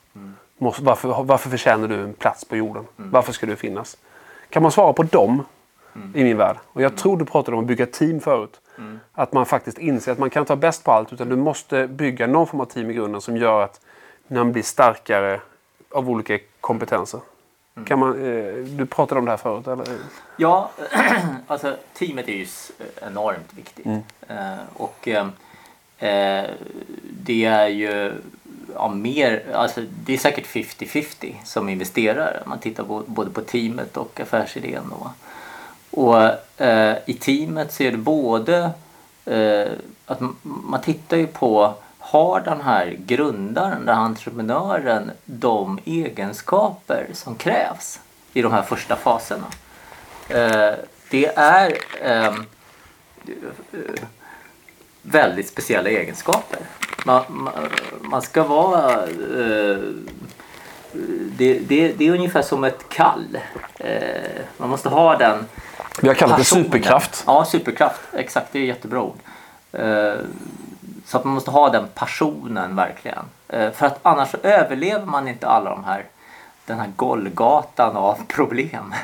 Måste, 0.58 0.82
varför? 0.82 1.22
Varför 1.22 1.50
förtjänar 1.50 1.88
du 1.88 1.94
en 2.02 2.14
plats 2.14 2.44
på 2.44 2.56
jorden? 2.56 2.84
Varför 2.96 3.32
ska 3.32 3.46
du 3.46 3.56
finnas? 3.56 3.96
Kan 4.50 4.62
man 4.62 4.72
svara 4.72 4.92
på 4.92 5.02
dem 5.02 5.44
i 6.14 6.24
min 6.24 6.36
värld? 6.36 6.56
Och 6.72 6.82
jag 6.82 6.96
tror 6.96 7.16
du 7.16 7.24
pratade 7.24 7.56
om 7.56 7.62
att 7.62 7.66
bygga 7.68 7.86
team 7.86 8.20
förut. 8.20 8.60
Att 9.12 9.32
man 9.32 9.46
faktiskt 9.46 9.78
inser 9.78 10.12
att 10.12 10.18
man 10.18 10.30
kan 10.30 10.40
inte 10.42 10.52
vara 10.52 10.60
bäst 10.60 10.84
på 10.84 10.92
allt 10.92 11.12
utan 11.12 11.28
du 11.28 11.36
måste 11.36 11.86
bygga 11.86 12.26
någon 12.26 12.46
form 12.46 12.60
av 12.60 12.64
team 12.64 12.90
i 12.90 12.94
grunden 12.94 13.20
som 13.20 13.36
gör 13.36 13.62
att 13.62 13.80
man 14.28 14.52
blir 14.52 14.62
starkare 14.62 15.40
av 15.90 16.10
olika 16.10 16.38
kompetenser. 16.60 17.20
Kan 17.86 17.98
man, 17.98 18.10
eh, 18.26 18.54
du 18.54 18.86
pratade 18.86 19.18
om 19.18 19.24
det 19.24 19.30
här 19.32 19.36
förut. 19.38 19.66
Eller? 19.66 19.86
Ja, 20.36 20.70
alltså 21.46 21.76
teamet 21.94 22.28
är 22.28 22.32
ju 22.32 22.42
s- 22.42 22.72
enormt 23.06 23.54
viktigt. 23.54 23.86
Eh, 24.28 24.54
och 24.76 25.08
eh, 25.08 25.26
eh, 25.98 26.50
det 27.10 27.44
är 27.44 27.66
ju 27.68 28.12
ja, 28.74 28.88
mer, 28.88 29.42
alltså 29.54 29.80
det 30.04 30.14
är 30.14 30.18
säkert 30.18 30.46
50-50 30.46 31.34
som 31.44 31.68
investerare. 31.68 32.42
Man 32.46 32.58
tittar 32.58 32.84
på, 32.84 33.02
både 33.06 33.30
på 33.30 33.40
teamet 33.40 33.96
och 33.96 34.20
affärsidén. 34.20 34.82
Då. 34.90 35.10
Och 35.90 36.22
eh, 36.66 36.96
i 37.06 37.14
teamet 37.14 37.72
så 37.72 37.82
är 37.82 37.90
det 37.90 37.98
både 37.98 38.70
eh, 39.24 39.68
att 40.06 40.20
man 40.42 40.80
tittar 40.80 41.16
ju 41.16 41.26
på 41.26 41.74
har 42.10 42.40
den 42.40 42.60
här 42.60 42.96
grundaren, 43.06 43.86
den 43.86 43.96
här 43.96 44.04
entreprenören 44.04 45.10
de 45.24 45.78
egenskaper 45.84 47.06
som 47.12 47.34
krävs 47.34 48.00
i 48.32 48.42
de 48.42 48.52
här 48.52 48.62
första 48.62 48.96
faserna? 48.96 49.44
Eh, 50.28 50.74
det 51.10 51.26
är 51.36 51.78
ehm, 52.02 52.44
eh, 53.72 54.04
väldigt 55.02 55.48
speciella 55.48 55.90
egenskaper. 55.90 56.58
Man, 58.00 58.22
ska 58.22 58.42
vara... 58.42 59.02
Eh, 59.02 59.78
det, 61.36 62.00
är 62.00 62.10
ungefär 62.10 62.42
som 62.42 62.64
ett 62.64 62.88
kall. 62.88 63.38
Man 64.56 64.68
måste 64.68 64.88
ha 64.88 65.16
den 65.16 65.46
Vi 66.02 66.08
har 66.08 66.14
kallat 66.14 66.38
det 66.38 66.44
superkraft. 66.44 67.24
Ja, 67.26 67.44
superkraft. 67.44 68.00
Exakt, 68.12 68.52
det 68.52 68.58
är 68.58 68.62
ett 68.62 68.68
jättebra 68.68 69.02
ord. 69.02 69.18
Så 71.08 71.18
att 71.18 71.24
man 71.24 71.34
måste 71.34 71.50
ha 71.50 71.70
den 71.70 71.88
passionen 71.94 72.76
verkligen. 72.76 73.24
Eh, 73.48 73.70
för 73.70 73.86
att 73.86 73.98
annars 74.02 74.30
så 74.30 74.36
överlever 74.42 75.06
man 75.06 75.28
inte 75.28 75.46
alla 75.46 75.70
de 75.70 75.84
här 75.84 76.04
den 76.66 76.78
här 76.78 76.92
golgatan 76.96 77.96
av 77.96 78.18
problem. 78.28 78.94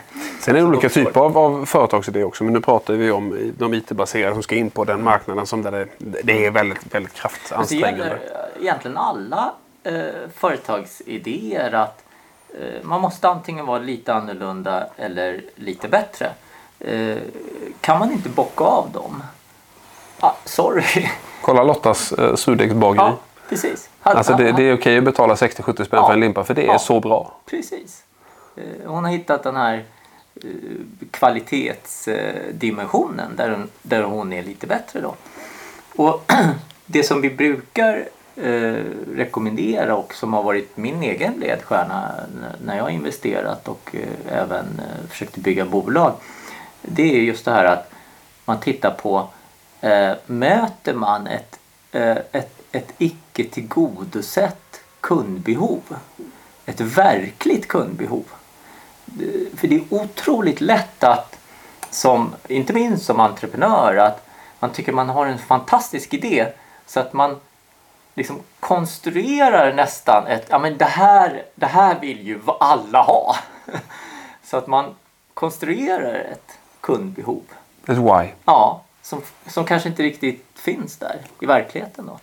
Sen 0.41 0.57
är 0.57 0.61
det 0.61 0.67
olika 0.67 0.89
typer 0.89 1.21
av, 1.21 1.39
av 1.39 1.65
företagsidéer 1.65 2.25
också. 2.25 2.45
Men 2.45 2.53
nu 2.53 2.61
pratar 2.61 2.95
vi 2.95 3.11
om 3.11 3.53
de 3.59 3.75
IT-baserade 3.75 4.35
som 4.35 4.43
ska 4.43 4.55
in 4.55 4.71
på 4.71 4.85
den 4.85 5.03
marknaden 5.03 5.47
som 5.47 5.63
där 5.63 5.71
det, 5.71 5.89
det 5.99 6.47
är 6.47 6.51
väldigt, 6.51 6.79
väldigt 6.79 6.93
Men 6.95 7.03
det 7.03 7.21
kraftansträngande. 7.21 8.05
gäller 8.05 8.21
egentligen 8.61 8.97
alla 8.97 9.53
eh, 9.83 10.05
företagsidéer 10.37 11.73
att 11.73 12.05
eh, 12.61 12.83
man 12.83 13.01
måste 13.01 13.29
antingen 13.29 13.67
vara 13.67 13.79
lite 13.79 14.15
annorlunda 14.15 14.87
eller 14.97 15.41
lite 15.55 15.89
bättre. 15.89 16.31
Eh, 16.81 17.19
kan 17.81 17.99
man 17.99 18.13
inte 18.13 18.29
bocka 18.29 18.65
av 18.65 18.91
dem? 18.93 19.23
Ah, 20.25 20.35
sorry. 20.45 21.09
Kolla 21.43 21.63
Lottas 21.63 22.13
eh, 22.13 22.35
surdegsbageri. 22.35 22.99
ja, 23.07 23.17
precis. 23.49 23.89
Hade- 24.01 24.19
Alltså 24.19 24.35
det, 24.35 24.53
det 24.53 24.63
är 24.63 24.75
okej 24.75 24.99
att 24.99 25.05
betala 25.05 25.35
60-70 25.35 25.73
spänn 25.85 25.87
Ja. 25.93 26.07
för 26.07 26.15
en 26.15 26.21
limpa 26.21 26.45
för 26.45 26.55
det 26.55 26.63
är 26.63 26.67
Ja. 26.67 26.79
så 26.79 27.01
bra. 27.01 27.33
Precis. 27.47 28.03
Eh, 28.57 28.63
Hon 28.87 29.05
har 29.05 29.11
hittat 29.11 29.43
den 29.43 29.57
här 29.57 29.85
eh, 30.37 30.43
kvalitetsdimensionen 31.11 33.37
där, 33.37 33.51
hon- 33.51 33.71
där 33.83 34.03
hon 34.03 34.33
är 34.33 34.43
lite 34.43 34.67
bättre 34.67 35.01
då. 35.01 35.15
Och 35.97 36.33
det 36.87 37.03
som 37.03 37.21
vi 37.21 37.31
brukar 37.31 38.05
eh, 38.37 38.75
rekommendera 39.17 39.97
och 39.97 40.15
som 40.15 40.33
har 40.33 40.43
varit 40.43 40.77
min 40.77 41.03
egen 41.03 41.33
ledstjärna 41.33 42.11
när 42.65 42.77
jag 42.77 42.83
har 42.83 42.91
investerat 42.91 43.69
och 43.69 43.91
eh, 43.95 44.39
även 44.43 44.81
eh, 44.81 45.09
försökt 45.11 45.37
bygga 45.37 45.65
bolag. 45.65 46.13
Det 46.83 47.03
är 47.17 47.21
just 47.21 47.45
det 47.45 47.51
här 47.51 47.65
att 47.65 47.91
man 48.45 48.61
tittar 48.61 48.91
på 48.91 49.29
eh, 49.85 50.13
möter 50.27 50.95
man 50.95 51.27
ett, 51.27 51.59
eh, 51.93 52.17
ett, 52.33 52.61
ett 52.73 52.93
icke 52.99 53.45
tillgodosett 53.45 54.81
kundbehov 55.01 55.97
ett 56.67 56.81
verkligt 56.81 57.69
kundbehov. 57.69 58.25
Det- 59.05 59.59
För 59.59 59.69
det 59.69 59.75
är 59.77 59.85
otroligt 59.91 60.61
lätt 60.61 61.05
att 61.05 61.39
som, 61.91 62.35
inte 62.49 62.73
minst 62.73 63.05
som 63.07 63.21
entreprenör, 63.21 63.97
att 63.97 64.27
man 64.61 64.71
tycker 64.73 64.93
man 64.93 65.09
har 65.09 65.27
en 65.27 65.39
fantastisk 65.39 66.15
idé 66.15 66.47
så 66.87 67.01
att 67.01 67.13
man 67.13 67.41
liksom 68.15 68.41
konstruerar 68.61 69.73
nästan 69.73 70.27
ett, 70.27 70.47
ja 70.49 70.59
men 70.59 70.79
det 70.79 70.85
här, 70.85 71.43
det 71.55 71.67
här 71.67 72.01
vill 72.01 72.27
ju 72.27 72.41
alla 72.61 73.03
ha. 73.03 73.37
så 74.45 74.57
att 74.57 74.67
man 74.67 74.95
konstruerar 75.35 76.15
ett 76.15 76.59
kundbehov. 76.81 77.43
Ett 77.87 77.99
why. 77.99 78.29
Ja, 78.45 78.83
som, 79.05 79.21
som 79.47 79.65
kanske 79.65 79.89
inte 79.89 80.03
riktigt 80.03 80.45
finns 80.55 80.97
där 80.97 81.17
i 81.41 81.47
verkligheten 81.47 82.07
då. 82.07 82.19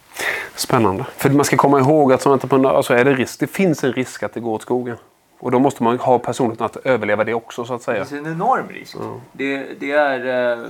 Spännande. 0.55 1.05
För 1.17 1.29
man 1.29 1.45
ska 1.45 1.57
komma 1.57 1.79
ihåg 1.79 2.13
att 2.13 2.21
som 2.21 2.31
entreprenör 2.31 2.81
så 2.81 2.93
är 2.93 3.05
det 3.05 3.13
risk. 3.13 3.39
Det 3.39 3.47
finns 3.47 3.83
en 3.83 3.93
risk 3.93 4.23
att 4.23 4.33
det 4.33 4.39
går 4.39 4.53
åt 4.53 4.61
skogen. 4.61 4.97
Och 5.39 5.51
då 5.51 5.59
måste 5.59 5.83
man 5.83 5.99
ha 5.99 6.19
personligheten 6.19 6.65
att 6.65 6.75
överleva 6.75 7.23
det 7.23 7.33
också 7.33 7.65
så 7.65 7.73
att 7.73 7.81
säga. 7.81 8.05
Det 8.09 8.15
är 8.15 8.19
en 8.19 8.25
enorm 8.25 8.67
risk. 8.69 8.95
Det, 9.31 9.79
det, 9.79 9.91
är, 9.91 10.51
eh, 10.51 10.65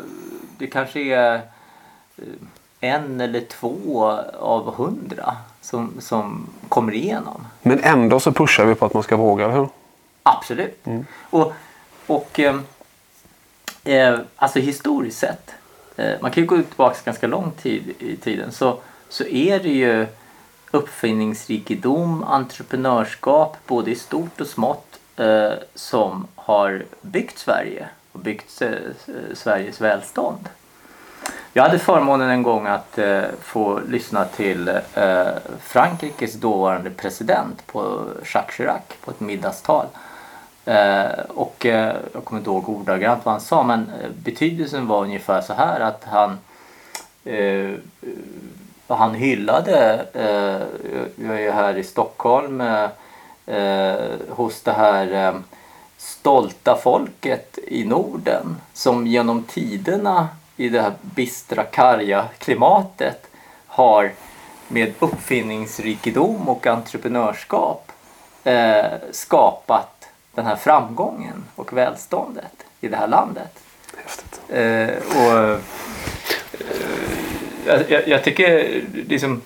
det 0.57 0.67
kanske 0.67 0.99
är 0.99 1.35
eh, 2.17 2.23
en 2.79 3.21
eller 3.21 3.41
två 3.41 4.05
av 4.39 4.75
hundra 4.75 5.35
som, 5.61 5.93
som 5.99 6.49
kommer 6.69 6.93
igenom. 6.93 7.47
Men 7.61 7.79
ändå 7.83 8.19
så 8.19 8.31
pushar 8.31 8.65
vi 8.65 8.75
på 8.75 8.85
att 8.85 8.93
man 8.93 9.03
ska 9.03 9.17
våga, 9.17 9.45
eller 9.45 9.55
hur? 9.55 9.69
Absolut. 10.23 10.85
Och, 11.29 11.53
och 12.07 12.39
eh, 12.39 12.55
eh, 13.83 14.19
alltså 14.35 14.59
historiskt 14.59 15.19
sett, 15.19 15.51
Eh, 15.95 16.15
man 16.21 16.31
kan 16.31 16.43
ju 16.43 16.47
gå 16.47 16.61
tillbaka 16.61 16.97
ganska 17.05 17.27
lång 17.27 17.51
tid 17.51 17.93
i 17.99 18.15
tiden, 18.15 18.51
så, 18.51 18.79
så 19.09 19.23
är 19.23 19.59
det 19.59 19.69
ju 19.69 20.07
uppfinningsrikedom, 20.71 22.23
entreprenörskap 22.23 23.57
både 23.67 23.91
i 23.91 23.95
stort 23.95 24.41
och 24.41 24.47
smått 24.47 24.99
eh, 25.17 25.51
som 25.75 26.27
har 26.35 26.83
byggt 27.01 27.37
Sverige 27.37 27.87
och 28.11 28.19
byggt 28.19 28.61
eh, 28.61 28.69
Sveriges 29.33 29.81
välstånd. 29.81 30.49
Jag 31.53 31.63
hade 31.63 31.79
förmånen 31.79 32.29
en 32.29 32.43
gång 32.43 32.67
att 32.67 32.97
eh, 32.97 33.21
få 33.41 33.79
lyssna 33.87 34.25
till 34.25 34.67
eh, 34.93 35.27
Frankrikes 35.61 36.33
dåvarande 36.33 36.89
president 36.89 37.67
på 37.67 38.03
Jacques 38.33 38.55
Chirac 38.55 38.81
på 39.01 39.11
ett 39.11 39.19
middagstal. 39.19 39.85
Eh, 40.65 41.19
och 41.27 41.65
eh, 41.65 41.95
jag 42.13 42.25
kommer 42.25 42.39
inte 42.39 42.49
ihåg 42.49 42.69
ordagrant 42.69 43.25
vad 43.25 43.33
han 43.33 43.41
sa 43.41 43.63
men 43.63 43.79
eh, 43.79 44.09
betydelsen 44.23 44.87
var 44.87 45.01
ungefär 45.03 45.41
så 45.41 45.53
här 45.53 45.79
att 45.79 46.03
han 46.03 46.37
eh, 47.25 47.71
han 48.87 49.15
hyllade, 49.15 50.05
eh, 50.13 50.91
jag 51.25 51.35
är 51.35 51.41
ju 51.41 51.51
här 51.51 51.77
i 51.77 51.83
Stockholm 51.83 52.61
eh, 52.61 52.89
eh, 53.45 54.11
hos 54.29 54.61
det 54.61 54.71
här 54.71 55.27
eh, 55.27 55.39
stolta 55.97 56.77
folket 56.83 57.59
i 57.67 57.85
Norden 57.85 58.57
som 58.73 59.07
genom 59.07 59.43
tiderna 59.43 60.27
i 60.57 60.69
det 60.69 60.81
här 60.81 60.93
bistra, 61.01 61.63
karga 61.63 62.25
klimatet 62.37 63.27
har 63.67 64.11
med 64.67 64.93
uppfinningsrikedom 64.99 66.49
och 66.49 66.67
entreprenörskap 66.67 67.91
eh, 68.43 68.85
skapat 69.11 70.00
den 70.35 70.45
här 70.45 70.55
framgången 70.55 71.43
och 71.55 71.73
välståndet 71.73 72.65
i 72.81 72.87
det 72.87 72.97
här 72.97 73.07
landet. 73.07 73.63
Häftigt. 73.97 74.41
Eh, 74.49 74.89
och, 75.21 75.39
eh, 77.67 77.81
jag, 77.89 78.07
jag 78.07 78.23
tycker 78.23 78.81
liksom, 79.07 79.41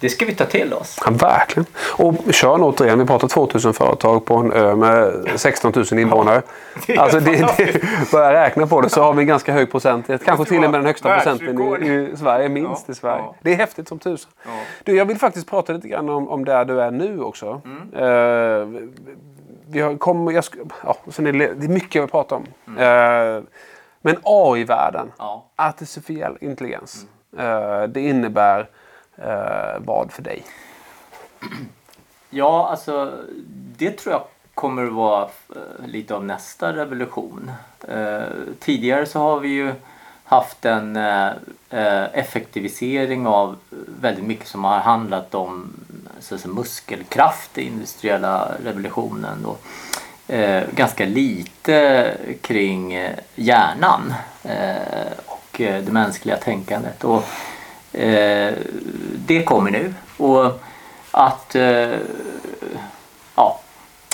det 0.00 0.08
ska 0.08 0.26
vi 0.26 0.34
ta 0.34 0.44
till 0.44 0.74
oss. 0.74 0.98
Ja, 1.04 1.10
verkligen. 1.10 1.66
Och 1.76 2.14
Tjörn 2.30 2.62
återigen, 2.62 2.98
vi 2.98 3.04
pratar 3.04 3.28
2000 3.28 3.74
företag 3.74 4.24
på 4.24 4.36
en 4.36 4.52
ö 4.52 4.76
med 4.76 5.12
16 5.36 5.72
000 5.76 6.00
invånare. 6.00 6.42
alltså 6.98 7.20
det, 7.20 7.30
det, 7.30 7.38
fantastiskt. 7.38 8.10
börjar 8.12 8.32
räkna 8.32 8.66
på 8.66 8.80
det 8.80 8.88
så 8.88 9.02
har 9.02 9.14
vi 9.14 9.20
en 9.22 9.28
ganska 9.28 9.52
hög 9.52 9.70
procentighet. 9.70 10.24
Kanske 10.24 10.44
till 10.44 10.64
och 10.64 10.70
med 10.70 10.80
den 10.80 10.86
högsta 10.86 11.14
procenten 11.16 11.82
i, 11.82 12.10
i 12.12 12.16
Sverige, 12.16 12.48
minst 12.48 12.84
Ja, 12.86 12.92
i 12.92 12.94
Sverige. 12.94 13.22
ja. 13.22 13.34
Det 13.40 13.52
är 13.52 13.56
häftigt 13.56 13.88
som 13.88 13.98
tusan. 13.98 14.30
Du, 14.84 14.96
jag 14.96 15.04
vill 15.04 15.18
faktiskt 15.18 15.50
prata 15.50 15.72
lite 15.72 15.88
grann 15.88 16.08
om, 16.08 16.28
om 16.28 16.44
där 16.44 16.64
du 16.64 16.80
är 16.80 16.90
nu 16.90 17.20
också. 17.22 17.60
Mm. 17.64 17.92
Eh, 17.94 18.82
vi 19.72 19.80
har, 19.80 19.96
kom, 19.96 20.34
jag, 20.34 20.44
ja, 20.84 20.96
sen 21.10 21.26
är 21.26 21.32
det, 21.32 21.54
det 21.54 21.66
är 21.66 21.68
mycket 21.68 21.94
jag 21.94 22.02
vill 22.02 22.10
prata 22.10 22.34
om. 22.34 22.46
Mm. 22.66 22.78
Eh, 23.36 23.42
men 24.00 24.16
AI-världen, 24.22 25.12
Ja. 25.18 25.44
artificiell 25.56 26.36
intelligens, 26.40 27.06
eh, 27.38 27.82
det 27.82 28.00
innebär 28.00 28.68
eh, 29.16 29.78
vad 29.78 30.12
för 30.12 30.22
dig? 30.22 30.42
Ja, 32.30 32.68
alltså 32.70 33.12
det 33.76 33.90
tror 33.90 34.12
jag 34.12 34.22
kommer 34.54 34.86
att 34.86 34.92
vara 34.92 35.22
eh, 35.22 35.86
lite 35.86 36.14
av 36.14 36.24
nästa 36.24 36.72
revolution. 36.72 37.50
Eh, 37.88 38.22
tidigare 38.60 39.06
så 39.06 39.18
har 39.18 39.40
vi 39.40 39.48
ju 39.48 39.72
haft 40.24 40.64
en 40.64 40.96
eh, 40.96 41.30
effektivisering 42.12 43.26
av 43.26 43.56
väldigt 44.00 44.24
mycket 44.24 44.48
som 44.48 44.64
har 44.64 44.78
handlat 44.78 45.34
om 45.34 45.72
så 46.22 46.34
att 46.34 46.40
säga, 46.40 46.54
muskelkraft 46.54 47.58
i 47.58 47.62
industriella 47.62 48.52
revolutionen. 48.64 49.44
Och, 49.44 49.60
eh, 50.32 50.64
ganska 50.74 51.04
lite 51.04 52.16
kring 52.40 52.94
eh, 52.94 53.18
hjärnan 53.34 54.14
eh, 54.42 55.12
och 55.26 55.60
eh, 55.60 55.82
det 55.84 55.92
mänskliga 55.92 56.36
tänkandet. 56.36 57.04
Och, 57.04 57.24
eh, 57.98 58.54
det 59.16 59.44
kommer 59.44 59.70
nu. 59.70 59.94
Och 60.16 60.62
att, 61.10 61.54
eh, 61.54 61.98
ja, 63.36 63.60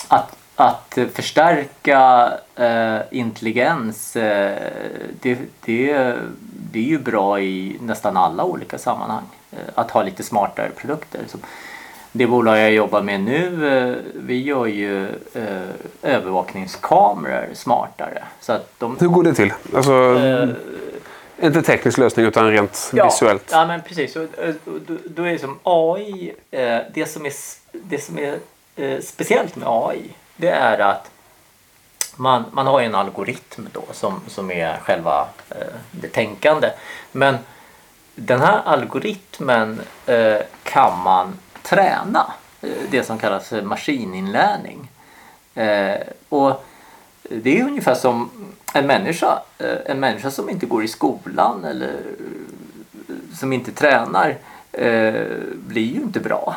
att, 0.08 0.36
att 0.56 0.98
förstärka 1.14 2.32
eh, 2.56 2.98
intelligens 3.10 4.16
eh, 4.16 4.72
det, 5.20 5.38
det, 5.64 6.16
det 6.72 6.78
är 6.78 6.88
ju 6.88 6.98
bra 6.98 7.40
i 7.40 7.76
nästan 7.80 8.16
alla 8.16 8.44
olika 8.44 8.78
sammanhang. 8.78 9.24
Eh, 9.50 9.58
att 9.74 9.90
ha 9.90 10.02
lite 10.02 10.22
smartare 10.22 10.70
produkter. 10.70 11.20
Så 11.28 11.38
det 12.12 12.26
bolag 12.26 12.58
jag 12.58 12.72
jobbar 12.72 13.02
med 13.02 13.20
nu, 13.20 13.68
eh, 13.78 13.96
vi 14.14 14.42
gör 14.42 14.66
ju 14.66 15.08
eh, 15.34 15.62
övervakningskameror 16.02 17.48
smartare. 17.54 18.24
Så 18.40 18.52
att 18.52 18.72
de, 18.78 18.96
Hur 19.00 19.08
går 19.08 19.22
det 19.22 19.34
till? 19.34 19.52
Alltså, 19.74 19.92
eh, 20.18 20.48
inte 21.46 21.62
teknisk 21.62 21.98
lösning 21.98 22.26
utan 22.26 22.50
rent 22.50 22.90
visuellt. 22.92 23.48
Ja, 23.52 23.66
men 23.66 23.82
precis. 23.82 24.16
Och, 24.16 24.26
då- 24.64 24.96
då 25.04 25.22
är 25.22 25.32
det 25.32 25.38
som 25.38 25.58
AI, 25.62 26.32
det 26.94 27.08
som 27.10 27.26
är, 27.26 27.32
det 27.72 27.98
som 28.04 28.18
är 28.18 28.38
speciellt 29.00 29.56
med 29.56 29.68
AI, 29.68 30.02
det 30.36 30.48
är 30.50 30.78
att 30.78 31.10
man, 32.16 32.44
man 32.52 32.66
har 32.66 32.80
ju 32.80 32.86
en 32.86 32.94
algoritm 32.94 33.66
då 33.72 33.84
som, 33.92 34.20
som 34.26 34.50
är 34.50 34.76
själva 34.78 35.26
det 35.90 36.08
tänkande. 36.08 36.70
Men 37.12 37.36
den 38.14 38.40
här 38.40 38.60
algoritmen 38.64 39.80
kan 40.62 40.98
man 41.04 41.38
träna. 41.68 42.32
Eh, 42.62 42.70
det 42.90 43.02
som 43.02 43.18
kallas 43.18 43.52
maskininlärning. 43.62 44.90
Eh, 45.54 45.96
och 46.28 46.64
det 47.22 47.60
är 47.60 47.64
ungefär 47.64 47.94
som 47.94 48.30
en 48.74 48.86
människa. 48.86 49.38
Eh, 49.58 49.76
en 49.86 50.00
människa 50.00 50.30
som 50.30 50.50
inte 50.50 50.66
går 50.66 50.84
i 50.84 50.88
skolan 50.88 51.64
eller 51.64 51.96
som 53.34 53.52
inte 53.52 53.72
tränar 53.72 54.36
blir 55.52 55.82
ju 55.82 56.00
inte 56.00 56.20
bra. 56.20 56.56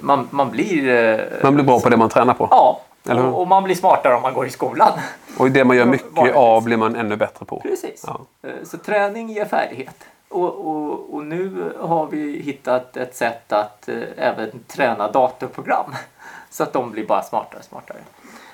Man, 0.00 0.28
man 0.30 0.50
blir... 0.50 1.42
Man 1.42 1.54
blir 1.54 1.64
bra 1.64 1.80
på 1.80 1.88
det 1.88 1.96
man 1.96 2.08
tränar 2.08 2.34
på. 2.34 2.48
Ja, 2.50 2.80
och, 3.04 3.40
och 3.40 3.48
man 3.48 3.64
blir 3.64 3.74
smartare 3.74 4.14
om 4.14 4.22
man 4.22 4.34
går 4.34 4.46
i 4.46 4.50
skolan. 4.50 4.92
Och 5.38 5.50
det 5.50 5.64
man 5.64 5.76
gör 5.76 5.86
mycket 6.14 6.34
av 6.34 6.64
blir 6.64 6.76
man 6.76 6.96
ännu 6.96 7.16
bättre 7.16 7.44
på. 7.44 7.60
Precis. 7.60 8.04
Ja. 8.06 8.20
Så 8.64 8.78
träning 8.78 9.28
ger 9.28 9.44
färdighet. 9.44 10.04
Och, 10.28 10.66
och, 10.66 11.14
och 11.14 11.24
nu 11.24 11.72
har 11.80 12.06
vi 12.06 12.40
hittat 12.42 12.96
ett 12.96 13.16
sätt 13.16 13.52
att 13.52 13.88
eh, 13.88 14.02
även 14.16 14.50
träna 14.66 15.12
datorprogram. 15.12 15.94
Så 16.50 16.62
att 16.62 16.72
de 16.72 16.90
blir 16.90 17.06
bara 17.06 17.22
smartare 17.22 17.58
och 17.58 17.64
smartare. 17.64 17.98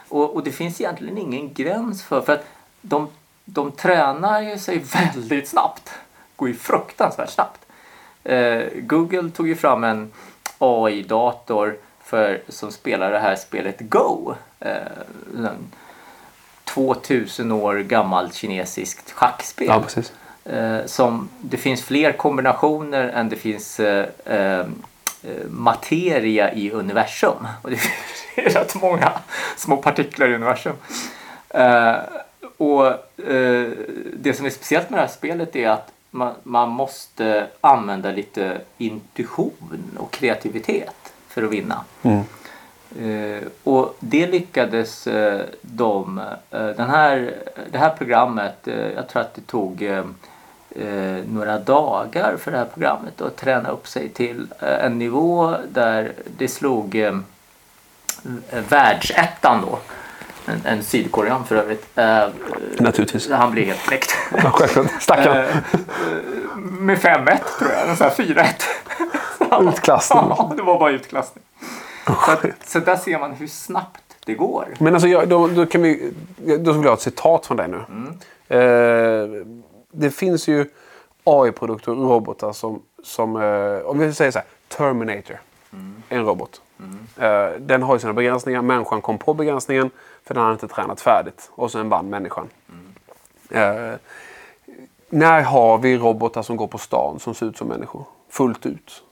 Och, 0.08 0.34
och 0.34 0.44
det 0.44 0.52
finns 0.52 0.80
egentligen 0.80 1.18
ingen 1.18 1.54
gräns 1.54 2.04
för, 2.04 2.20
för 2.20 2.32
att 2.32 2.44
de, 2.80 3.08
de 3.44 3.72
tränar 3.72 4.40
ju 4.40 4.58
sig 4.58 4.78
väldigt 5.14 5.48
snabbt. 5.48 5.90
går 6.36 6.48
ju 6.48 6.54
fruktansvärt 6.54 7.30
snabbt. 7.30 7.66
Eh, 8.24 8.62
Google 8.74 9.30
tog 9.30 9.48
ju 9.48 9.56
fram 9.56 9.84
en 9.84 10.12
AI-dator 10.58 11.76
för, 12.00 12.42
som 12.48 12.72
spelar 12.72 13.10
det 13.10 13.18
här 13.18 13.36
spelet 13.36 13.80
Go. 13.80 14.34
Eh, 14.60 15.52
2000 16.64 17.52
år 17.52 17.78
gammalt 17.78 18.34
kinesiskt 18.34 19.10
schackspel. 19.12 19.66
Ja, 19.66 19.80
precis. 19.80 20.12
Eh, 20.44 20.86
som, 20.86 21.28
det 21.40 21.56
finns 21.56 21.82
fler 21.82 22.12
kombinationer 22.12 23.08
än 23.08 23.28
det 23.28 23.36
finns 23.36 23.80
eh, 23.80 24.08
eh, 24.24 24.66
materia 25.48 26.52
i 26.52 26.70
universum. 26.70 27.46
Och 27.62 27.70
det 27.70 27.78
är 28.36 28.50
rätt 28.50 28.74
många 28.74 29.12
små 29.56 29.76
partiklar 29.76 30.28
i 30.28 30.34
universum. 30.34 30.76
Och 32.56 32.92
det 34.12 34.34
som 34.36 34.46
är 34.46 34.50
speciellt 34.50 34.90
med 34.90 34.98
det 34.98 35.02
här 35.02 35.12
spelet 35.12 35.56
är 35.56 35.68
att 35.68 35.92
man, 36.10 36.34
man 36.42 36.68
måste 36.68 37.46
använda 37.60 38.10
lite 38.10 38.60
intuition 38.78 39.98
och 39.98 40.10
kreativitet 40.10 41.12
för 41.28 41.42
att 41.42 41.50
vinna. 41.50 41.84
Mm. 42.02 42.22
Eh, 43.00 43.42
och 43.64 43.96
det 44.00 44.26
lyckades 44.26 45.06
eh, 45.06 45.40
de, 45.60 46.18
eh, 46.50 46.66
den 46.66 46.90
här, 46.90 47.34
det 47.70 47.78
här 47.78 47.90
programmet, 47.90 48.56
jag 48.94 49.08
tror 49.08 49.22
att 49.22 49.34
det 49.34 49.46
tog 49.46 49.90
eh, 50.76 51.16
eh, 51.16 51.24
några 51.24 51.58
dagar 51.58 52.36
för 52.36 52.50
det 52.50 52.58
här 52.58 52.64
programmet 52.64 53.20
att 53.20 53.36
träna 53.36 53.68
upp 53.68 53.88
sig 53.88 54.08
till 54.08 54.46
eh, 54.60 54.84
en 54.84 54.98
nivå 54.98 55.54
där 55.68 56.12
det 56.38 56.48
slog 56.48 56.94
eh, 56.94 57.18
världsettan 58.68 59.60
då. 59.60 59.78
En, 60.46 60.60
en 60.64 60.82
sydkorean 60.82 61.44
för 61.44 61.56
övrigt. 61.56 61.98
Eh, 61.98 62.28
Naturligtvis. 62.78 63.30
han 63.30 63.50
blev 63.50 63.66
helt 63.66 63.80
knäckt. 63.80 64.16
Stackarn. 65.00 65.36
Eh, 65.36 65.56
med 66.62 66.98
5-1 66.98 67.38
tror 67.58 67.70
jag, 67.70 67.88
en 67.88 67.96
sån 67.96 68.06
här 68.06 68.14
4-1. 68.14 69.68
Utklassning. 69.68 70.22
Ja, 70.28 70.52
det 70.56 70.62
var 70.62 70.78
bara 70.78 70.90
utklassning. 70.90 71.44
Så, 72.06 72.30
att, 72.32 72.44
så 72.64 72.78
där 72.78 72.96
ser 72.96 73.18
man 73.18 73.32
hur 73.32 73.46
snabbt 73.46 74.02
det 74.24 74.34
går. 74.34 74.74
Men 74.78 74.94
alltså, 74.94 75.08
jag, 75.08 75.28
då, 75.28 75.48
då, 75.48 75.66
kan 75.66 75.82
vi, 75.82 76.12
då 76.36 76.72
skulle 76.72 76.74
jag 76.74 76.82
ha 76.82 76.92
ett 76.92 77.00
citat 77.00 77.46
från 77.46 77.56
dig 77.56 77.68
nu. 77.68 77.78
Eh, 78.56 79.46
det 79.92 80.10
finns 80.10 80.48
ju 80.48 80.66
AI-produkter 81.24 81.92
och 81.92 82.10
robotar 82.10 82.52
som, 82.52 82.82
som 83.02 83.36
eh, 83.36 83.86
om 83.86 83.98
vi 83.98 84.14
säger 84.14 84.30
så 84.30 84.38
här, 84.38 84.46
Terminator. 84.68 85.40
En 86.08 86.24
robot. 86.24 86.60
Eh, 87.16 87.50
den 87.58 87.82
har 87.82 87.94
ju 87.94 87.98
sina 87.98 88.12
begränsningar. 88.12 88.62
Människan 88.62 89.00
kom 89.00 89.18
på 89.18 89.34
begränsningen 89.34 89.90
för 90.24 90.34
den 90.34 90.42
hade 90.42 90.52
inte 90.52 90.68
tränat 90.68 91.00
färdigt. 91.00 91.50
Och 91.54 91.70
sen 91.70 91.88
vann 91.88 92.10
människan. 92.10 92.48
Eh, 93.50 93.92
när 95.08 95.42
har 95.42 95.78
vi 95.78 95.98
robotar 95.98 96.42
som 96.42 96.56
går 96.56 96.66
på 96.66 96.78
stan 96.78 97.18
som 97.20 97.34
ser 97.34 97.46
ut 97.46 97.56
som 97.56 97.68
människor? 97.68 98.04
Fullt 98.28 98.66
ut. 98.66 99.02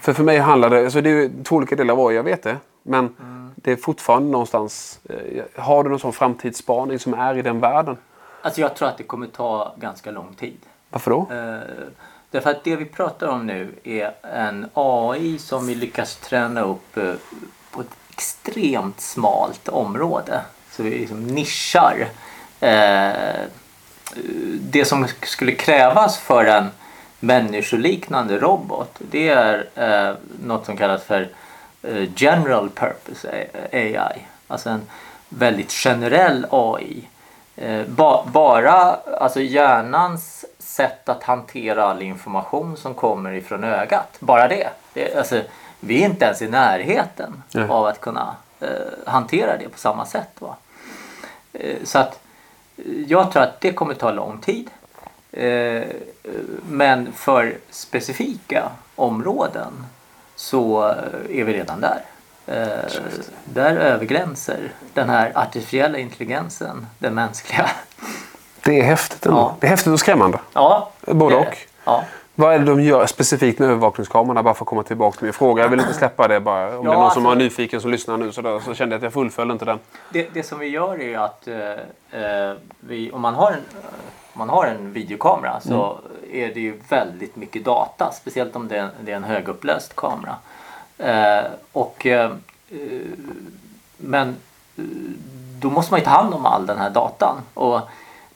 För 0.00 0.12
för 0.12 0.24
mig 0.24 0.38
handlar 0.38 0.70
det, 0.70 0.84
alltså 0.84 1.00
det 1.00 1.10
är 1.10 1.44
två 1.44 1.56
olika 1.56 1.76
delar 1.76 1.94
av 1.94 2.06
AI, 2.06 2.16
jag 2.16 2.22
vet 2.22 2.42
det. 2.42 2.56
Men 2.82 3.16
det 3.54 3.72
är 3.72 3.76
fortfarande 3.76 4.30
någonstans, 4.30 5.00
eh, 5.08 5.44
har 5.62 5.84
du 5.84 5.90
någon 5.90 5.98
sån 5.98 6.12
framtidsspaning 6.12 6.98
som 6.98 7.14
är 7.14 7.38
i 7.38 7.42
den 7.42 7.60
världen? 7.60 7.96
Alltså 8.42 8.60
jag 8.60 8.76
tror 8.76 8.88
att 8.88 8.98
det 8.98 9.04
kommer 9.04 9.26
ta 9.26 9.74
ganska 9.76 10.10
lång 10.10 10.34
tid. 10.34 10.58
Varför 10.90 11.10
då? 11.10 11.20
Eh, 11.30 11.88
därför 12.30 12.50
att 12.50 12.64
det 12.64 12.76
vi 12.76 12.84
pratar 12.84 13.26
om 13.26 13.46
nu 13.46 13.74
är 13.84 14.14
en 14.22 14.70
AI 14.74 15.38
som 15.38 15.66
vi 15.66 15.74
lyckas 15.74 16.16
träna 16.16 16.60
upp 16.60 16.96
eh, 16.96 17.14
på 17.70 17.80
ett 17.80 17.96
extremt 18.10 19.00
smalt 19.00 19.68
område. 19.68 20.40
Så 20.70 20.82
vi 20.82 20.90
liksom 20.90 21.26
nischar. 21.26 22.08
Eh, 22.60 23.40
det 24.60 24.84
som 24.84 25.08
skulle 25.22 25.52
krävas 25.52 26.18
för 26.18 26.44
en 26.44 26.70
människoliknande 27.20 28.38
robot 28.38 28.96
det 28.98 29.28
är 29.28 29.68
eh, 29.74 30.14
något 30.44 30.66
som 30.66 30.76
kallas 30.76 31.04
för 31.04 31.28
eh, 31.82 32.08
general 32.16 32.70
purpose 32.70 33.46
AI. 33.72 34.26
Alltså 34.46 34.70
en 34.70 34.82
väldigt 35.28 35.72
generell 35.72 36.46
AI. 36.50 37.08
Eh, 37.56 37.86
ba, 37.86 38.24
bara 38.26 38.96
alltså 39.20 39.40
hjärnans 39.40 40.44
sätt 40.58 41.08
att 41.08 41.22
hantera 41.22 41.84
all 41.84 42.02
information 42.02 42.76
som 42.76 42.94
kommer 42.94 43.32
ifrån 43.32 43.64
ögat. 43.64 44.16
Bara 44.20 44.48
det. 44.48 44.68
det 44.92 45.16
alltså, 45.16 45.42
vi 45.80 46.02
är 46.02 46.08
inte 46.08 46.24
ens 46.24 46.42
i 46.42 46.48
närheten 46.48 47.42
Nej. 47.54 47.68
av 47.68 47.86
att 47.86 48.00
kunna 48.00 48.36
eh, 48.60 48.68
hantera 49.06 49.56
det 49.56 49.68
på 49.68 49.78
samma 49.78 50.06
sätt. 50.06 50.30
Va? 50.38 50.56
Eh, 51.52 51.76
så 51.84 51.98
att 51.98 52.20
eh, 52.76 52.84
jag 53.06 53.32
tror 53.32 53.42
att 53.42 53.60
det 53.60 53.72
kommer 53.72 53.94
ta 53.94 54.10
lång 54.10 54.38
tid. 54.38 54.70
Eh, 55.32 55.82
men 56.68 57.12
för 57.12 57.56
specifika 57.70 58.70
områden 58.96 59.86
så 60.36 60.88
eh, 60.88 61.38
är 61.38 61.44
vi 61.44 61.52
redan 61.52 61.80
där. 61.80 62.00
Eh, 62.46 62.66
där 63.44 63.76
övergränser 63.76 64.72
den 64.94 65.10
här 65.10 65.32
artificiella 65.34 65.98
intelligensen 65.98 66.86
den 66.98 67.14
mänskliga. 67.14 67.70
Det 68.64 68.80
är 68.80 68.84
häftigt 68.84 69.26
ändå. 69.26 69.38
Ja. 69.38 69.56
Det 69.60 69.66
är 69.66 69.70
häftigt 69.70 69.92
och 69.92 70.00
skrämmande. 70.00 70.38
Ja, 70.52 70.90
Både 71.00 71.36
och. 71.36 71.56
Ja. 71.84 72.04
Vad 72.34 72.54
är 72.54 72.58
det 72.58 72.64
de 72.64 72.82
gör 72.82 73.06
specifikt 73.06 73.58
med 73.58 73.68
övervakningskamerorna? 73.68 74.42
Bara 74.42 74.54
för 74.54 74.64
att 74.64 74.68
komma 74.68 74.82
tillbaka 74.82 75.16
till 75.16 75.24
min 75.24 75.32
fråga. 75.32 75.62
Jag 75.62 75.68
vill 75.68 75.80
inte 75.80 75.94
släppa 75.94 76.28
det 76.28 76.40
bara. 76.40 76.78
Om 76.78 76.84
det 76.84 76.90
är 76.90 76.94
någon 76.94 77.10
som 77.10 77.26
alltså- 77.26 77.40
är 77.40 77.44
nyfiken 77.44 77.80
som 77.80 77.90
lyssnar 77.90 78.16
nu 78.16 78.32
så, 78.32 78.42
där, 78.42 78.60
så 78.60 78.74
kände 78.74 78.94
jag 78.94 78.98
att 78.98 79.02
jag 79.02 79.12
fullföljde 79.12 79.52
inte 79.52 79.64
den. 79.64 79.78
Det, 80.10 80.28
det 80.34 80.42
som 80.42 80.58
vi 80.58 80.66
gör 80.68 81.00
är 81.02 81.18
att 81.18 81.48
eh, 81.48 81.56
eh, 82.22 82.56
vi, 82.80 83.10
om, 83.12 83.20
man 83.20 83.34
har 83.34 83.52
en, 83.52 83.60
om 84.32 84.38
man 84.38 84.48
har 84.48 84.66
en 84.66 84.92
videokamera 84.92 85.60
så 85.60 85.98
är 86.32 86.54
det 86.54 86.60
ju 86.60 86.80
väldigt 86.88 87.36
mycket 87.36 87.64
data. 87.64 88.12
Speciellt 88.12 88.56
om 88.56 88.68
det 88.68 88.78
är, 88.78 88.88
det 89.00 89.12
är 89.12 89.16
en 89.16 89.24
högupplöst 89.24 89.96
kamera. 89.96 90.36
Eh, 91.02 91.44
och, 91.72 92.06
eh, 92.06 92.30
eh, 92.70 92.78
men 93.96 94.28
eh, 94.76 94.84
då 95.58 95.70
måste 95.70 95.92
man 95.92 96.00
ju 96.00 96.04
ta 96.04 96.10
hand 96.10 96.34
om 96.34 96.46
all 96.46 96.66
den 96.66 96.78
här 96.78 96.90
datan. 96.90 97.36
Och 97.54 97.80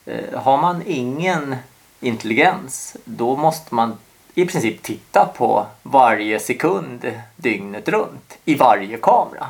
eh, 0.05 0.39
har 0.39 0.57
man 0.57 0.83
ingen 0.85 1.55
intelligens 1.99 2.97
då 3.05 3.35
måste 3.35 3.75
man 3.75 3.97
i 4.33 4.45
princip 4.45 4.83
titta 4.83 5.25
på 5.25 5.65
varje 5.83 6.39
sekund 6.39 7.11
dygnet 7.35 7.89
runt 7.89 8.37
i 8.45 8.55
varje 8.55 8.97
kamera. 8.97 9.47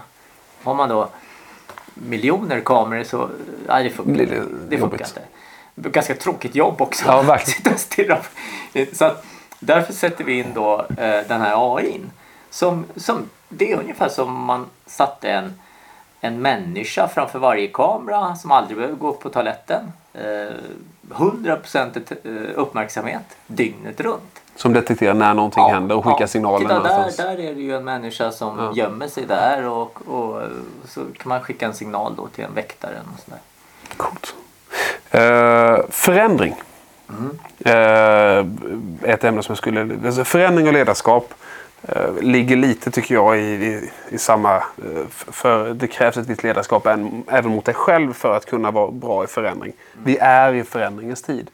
Har 0.64 0.74
man 0.74 0.90
då 0.90 1.10
miljoner 1.94 2.62
kameror 2.62 3.04
så 3.04 3.30
nej, 3.68 3.84
det 3.84 3.90
funkar, 3.90 4.26
det 4.26 4.44
det 4.70 4.78
funkar 4.78 5.06
inte. 5.06 5.22
Ganska 5.76 6.16
tråkigt 6.16 6.56
jobb 6.56 6.82
också. 6.82 7.06
Ja, 7.08 7.22
verkligen. 7.22 7.56
Sitta 7.58 7.74
och 7.74 7.80
stirra 7.80 8.22
Så 8.94 9.06
att, 9.06 9.26
därför 9.60 9.94
sätter 9.94 10.24
vi 10.24 10.40
in 10.40 10.54
då 10.54 10.86
eh, 10.98 11.28
den 11.28 11.42
här 11.42 11.76
AIn. 11.76 12.12
Som, 12.58 12.86
som, 12.96 13.30
det 13.50 13.72
är 13.72 13.78
ungefär 13.80 14.10
som 14.10 14.28
om 14.28 14.44
man 14.46 14.66
satte 14.86 15.30
en, 15.32 15.54
en 16.22 16.42
människa 16.42 17.08
framför 17.08 17.40
varje 17.40 17.68
kamera 17.68 18.36
som 18.36 18.52
aldrig 18.52 18.78
behöver 18.78 18.96
gå 18.96 19.14
på 19.14 19.30
toaletten. 19.30 19.92
Eh, 20.14 20.22
100% 21.10 21.98
ett- 21.98 22.26
eh, 22.26 22.32
uppmärksamhet 22.56 23.22
dygnet 23.48 24.00
runt. 24.02 24.42
Som 24.56 24.74
detekterar 24.74 25.14
när 25.14 25.34
någonting 25.34 25.64
händer 25.64 25.96
och 25.96 26.06
skickar 26.06 26.28
signaler 26.28 26.60
Titta, 26.66 26.74
där, 26.84 26.90
någonstans. 26.98 27.16
där 27.18 27.40
är 27.40 27.56
det 27.56 27.62
ju 27.62 27.76
en 27.76 27.84
människa 27.84 28.32
som 28.32 28.58
Ja. 28.60 28.72
gömmer 28.84 29.08
sig 29.08 29.26
där 29.26 29.66
och, 29.68 30.08
och 30.08 30.42
så 30.88 31.02
kan 31.02 31.30
man 31.30 31.42
skicka 31.42 31.66
en 31.66 31.74
signal 31.74 32.16
då 32.16 32.28
till 32.28 32.44
en 32.44 32.54
väktare. 32.54 32.96
Och 33.14 33.20
sådär. 33.20 33.40
Coolt. 33.98 34.36
Eh, 35.12 35.78
förändring. 35.90 36.56
Mm. 37.10 37.40
Eh, 37.60 39.10
ett 39.12 39.24
ämne 39.24 39.44
som 39.44 39.52
jag 39.52 39.58
skulle... 39.58 39.98
Alltså 40.06 40.24
förändring 40.24 40.68
och 40.68 40.74
ledarskap 40.74 41.34
eh, 41.34 41.38
ligger 42.22 42.56
lite, 42.56 42.92
tycker 42.92 43.16
jag, 43.16 43.40
i, 43.40 43.42
i, 43.42 43.92
i 44.10 44.18
samma... 44.18 44.56
Eh, 44.56 45.08
för 45.10 45.74
det 45.74 45.88
krävs 45.88 46.18
ett 46.18 46.28
visst 46.28 46.44
ledarskap 46.44 46.86
även, 46.86 47.24
även 47.28 47.52
mot 47.52 47.66
dig 47.66 47.76
själv 47.76 48.14
för 48.14 48.36
att 48.36 48.46
kunna 48.46 48.72
vara 48.72 48.92
bra 48.92 49.24
i 49.24 49.28
förändring. 49.28 49.74
Vi 50.04 50.18
är 50.18 50.54
i 50.54 50.64
förändringens 50.64 51.22
tid. 51.22 51.50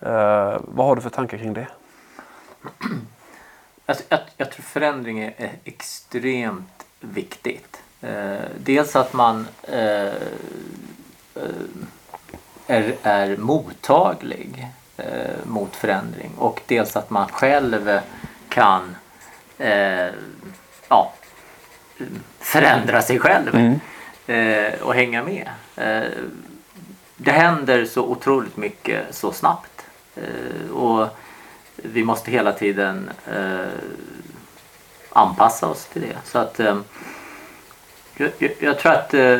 Eh, 0.00 0.60
vad 0.60 0.86
har 0.86 0.96
du 0.96 1.02
för 1.02 1.10
tankar 1.10 1.38
kring 1.38 1.54
det? 1.54 1.66
Jag, 3.86 3.96
jag, 4.08 4.20
jag 4.36 4.50
tror 4.50 4.62
förändring 4.62 5.20
är, 5.20 5.34
är 5.36 5.50
extremt 5.64 6.86
viktigt. 7.00 7.82
Eh, 8.00 8.34
dels 8.58 8.96
att 8.96 9.12
man 9.12 9.46
eh, 9.62 10.06
eh, 10.06 10.12
är, 12.66 12.94
är 13.02 13.36
mottaglig 13.36 14.68
eh, 14.96 15.44
mot 15.44 15.76
förändring 15.76 16.30
och 16.38 16.60
dels 16.66 16.96
att 16.96 17.10
man 17.10 17.28
själv 17.28 18.00
kan 18.48 18.96
eh, 19.62 20.12
ja, 20.88 21.12
förändra 22.38 23.02
sig 23.02 23.18
själv 23.18 23.78
eh, 24.26 24.82
och 24.82 24.94
hänga 24.94 25.22
med. 25.22 25.48
Eh, 25.76 26.10
det 27.16 27.32
händer 27.32 27.84
så 27.84 28.02
otroligt 28.02 28.56
mycket 28.56 29.14
så 29.14 29.32
snabbt. 29.32 29.86
Eh, 30.16 30.70
och 30.70 31.08
vi 31.76 32.04
måste 32.04 32.30
hela 32.30 32.52
tiden 32.52 33.10
eh, 33.34 33.66
anpassa 35.10 35.66
oss 35.66 35.86
till 35.86 36.02
det. 36.02 36.16
Så 36.24 36.38
att 36.38 36.60
eh, 36.60 36.78
jag, 38.16 38.30
jag, 38.38 38.52
jag 38.58 38.78
tror 38.78 38.92
att 38.92 39.14
eh, 39.14 39.38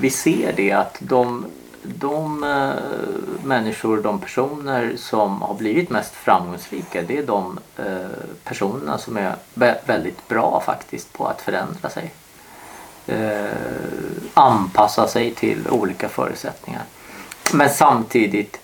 vi 0.00 0.10
ser 0.10 0.52
det 0.56 0.72
att 0.72 0.96
de, 1.00 1.46
de 1.82 2.44
eh, 2.44 3.46
människor, 3.46 4.02
de 4.02 4.18
personer 4.20 4.92
som 4.96 5.42
har 5.42 5.54
blivit 5.54 5.90
mest 5.90 6.14
framgångsrika 6.14 7.02
det 7.02 7.18
är 7.18 7.26
de 7.26 7.58
eh, 7.76 7.84
personerna 8.44 8.98
som 8.98 9.16
är 9.16 9.36
väldigt 9.86 10.28
bra 10.28 10.62
faktiskt 10.66 11.12
på 11.12 11.26
att 11.26 11.40
förändra 11.40 11.88
sig. 11.88 12.12
Eh, 13.06 13.48
anpassa 14.34 15.08
sig 15.08 15.34
till 15.34 15.68
olika 15.68 16.08
förutsättningar. 16.08 16.82
Men 17.52 17.70
samtidigt 17.70 18.60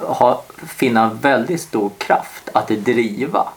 ha, 0.00 0.42
finna 0.56 1.12
väldigt 1.12 1.60
stor 1.60 1.90
kraft 1.98 2.48
att 2.52 2.68
driva 2.68 3.48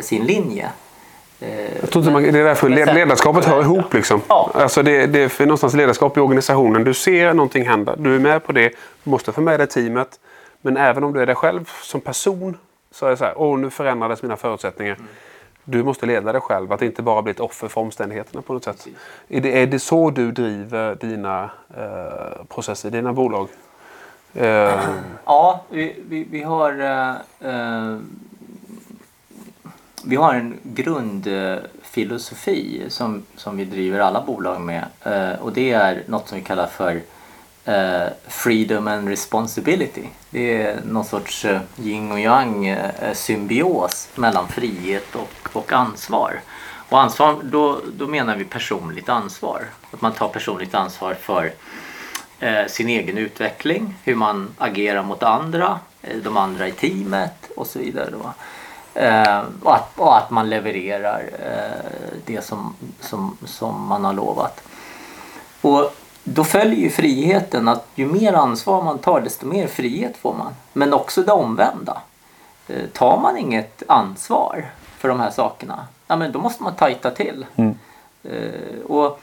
sin 0.00 0.24
linje. 0.24 0.70
Eh, 1.40 1.80
Jag 1.80 1.90
tror 1.90 2.02
inte 2.04 2.12
man, 2.12 2.22
det 2.22 2.28
är 2.40 2.44
därför 2.44 2.68
led, 2.68 2.94
ledarskapet 2.94 3.44
hör 3.44 3.60
ihop. 3.62 3.94
Liksom. 3.94 4.20
Ja. 4.28 4.50
Alltså 4.54 4.82
det, 4.82 5.06
det 5.06 5.22
är 5.22 5.28
för 5.28 5.46
någonstans 5.46 5.74
ledarskap 5.74 6.16
i 6.16 6.20
organisationen. 6.20 6.84
Du 6.84 6.94
ser 6.94 7.34
någonting 7.34 7.68
hända. 7.68 7.96
Du 7.96 8.14
är 8.14 8.18
med 8.18 8.44
på 8.44 8.52
det. 8.52 8.68
Du 9.04 9.10
måste 9.10 9.32
få 9.32 9.40
med 9.40 9.60
dig 9.60 9.66
teamet. 9.66 10.20
Men 10.62 10.76
även 10.76 11.04
om 11.04 11.12
du 11.12 11.22
är 11.22 11.26
dig 11.26 11.34
själv 11.34 11.70
som 11.82 12.00
person 12.00 12.56
så 12.92 13.06
är 13.06 13.10
det 13.10 13.16
så 13.16 13.24
här. 13.24 13.34
Åh, 13.36 13.58
nu 13.58 13.70
förändrades 13.70 14.22
mina 14.22 14.36
förutsättningar. 14.36 14.96
Du 15.64 15.82
måste 15.82 16.06
leda 16.06 16.32
dig 16.32 16.40
själv, 16.40 16.72
att 16.72 16.82
inte 16.82 17.02
bara 17.02 17.22
bli 17.22 17.30
ett 17.30 17.40
offer 17.40 17.68
för 17.68 17.80
omständigheterna 17.80 18.42
på 18.42 18.52
något 18.52 18.64
sätt. 18.64 18.86
Är 19.28 19.40
det, 19.40 19.62
är 19.62 19.66
det 19.66 19.78
så 19.78 20.10
du 20.10 20.32
driver 20.32 20.94
dina 20.94 21.50
eh, 21.76 22.44
processer, 22.48 22.90
dina 22.90 23.12
bolag? 23.12 23.48
Eh, 24.34 24.72
Ja, 25.24 25.64
vi, 25.68 26.02
vi, 26.08 26.26
vi 26.30 26.42
har 26.42 26.80
eh, 26.80 27.10
eh, 27.50 27.96
vi 30.04 30.16
har 30.16 30.34
en 30.34 30.58
grundfilosofi 30.62 32.84
som, 32.88 33.22
som 33.36 33.56
vi 33.56 33.64
driver 33.64 34.00
alla 34.00 34.20
bolag 34.20 34.60
med 34.60 34.84
eh, 35.04 35.32
och 35.40 35.52
det 35.52 35.70
är 35.70 36.02
något 36.06 36.28
som 36.28 36.38
vi 36.38 36.44
kallar 36.44 36.66
för 36.66 37.02
eh, 37.64 38.06
freedom 38.28 38.88
and 38.88 39.08
responsibility. 39.08 40.04
Det 40.30 40.62
är 40.62 40.80
någon 40.84 41.04
sorts 41.04 41.44
eh, 41.44 41.60
yin 41.78 42.12
och 42.12 42.20
yang 42.20 42.66
eh, 42.66 43.12
symbios 43.12 44.08
mellan 44.14 44.48
frihet 44.48 45.14
och, 45.14 45.48
och 45.52 45.72
ansvar. 45.72 46.40
Och 46.88 47.00
ansvar, 47.00 47.36
då, 47.42 47.80
då 47.92 48.06
menar 48.06 48.36
vi 48.36 48.44
personligt 48.44 49.08
ansvar. 49.08 49.64
Att 49.90 50.00
man 50.00 50.12
tar 50.12 50.28
personligt 50.28 50.74
ansvar 50.74 51.14
för 51.14 51.52
eh, 52.40 52.66
sin 52.66 52.88
egen 52.88 53.18
utveckling, 53.18 53.94
hur 54.04 54.14
man 54.14 54.48
agerar 54.58 55.02
mot 55.02 55.22
andra, 55.22 55.80
eh, 56.02 56.16
de 56.16 56.36
andra 56.36 56.68
i 56.68 56.72
teamet 56.72 57.50
och 57.56 57.66
så 57.66 57.78
vidare. 57.78 58.10
Då. 58.10 58.34
Eh, 58.94 59.42
och, 59.62 59.74
att, 59.74 59.98
och 59.98 60.18
att 60.18 60.30
man 60.30 60.50
levererar 60.50 61.22
eh, 61.38 62.18
det 62.24 62.44
som, 62.44 62.74
som, 63.00 63.36
som 63.44 63.86
man 63.86 64.04
har 64.04 64.12
lovat. 64.12 64.62
Och 65.60 65.94
då 66.24 66.44
följer 66.44 66.80
ju 66.80 66.90
friheten 66.90 67.68
att 67.68 67.86
ju 67.94 68.06
mer 68.06 68.32
ansvar 68.32 68.82
man 68.82 68.98
tar 68.98 69.20
desto 69.20 69.46
mer 69.46 69.66
frihet 69.66 70.16
får 70.16 70.34
man. 70.34 70.54
Men 70.72 70.92
också 70.92 71.22
det 71.22 71.32
omvända. 71.32 72.02
Eh, 72.68 72.86
tar 72.92 73.20
man 73.20 73.36
inget 73.36 73.82
ansvar 73.88 74.70
för 74.98 75.08
de 75.08 75.20
här 75.20 75.30
sakerna, 75.30 75.86
ja, 76.06 76.16
men 76.16 76.32
då 76.32 76.38
måste 76.38 76.62
man 76.62 76.74
tajta 76.74 77.10
till. 77.10 77.46
Mm. 77.56 77.78
Eh, 78.22 78.80
och 78.86 79.20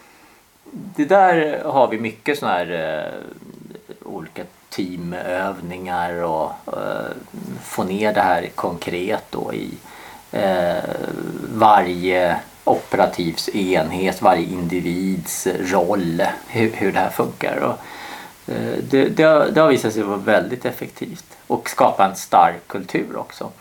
det 0.71 1.05
där 1.05 1.63
har 1.63 1.87
vi 1.87 1.99
mycket 1.99 2.39
sådana 2.39 2.57
här 2.57 2.71
eh, 3.07 4.07
olika 4.07 4.43
teamövningar 4.77 6.23
och 6.23 6.51
eh, 6.67 7.11
få 7.63 7.83
ner 7.83 8.13
det 8.13 8.21
här 8.21 8.49
konkret 8.55 9.23
då 9.29 9.53
i 9.53 9.73
eh, 10.31 10.83
varje 11.53 12.39
operativs 12.63 13.49
enhet, 13.49 14.21
varje 14.21 14.43
individs 14.43 15.47
roll, 15.47 16.23
hur, 16.47 16.71
hur 16.71 16.91
det 16.91 16.99
här 16.99 17.09
funkar. 17.09 17.57
Och, 17.57 17.79
eh, 18.53 18.77
det, 18.89 19.09
det, 19.09 19.23
har, 19.23 19.45
det 19.45 19.61
har 19.61 19.67
visat 19.67 19.93
sig 19.93 20.03
vara 20.03 20.17
väldigt 20.17 20.65
effektivt 20.65 21.25
och 21.47 21.69
skapa 21.69 22.05
en 22.05 22.15
stark 22.15 22.67
kultur 22.67 23.17
också. 23.17 23.51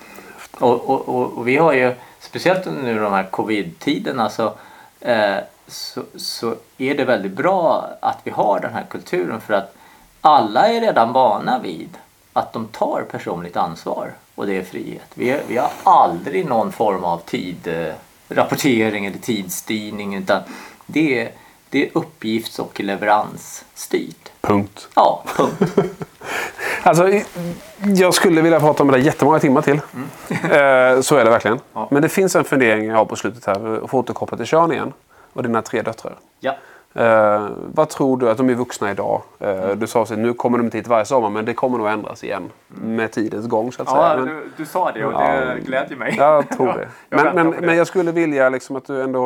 Och, 0.58 0.90
och, 0.90 1.08
och, 1.08 1.38
och 1.38 1.48
vi 1.48 1.56
har 1.56 1.72
ju, 1.72 1.94
speciellt 2.20 2.66
under 2.66 2.82
nu 2.82 2.98
de 2.98 3.12
här 3.12 3.30
covid-tiderna, 3.30 4.30
så, 4.30 4.54
eh, 5.00 5.36
så, 5.66 6.02
så 6.16 6.54
är 6.78 6.94
det 6.94 7.04
väldigt 7.04 7.32
bra 7.32 7.88
att 8.00 8.18
vi 8.24 8.30
har 8.30 8.60
den 8.60 8.72
här 8.72 8.84
kulturen 8.90 9.40
för 9.40 9.54
att 9.54 9.75
alla 10.20 10.68
är 10.68 10.80
redan 10.80 11.12
vana 11.12 11.58
vid 11.58 11.88
att 12.32 12.52
de 12.52 12.66
tar 12.68 13.04
personligt 13.10 13.56
ansvar 13.56 14.10
och 14.34 14.46
det 14.46 14.56
är 14.56 14.62
frihet. 14.64 15.06
Vi, 15.14 15.40
vi 15.48 15.56
har 15.56 15.70
aldrig 15.82 16.46
någon 16.46 16.72
form 16.72 17.04
av 17.04 17.18
tidrapportering 17.18 19.06
eller 19.06 19.18
tidsstyrning 19.18 20.14
utan 20.14 20.42
det 20.86 21.20
är, 21.20 21.30
det 21.70 21.86
är 21.86 21.90
uppgifts 21.94 22.58
och 22.58 22.80
leveransstyrt. 22.80 24.30
punkt. 24.40 24.88
Ja, 24.94 25.22
punkt. 25.36 25.74
Alltså, 26.82 27.10
jag 27.96 28.14
skulle 28.14 28.42
vilja 28.42 28.60
prata 28.60 28.82
om 28.82 28.90
det 28.90 28.96
där 28.98 29.04
jättemånga 29.04 29.38
timmar 29.38 29.62
till. 29.62 29.80
Eh, 30.28 31.00
så 31.00 31.16
är 31.16 31.24
det 31.24 31.30
verkligen. 31.30 31.60
Ja. 31.72 31.88
Men 31.90 32.02
det 32.02 32.08
finns 32.08 32.36
en 32.36 32.44
fundering 32.44 32.84
jag 32.84 32.96
har 32.96 33.04
på 33.04 33.16
slutet 33.16 33.46
här. 33.46 33.66
Och 33.66 33.90
få 33.90 33.98
återkoppla 33.98 34.36
till 34.36 34.46
Sean 34.46 34.72
igen. 34.72 34.92
Och 35.32 35.42
dina 35.42 35.62
tre 35.62 35.82
döttrar. 35.82 36.16
Ja. 36.40 36.56
Eh, 36.96 37.48
vad 37.74 37.88
tror 37.88 38.16
du 38.16 38.30
att 38.30 38.36
de 38.36 38.50
är 38.50 38.54
vuxna 38.54 38.90
idag? 38.90 39.22
Eh, 39.40 39.50
Mm. 39.50 39.78
Du 39.78 39.86
sa 39.86 40.02
att 40.02 40.10
nu 40.18 40.32
kommer 40.32 40.58
de 40.58 40.64
inte 40.64 40.78
hit 40.78 40.86
varje 40.86 41.04
sommar 41.04 41.30
men 41.30 41.44
det 41.44 41.54
kommer 41.54 41.78
nog 41.78 41.88
ändras 41.88 42.24
igen. 42.24 42.50
Med 42.68 43.12
tidens 43.12 43.46
gång 43.48 43.72
så 43.72 43.82
att 43.82 43.88
säga. 43.88 44.02
Ja, 44.02 44.16
Men, 44.16 44.26
du, 44.26 44.50
du 44.56 44.66
sa 44.66 44.92
det 44.92 45.04
och 45.04 45.12
Ja. 45.12 45.44
det 45.54 45.60
glädjer 45.60 45.98
mig. 45.98 46.14
jag 46.18 46.48
tror 46.50 46.66
det. 46.66 46.88
jag 47.10 47.24
Men, 47.24 47.34
men, 47.34 47.50
det. 47.60 47.66
men 47.66 47.76
jag 47.76 47.86
skulle 47.86 48.12
vilja 48.12 48.48
liksom 48.48 48.76
att 48.76 48.86
du 48.86 49.02
ändå 49.02 49.24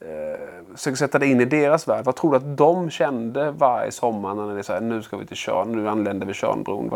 eh, 0.00 0.74
försöker 0.76 0.96
sätta 0.96 1.18
dig 1.18 1.30
in 1.30 1.40
i 1.40 1.44
deras 1.44 1.88
värld. 1.88 2.04
Vad 2.04 2.16
tror 2.16 2.30
du 2.30 2.36
att 2.36 2.56
de 2.56 2.90
kände 2.90 3.50
varje 3.50 3.90
sommar 3.92 4.34
när 4.34 4.54
det 4.54 4.58
är 4.58 4.62
så 4.62 4.72
här, 4.72 4.80
nu 4.80 5.02
ska 5.02 5.16
vi 5.16 5.26
till 5.26 5.36
Tjörn, 5.36 5.72
nu 5.72 5.88
anländer 5.88 6.26
vi 6.26 6.32
Tjörnbron. 6.34 6.90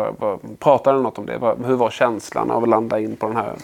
Pratade 0.58 0.98
du 0.98 1.02
något 1.02 1.18
om 1.18 1.26
det? 1.26 1.38
Vad, 1.38 1.64
hur 1.64 1.76
var 1.76 1.90
känslan 1.90 2.50
av 2.50 2.62
att 2.62 2.68
landa 2.68 2.98
in 3.00 3.16
på 3.16 3.26
den 3.26 3.36
här 3.36 3.48
ön? 3.48 3.56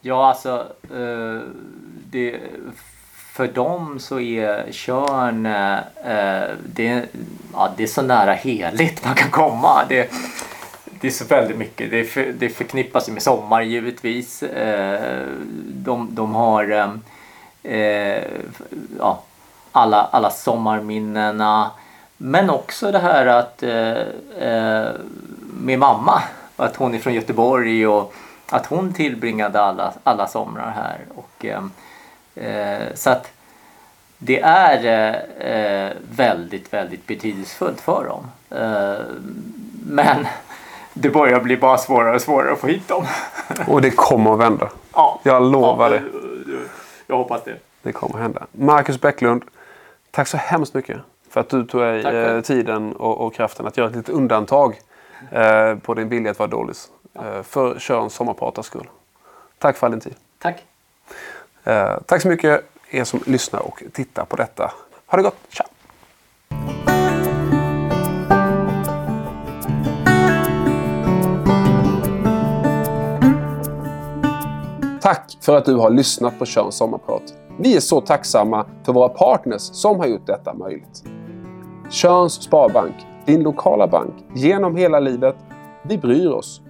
Ja, 0.00 0.28
alltså 0.28 0.50
eh, 0.94 1.40
det, 2.10 2.40
för 3.34 3.46
dem 3.46 3.98
så 3.98 4.20
är 4.20 4.72
Tjörn 4.72 5.46
eh, 5.46 6.44
det, 6.66 7.04
ja, 7.52 7.72
det 7.76 7.82
är 7.82 7.86
så 7.86 8.02
nära 8.02 8.32
heligt 8.32 9.04
man 9.04 9.14
kan 9.14 9.30
komma. 9.30 9.84
Det, 9.88 10.10
det 11.00 11.06
är 11.06 11.10
så 11.10 11.24
väldigt 11.24 11.56
mycket. 11.56 11.90
Det, 11.90 12.04
för, 12.04 12.34
det 12.38 12.48
förknippas 12.48 13.08
med 13.08 13.22
sommar 13.22 13.62
givetvis. 13.62 14.42
Eh, 14.42 15.26
de, 15.66 16.14
de 16.14 16.34
har 16.34 16.70
eh, 16.70 16.90
eh, 17.78 18.24
ja, 18.98 19.22
alla, 19.72 20.02
alla 20.02 20.30
sommarminnena. 20.30 21.70
Men 22.16 22.50
också 22.50 22.92
det 22.92 22.98
här 22.98 23.26
att 23.26 23.62
eh, 23.62 23.98
eh 24.38 24.92
med 25.60 25.78
mamma, 25.78 26.22
att 26.56 26.76
hon 26.76 26.94
är 26.94 26.98
från 26.98 27.14
Göteborg 27.14 27.86
och 27.86 28.14
att 28.50 28.66
hon 28.66 28.92
tillbringade 28.92 29.60
alla, 29.60 29.92
alla 30.04 30.26
somrar 30.26 30.70
här. 30.70 30.98
Och, 31.14 31.44
eh, 31.44 31.62
så 32.94 33.10
att 33.10 33.32
det 34.18 34.40
är 34.40 34.84
eh, 34.84 35.86
eh, 35.86 35.92
väldigt, 36.10 36.72
väldigt 36.72 37.06
betydelsefullt 37.06 37.80
för 37.80 38.04
dem. 38.04 38.26
Eh, 38.50 39.04
men 39.86 40.26
det 40.94 41.10
börjar 41.10 41.40
bli 41.40 41.56
bara 41.56 41.78
svårare 41.78 42.14
och 42.14 42.22
svårare 42.22 42.52
att 42.52 42.58
få 42.58 42.66
hit 42.66 42.88
dem. 42.88 43.06
Och 43.68 43.82
det 43.82 43.90
kommer 43.90 44.32
att 44.32 44.38
vända. 44.38 44.70
ja. 44.94 45.20
Jag 45.22 45.42
lovar 45.42 45.90
Ja, 45.90 45.98
det. 45.98 46.02
Jag 47.06 47.16
hoppas 47.16 47.44
det. 47.44 47.56
Det 47.82 47.92
kommer 47.92 48.14
att 48.14 48.20
hända. 48.22 48.46
Marcus 48.52 49.00
Bäcklund, 49.00 49.44
tack 50.10 50.28
så 50.28 50.36
hemskt 50.36 50.74
mycket 50.74 50.96
för 51.30 51.40
att 51.40 51.48
du 51.48 51.66
tog 51.66 51.80
dig 51.80 52.04
eh, 52.04 52.40
tiden 52.40 52.92
och, 52.96 53.20
och 53.26 53.34
kraften 53.34 53.66
att 53.66 53.76
göra 53.76 53.88
ett 53.88 53.96
litet 53.96 54.14
undantag 54.14 54.80
eh, 55.30 55.74
på 55.76 55.94
din 55.94 56.08
vilja 56.08 56.30
att 56.30 56.38
vara 56.38 56.48
dålig. 56.48 56.76
Eh, 57.14 57.42
för 57.42 57.78
Tjörns 57.78 58.14
sommarpratars 58.14 58.66
skull. 58.66 58.88
Tack 59.58 59.76
för 59.76 59.86
all 59.86 59.90
din 59.90 60.00
tid. 60.00 60.14
Tack. 60.38 60.64
Eh, 61.64 61.98
tack 62.06 62.22
så 62.22 62.28
mycket 62.28 62.64
er 62.90 63.04
som 63.04 63.20
lyssnar 63.26 63.60
och 63.60 63.82
tittar 63.92 64.24
på 64.24 64.36
detta. 64.36 64.72
Ha 65.06 65.16
det 65.16 65.22
gott. 65.22 65.36
Tja! 65.48 65.64
Tack 75.00 75.38
för 75.40 75.56
att 75.56 75.64
du 75.64 75.74
har 75.74 75.90
lyssnat 75.90 76.38
på 76.38 76.46
Tjörns 76.46 76.74
sommarprat. 76.74 77.22
Vi 77.58 77.76
är 77.76 77.80
så 77.80 78.00
tacksamma 78.00 78.66
för 78.84 78.92
våra 78.92 79.08
partners 79.08 79.62
som 79.62 79.98
har 79.98 80.06
gjort 80.06 80.26
detta 80.26 80.54
möjligt. 80.54 81.04
Tjörns 81.90 82.32
Sparbank, 82.32 82.94
din 83.26 83.42
lokala 83.42 83.86
bank, 83.86 84.14
genom 84.34 84.76
hela 84.76 85.00
livet. 85.00 85.36
Vi 85.82 85.98
bryr 85.98 86.28
oss. 86.28 86.60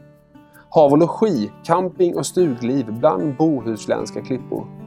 Hav 0.69 0.93
och 0.93 0.99
logi, 0.99 1.53
camping 1.65 2.17
och 2.17 2.27
stugliv 2.27 2.93
bland 2.93 3.37
bohuslänska 3.37 4.23
klippor. 4.23 4.84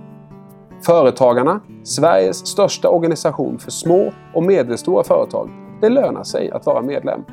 Företagarna, 0.82 1.61
Sveriges 1.84 2.47
största 2.47 2.89
organisation 2.89 3.59
för 3.59 3.71
små 3.71 4.11
och 4.34 4.43
medelstora 4.43 5.03
företag. 5.03 5.49
Det 5.82 5.89
lönar 5.89 6.23
sig 6.23 6.51
att 6.51 6.65
vara 6.65 6.82
medlem. 6.82 7.23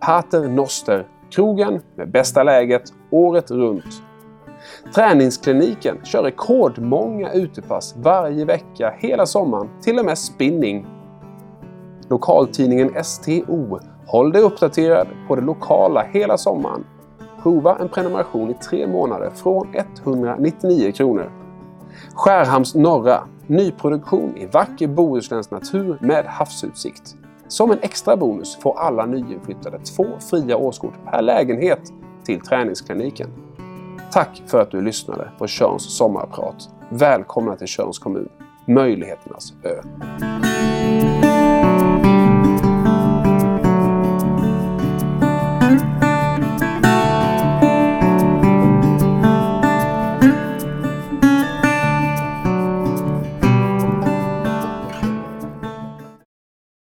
Pater 0.00 0.48
Noster, 0.48 1.06
krogen 1.30 1.80
med 1.96 2.10
bästa 2.10 2.42
läget 2.42 2.82
året 3.10 3.50
runt. 3.50 4.02
Träningskliniken 4.94 5.96
kör 6.04 6.22
rekordmånga 6.22 7.32
utepass 7.32 7.94
varje 7.98 8.44
vecka 8.44 8.94
hela 8.98 9.26
sommaren, 9.26 9.68
till 9.82 9.98
och 9.98 10.04
med 10.04 10.18
spinning. 10.18 10.86
Lokaltidningen 12.08 13.04
STO. 13.04 13.78
Håll 14.06 14.32
dig 14.32 14.42
uppdaterad 14.42 15.06
på 15.28 15.36
det 15.36 15.42
lokala 15.42 16.02
hela 16.12 16.38
sommaren. 16.38 16.84
Prova 17.42 17.76
en 17.78 17.88
prenumeration 17.88 18.50
i 18.50 18.54
tre 18.54 18.86
månader 18.86 19.30
från 19.30 19.74
199 20.04 20.92
kronor. 20.92 21.39
Skärhamns 22.14 22.74
norra. 22.74 23.20
Nyproduktion 23.46 24.36
i 24.36 24.46
vacker 24.46 24.88
bohuslänsk 24.88 25.50
natur 25.50 25.98
med 26.00 26.24
havsutsikt. 26.24 27.16
Som 27.48 27.70
en 27.70 27.78
extra 27.82 28.16
bonus 28.16 28.56
får 28.56 28.78
alla 28.78 29.06
nyinflyttade 29.06 29.78
två 29.78 30.06
fria 30.30 30.56
årskort 30.56 30.94
per 31.10 31.22
lägenhet 31.22 31.80
till 32.24 32.40
träningskliniken. 32.40 33.28
Tack 34.12 34.42
för 34.46 34.60
att 34.60 34.70
du 34.70 34.80
lyssnade 34.80 35.30
på 35.38 35.46
Tjörns 35.46 35.96
sommarprat. 35.96 36.68
Välkomna 36.88 37.56
till 37.56 37.66
Tjörns 37.66 37.98
kommun, 37.98 38.28
möjligheternas 38.66 39.52
ö. 39.62 39.82